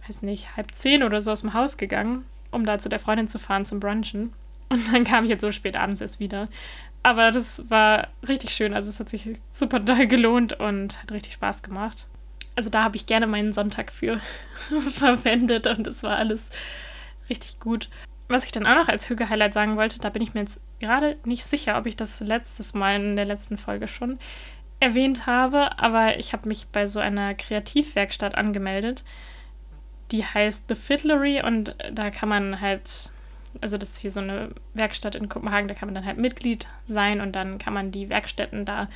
weiß 0.07 0.23
nicht, 0.23 0.57
halb 0.57 0.73
zehn 0.73 1.03
oder 1.03 1.21
so 1.21 1.33
aus 1.33 1.43
dem 1.43 1.55
Haus 1.55 1.77
gegangen, 1.77 2.25
um 2.51 2.65
da 2.65 2.79
zu 2.79 2.89
der 2.89 3.01
Freundin 3.01 3.29
zu 3.29 3.39
fahren 3.39 3.65
zum 3.65 3.81
Brunchen. 3.81 4.33
Und 4.69 4.93
dann 4.93 5.05
kam 5.05 5.25
ich 5.25 5.31
jetzt 5.31 5.43
so 5.43 5.51
spät 5.51 5.77
abends 5.77 6.01
erst 6.01 6.21
wieder. 6.21 6.49
Aber 7.03 7.33
das 7.33 7.69
war 7.71 8.09
richtig 8.29 8.51
schön. 8.51 8.73
Also 8.73 8.89
es 8.89 9.01
hat 9.01 9.09
sich 9.09 9.29
super 9.51 9.81
doll 9.81 10.07
gelohnt 10.07 10.53
und 10.61 11.03
hat 11.03 11.11
richtig 11.13 11.33
Spaß 11.33 11.63
gemacht. 11.63 12.07
Also 12.61 12.68
da 12.68 12.85
habe 12.85 12.96
ich 12.96 13.07
gerne 13.07 13.27
meinen 13.27 13.55
Sonntag 13.55 13.90
für 13.90 14.20
verwendet 14.90 15.66
und 15.66 15.87
es 15.87 16.03
war 16.03 16.18
alles 16.18 16.51
richtig 17.31 17.59
gut. 17.59 17.88
Was 18.29 18.44
ich 18.44 18.53
dann 18.53 18.66
auch 18.66 18.75
noch 18.75 18.88
als 18.88 19.09
Hüge-Highlight 19.09 19.55
sagen 19.55 19.79
wollte, 19.79 19.99
da 19.99 20.11
bin 20.11 20.20
ich 20.20 20.35
mir 20.35 20.40
jetzt 20.40 20.61
gerade 20.79 21.16
nicht 21.25 21.46
sicher, 21.46 21.79
ob 21.79 21.87
ich 21.87 21.96
das 21.96 22.20
letztes 22.20 22.75
Mal 22.75 22.96
in 22.96 23.16
der 23.16 23.25
letzten 23.25 23.57
Folge 23.57 23.88
schon 23.88 24.18
erwähnt 24.79 25.25
habe, 25.25 25.79
aber 25.79 26.18
ich 26.18 26.35
habe 26.35 26.49
mich 26.49 26.66
bei 26.66 26.87
so 26.87 27.01
einer 27.01 27.33
Kreativwerkstatt 27.33 28.35
angemeldet. 28.35 29.05
Die 30.11 30.23
heißt 30.23 30.66
The 30.68 30.75
Fiddlery 30.75 31.42
und 31.42 31.75
da 31.90 32.11
kann 32.11 32.29
man 32.29 32.61
halt, 32.61 33.11
also 33.62 33.79
das 33.79 33.94
ist 33.94 34.01
hier 34.01 34.11
so 34.11 34.20
eine 34.20 34.51
Werkstatt 34.75 35.14
in 35.14 35.31
Kopenhagen, 35.31 35.66
da 35.66 35.73
kann 35.73 35.88
man 35.88 35.94
dann 35.94 36.05
halt 36.05 36.18
Mitglied 36.18 36.68
sein 36.85 37.23
und 37.23 37.33
dann 37.33 37.57
kann 37.57 37.73
man 37.73 37.90
die 37.90 38.11
Werkstätten 38.11 38.66
da 38.66 38.90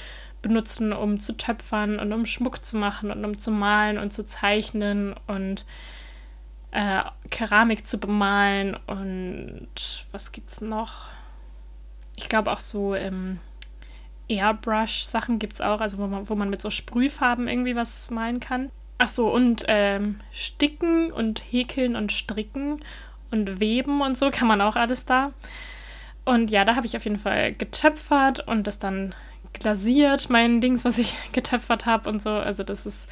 benutzen, 0.45 0.93
um 0.93 1.19
zu 1.19 1.37
töpfern 1.37 1.99
und 1.99 2.13
um 2.13 2.27
Schmuck 2.27 2.65
zu 2.65 2.77
machen 2.77 3.11
und 3.11 3.25
um 3.25 3.37
zu 3.37 3.51
malen 3.51 3.99
und 3.99 4.13
zu 4.13 4.25
zeichnen 4.25 5.15
und 5.27 5.65
äh, 6.71 7.03
Keramik 7.31 7.87
zu 7.87 7.99
bemalen 7.99 8.77
und 8.87 10.07
was 10.13 10.33
gibt's 10.33 10.61
noch? 10.61 11.09
Ich 12.17 12.29
glaube 12.29 12.53
auch 12.53 12.61
so 12.61 12.95
ähm, 12.95 13.41
Airbrush-Sachen 14.29 15.39
gibt 15.39 15.55
es 15.55 15.61
auch, 15.61 15.81
also 15.81 15.99
wo 15.99 16.07
man, 16.07 16.29
wo 16.29 16.35
man 16.35 16.51
mit 16.51 16.63
so 16.63 16.71
Sprühfarben 16.71 17.49
irgendwie 17.49 17.77
was 17.77 18.11
malen 18.11 18.41
kann. 18.41 18.71
Ach 18.99 19.09
so, 19.09 19.33
und 19.33 19.65
ähm, 19.69 20.21
Sticken 20.33 21.11
und 21.11 21.41
Häkeln 21.41 21.97
und 21.97 22.13
Stricken 22.13 22.81
und 23.31 23.61
Weben 23.61 24.03
und 24.03 24.17
so 24.17 24.31
kann 24.31 24.47
man 24.47 24.61
auch 24.61 24.77
alles 24.77 25.07
da. 25.07 25.33
Und 26.25 26.51
ja, 26.51 26.65
da 26.65 26.77
habe 26.77 26.87
ich 26.87 26.97
auf 26.97 27.05
jeden 27.05 27.19
Fall 27.19 27.53
getöpfert 27.53 28.47
und 28.47 28.67
das 28.67 28.79
dann 28.79 29.15
glasiert, 29.55 30.31
mein 30.31 30.61
Dings, 30.61 30.85
was 30.85 30.99
ich 30.99 31.17
getöpfert 31.33 31.87
habe 31.87 32.09
und 32.09 32.23
so. 32.23 32.31
Also 32.31 32.63
das 32.63 32.87
ist 32.87 33.09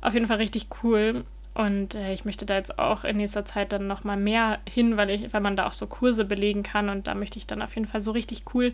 auf 0.00 0.14
jeden 0.14 0.26
Fall 0.26 0.38
richtig 0.38 0.68
cool. 0.82 1.24
Und 1.52 1.94
äh, 1.94 2.12
ich 2.12 2.24
möchte 2.24 2.46
da 2.46 2.54
jetzt 2.54 2.78
auch 2.78 3.04
in 3.04 3.16
nächster 3.16 3.44
Zeit 3.44 3.72
dann 3.72 3.86
nochmal 3.86 4.16
mehr 4.16 4.60
hin, 4.68 4.96
weil, 4.96 5.10
ich, 5.10 5.32
weil 5.32 5.40
man 5.40 5.56
da 5.56 5.66
auch 5.66 5.72
so 5.72 5.86
Kurse 5.86 6.24
belegen 6.24 6.62
kann. 6.62 6.88
Und 6.88 7.06
da 7.06 7.14
möchte 7.14 7.38
ich 7.38 7.46
dann 7.46 7.60
auf 7.60 7.74
jeden 7.74 7.88
Fall 7.88 8.00
so 8.00 8.12
richtig 8.12 8.44
cool 8.54 8.72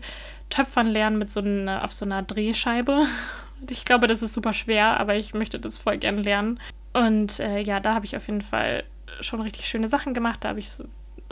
töpfern 0.49 0.87
lernen 0.87 1.17
mit 1.17 1.31
so 1.31 1.41
einer, 1.41 1.83
auf 1.83 1.93
so 1.93 2.05
einer 2.05 2.23
Drehscheibe. 2.23 3.05
Ich 3.71 3.85
glaube, 3.85 4.05
das 4.05 4.21
ist 4.21 4.35
super 4.35 4.53
schwer, 4.53 4.99
aber 4.99 5.15
ich 5.15 5.33
möchte 5.33 5.59
das 5.59 5.79
voll 5.79 5.97
gern 5.97 6.19
lernen. 6.19 6.59
Und 6.93 7.39
äh, 7.39 7.57
ja, 7.59 7.79
da 7.79 7.95
habe 7.95 8.05
ich 8.05 8.15
auf 8.15 8.27
jeden 8.27 8.43
Fall 8.43 8.83
schon 9.19 9.41
richtig 9.41 9.65
schöne 9.65 9.87
Sachen 9.87 10.13
gemacht. 10.13 10.43
Da 10.43 10.49
habe 10.49 10.59
ich 10.59 10.69
so 10.69 10.85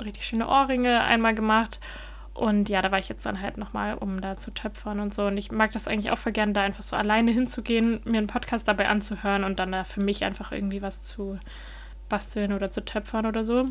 richtig 0.03 0.25
schöne 0.25 0.47
Ohrringe 0.47 1.01
einmal 1.01 1.35
gemacht. 1.35 1.79
Und 2.35 2.67
ja, 2.67 2.81
da 2.81 2.91
war 2.91 2.99
ich 2.99 3.07
jetzt 3.07 3.25
dann 3.25 3.41
halt 3.41 3.57
nochmal, 3.57 3.95
um 3.95 4.19
da 4.19 4.35
zu 4.35 4.53
töpfern 4.53 4.99
und 4.99 5.13
so. 5.13 5.27
Und 5.27 5.37
ich 5.37 5.51
mag 5.51 5.71
das 5.71 5.87
eigentlich 5.87 6.11
auch 6.11 6.17
voll 6.17 6.33
gerne, 6.33 6.51
da 6.51 6.61
einfach 6.61 6.83
so 6.83 6.97
alleine 6.97 7.31
hinzugehen, 7.31 8.01
mir 8.03 8.17
einen 8.17 8.27
Podcast 8.27 8.67
dabei 8.67 8.89
anzuhören 8.89 9.45
und 9.45 9.57
dann 9.57 9.71
da 9.71 9.85
für 9.85 10.01
mich 10.01 10.23
einfach 10.25 10.51
irgendwie 10.51 10.81
was 10.81 11.01
zu 11.01 11.39
basteln 12.09 12.51
oder 12.51 12.69
zu 12.69 12.83
töpfern 12.83 13.25
oder 13.25 13.45
so. 13.45 13.67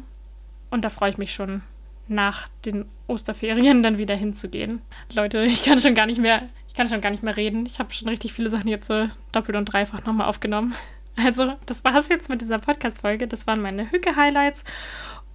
Und 0.70 0.84
da 0.84 0.90
freue 0.90 1.10
ich 1.10 1.18
mich 1.18 1.34
schon, 1.34 1.62
nach 2.08 2.48
den 2.64 2.86
Osterferien 3.06 3.82
dann 3.82 3.98
wieder 3.98 4.14
hinzugehen. 4.14 4.80
Leute, 5.14 5.44
ich 5.44 5.62
kann 5.62 5.78
schon 5.78 5.94
gar 5.94 6.06
nicht 6.06 6.20
mehr, 6.20 6.42
ich 6.68 6.74
kann 6.74 6.88
schon 6.88 7.00
gar 7.00 7.10
nicht 7.10 7.22
mehr 7.22 7.36
reden. 7.36 7.66
Ich 7.66 7.78
habe 7.78 7.92
schon 7.92 8.08
richtig 8.08 8.32
viele 8.32 8.50
Sachen 8.50 8.68
jetzt 8.68 8.88
so 8.88 9.08
doppelt 9.32 9.56
und 9.56 9.66
dreifach 9.66 10.04
nochmal 10.04 10.28
aufgenommen. 10.28 10.74
Also, 11.16 11.52
das 11.66 11.84
war 11.84 11.94
es 11.94 12.08
jetzt 12.08 12.28
mit 12.28 12.40
dieser 12.40 12.58
Podcast-Folge. 12.58 13.28
Das 13.28 13.46
waren 13.46 13.62
meine 13.62 13.88
Hücke-Highlights. 13.92 14.64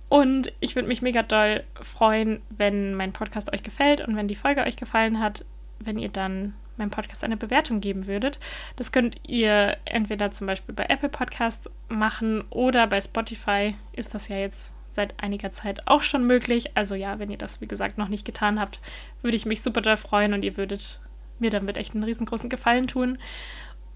Und 0.10 0.52
ich 0.60 0.76
würde 0.76 0.88
mich 0.88 1.02
mega 1.02 1.22
doll 1.24 1.64
freuen, 1.82 2.42
wenn 2.50 2.96
mein 2.96 3.14
Podcast 3.14 3.54
euch 3.54 3.64
gefällt 3.64 4.02
und 4.02 4.16
wenn 4.16 4.28
die 4.28 4.36
Folge 4.36 4.62
euch 4.62 4.76
gefallen 4.76 5.20
hat, 5.20 5.46
wenn 5.80 6.00
ihr 6.00 6.10
dann 6.10 6.56
meinem 6.80 6.90
Podcast 6.90 7.24
eine 7.24 7.38
Bewertung 7.38 7.82
geben 7.82 8.08
würdet. 8.08 8.40
Das 8.76 8.92
könnt 8.92 9.18
ihr 9.28 9.78
entweder 9.86 10.32
zum 10.32 10.48
Beispiel 10.48 10.74
bei 10.74 10.86
Apple 10.88 11.10
Podcasts 11.10 11.70
machen 11.90 12.44
oder 12.50 12.88
bei 12.88 13.00
Spotify 13.00 13.76
ist 13.94 14.16
das 14.16 14.30
ja 14.30 14.38
jetzt 14.38 14.72
seit 14.90 15.22
einiger 15.22 15.52
Zeit 15.52 15.86
auch 15.86 16.02
schon 16.02 16.26
möglich. 16.26 16.76
Also 16.76 16.96
ja, 16.96 17.20
wenn 17.20 17.30
ihr 17.30 17.38
das 17.38 17.62
wie 17.62 17.68
gesagt 17.68 17.98
noch 17.98 18.08
nicht 18.08 18.26
getan 18.26 18.60
habt, 18.60 18.82
würde 19.22 19.38
ich 19.38 19.46
mich 19.46 19.62
super 19.62 19.82
doll 19.82 19.98
freuen 19.98 20.34
und 20.34 20.44
ihr 20.44 20.58
würdet 20.58 21.00
mir 21.38 21.52
damit 21.52 21.78
echt 21.78 21.94
einen 21.94 22.04
riesengroßen 22.04 22.50
Gefallen 22.50 22.88
tun. 22.88 23.20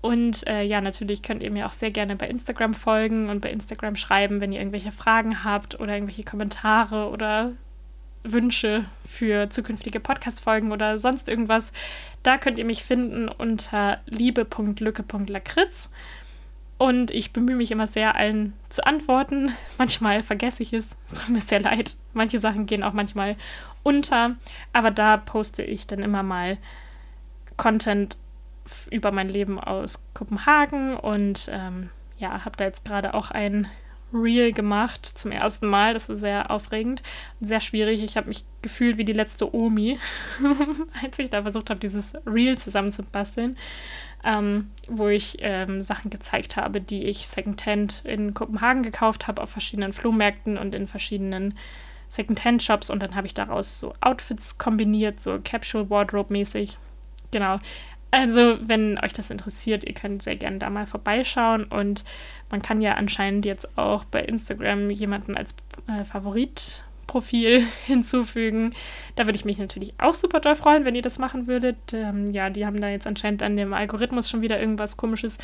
Und 0.03 0.45
äh, 0.47 0.63
ja, 0.63 0.81
natürlich 0.81 1.21
könnt 1.23 1.41
ihr 1.43 1.49
mir 1.49 1.65
auch 1.65 1.71
sehr 1.71 1.89
gerne 1.89 2.17
bei 2.17 2.27
Instagram 2.27 2.73
folgen 2.73 3.29
und 3.29 3.39
bei 3.39 3.49
Instagram 3.49 3.95
schreiben, 3.95 4.41
wenn 4.41 4.51
ihr 4.51 4.59
irgendwelche 4.59 4.91
Fragen 4.91 5.45
habt 5.45 5.79
oder 5.79 5.93
irgendwelche 5.93 6.25
Kommentare 6.25 7.09
oder 7.09 7.53
Wünsche 8.23 8.83
für 9.07 9.49
zukünftige 9.49 10.01
Podcast-Folgen 10.01 10.73
oder 10.73 10.99
sonst 10.99 11.29
irgendwas. 11.29 11.71
Da 12.21 12.37
könnt 12.37 12.57
ihr 12.57 12.65
mich 12.65 12.83
finden 12.83 13.29
unter 13.29 14.01
liebe.lücke.lakritz. 14.05 15.89
Und 16.77 17.09
ich 17.11 17.31
bemühe 17.31 17.55
mich 17.55 17.71
immer 17.71 17.87
sehr, 17.87 18.15
allen 18.15 18.51
zu 18.67 18.85
antworten. 18.85 19.53
Manchmal 19.77 20.21
vergesse 20.21 20.63
ich 20.63 20.73
es. 20.73 20.97
Es 21.09 21.19
tut 21.19 21.29
mir 21.29 21.39
sehr 21.39 21.61
leid. 21.61 21.95
Manche 22.11 22.41
Sachen 22.41 22.65
gehen 22.65 22.83
auch 22.83 22.91
manchmal 22.91 23.37
unter. 23.83 24.35
Aber 24.73 24.91
da 24.91 25.15
poste 25.15 25.63
ich 25.63 25.87
dann 25.87 26.03
immer 26.03 26.23
mal 26.23 26.57
Content 27.55 28.17
über 28.89 29.11
mein 29.11 29.29
Leben 29.29 29.59
aus 29.59 30.07
Kopenhagen 30.13 30.95
und 30.95 31.49
ähm, 31.51 31.89
ja, 32.17 32.45
habe 32.45 32.55
da 32.57 32.65
jetzt 32.65 32.85
gerade 32.85 33.13
auch 33.13 33.31
ein 33.31 33.67
Reel 34.13 34.51
gemacht 34.51 35.05
zum 35.05 35.31
ersten 35.31 35.67
Mal. 35.67 35.93
Das 35.93 36.09
ist 36.09 36.19
sehr 36.19 36.51
aufregend 36.51 37.01
sehr 37.41 37.61
schwierig. 37.61 38.03
Ich 38.03 38.15
habe 38.15 38.27
mich 38.27 38.45
gefühlt 38.61 38.97
wie 38.97 39.05
die 39.05 39.13
letzte 39.13 39.53
Omi, 39.53 39.99
als 41.03 41.19
ich 41.19 41.29
da 41.29 41.41
versucht 41.41 41.69
habe, 41.69 41.79
dieses 41.79 42.15
Reel 42.25 42.57
zusammenzubasteln, 42.57 43.57
ähm, 44.23 44.69
wo 44.87 45.07
ich 45.07 45.37
ähm, 45.39 45.81
Sachen 45.81 46.09
gezeigt 46.09 46.55
habe, 46.55 46.79
die 46.79 47.03
ich 47.03 47.27
secondhand 47.27 48.05
in 48.05 48.33
Kopenhagen 48.33 48.83
gekauft 48.83 49.27
habe, 49.27 49.41
auf 49.41 49.49
verschiedenen 49.49 49.93
Flohmärkten 49.93 50.57
und 50.57 50.75
in 50.75 50.87
verschiedenen 50.87 51.57
Secondhand-Shops. 52.07 52.89
Und 52.89 53.01
dann 53.01 53.15
habe 53.15 53.27
ich 53.27 53.33
daraus 53.33 53.79
so 53.79 53.93
Outfits 53.99 54.57
kombiniert, 54.57 55.19
so 55.19 55.39
Capsule 55.43 55.89
Wardrobe-mäßig. 55.89 56.77
Genau. 57.31 57.59
Also, 58.13 58.57
wenn 58.61 58.99
euch 58.99 59.13
das 59.13 59.31
interessiert, 59.31 59.83
ihr 59.85 59.95
könnt 59.95 60.21
sehr 60.21 60.35
gerne 60.35 60.59
da 60.59 60.69
mal 60.69 60.85
vorbeischauen. 60.85 61.63
Und 61.63 62.05
man 62.51 62.61
kann 62.61 62.79
ja 62.79 62.93
anscheinend 62.93 63.43
jetzt 63.43 63.75
auch 63.75 64.03
bei 64.03 64.21
Instagram 64.21 64.91
jemanden 64.91 65.35
als 65.35 65.55
äh, 65.87 66.03
Favoritprofil 66.03 67.65
hinzufügen. 67.87 68.75
Da 69.15 69.25
würde 69.25 69.37
ich 69.37 69.45
mich 69.45 69.57
natürlich 69.57 69.95
auch 69.97 70.13
super 70.13 70.41
doll 70.41 70.55
freuen, 70.55 70.85
wenn 70.85 70.93
ihr 70.93 71.01
das 71.01 71.17
machen 71.17 71.47
würdet. 71.47 71.77
Ähm, 71.91 72.31
ja, 72.31 72.51
die 72.51 72.67
haben 72.67 72.79
da 72.79 72.87
jetzt 72.87 73.07
anscheinend 73.07 73.41
an 73.41 73.57
dem 73.57 73.73
Algorithmus 73.73 74.29
schon 74.29 74.43
wieder 74.43 74.59
irgendwas 74.59 74.95
Komisches 74.95 75.39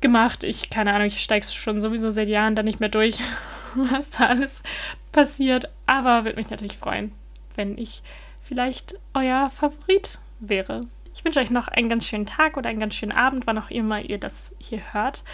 gemacht. 0.00 0.42
Ich, 0.42 0.68
keine 0.68 0.92
Ahnung, 0.92 1.06
ich 1.06 1.20
steige 1.20 1.46
schon 1.46 1.78
sowieso 1.78 2.10
seit 2.10 2.26
Jahren 2.28 2.56
da 2.56 2.64
nicht 2.64 2.80
mehr 2.80 2.88
durch, 2.88 3.20
was 3.76 4.10
da 4.10 4.26
alles 4.26 4.64
passiert. 5.12 5.70
Aber 5.86 6.24
würde 6.24 6.38
mich 6.38 6.50
natürlich 6.50 6.76
freuen, 6.76 7.12
wenn 7.54 7.78
ich 7.78 8.02
vielleicht 8.42 8.96
euer 9.14 9.48
Favorit 9.48 10.18
wäre. 10.40 10.88
Ich 11.14 11.24
wünsche 11.24 11.40
euch 11.40 11.50
noch 11.50 11.68
einen 11.68 11.88
ganz 11.88 12.06
schönen 12.06 12.26
Tag 12.26 12.56
oder 12.56 12.68
einen 12.68 12.80
ganz 12.80 12.94
schönen 12.94 13.12
Abend, 13.12 13.46
wann 13.46 13.58
auch 13.58 13.70
immer 13.70 14.00
ihr 14.00 14.18
das 14.18 14.54
hier 14.58 14.80
hört. 14.92 15.24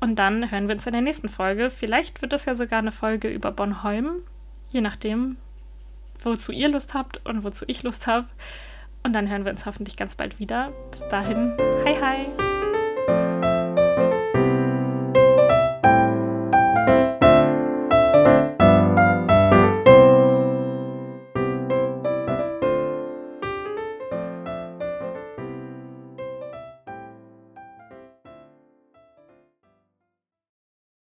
Und 0.00 0.16
dann 0.16 0.50
hören 0.50 0.68
wir 0.68 0.74
uns 0.74 0.86
in 0.86 0.92
der 0.92 1.02
nächsten 1.02 1.28
Folge. 1.28 1.70
Vielleicht 1.70 2.22
wird 2.22 2.32
das 2.32 2.44
ja 2.44 2.54
sogar 2.54 2.78
eine 2.78 2.92
Folge 2.92 3.28
über 3.28 3.50
Bornholm, 3.50 4.22
je 4.70 4.80
nachdem, 4.80 5.36
wozu 6.22 6.52
ihr 6.52 6.68
Lust 6.68 6.94
habt 6.94 7.24
und 7.26 7.44
wozu 7.44 7.64
ich 7.68 7.82
Lust 7.82 8.06
habe. 8.06 8.26
Und 9.02 9.12
dann 9.12 9.28
hören 9.28 9.44
wir 9.44 9.52
uns 9.52 9.66
hoffentlich 9.66 9.96
ganz 9.96 10.14
bald 10.14 10.38
wieder. 10.38 10.72
Bis 10.90 11.06
dahin, 11.08 11.54
hi 11.84 11.96
hi! 12.00 12.57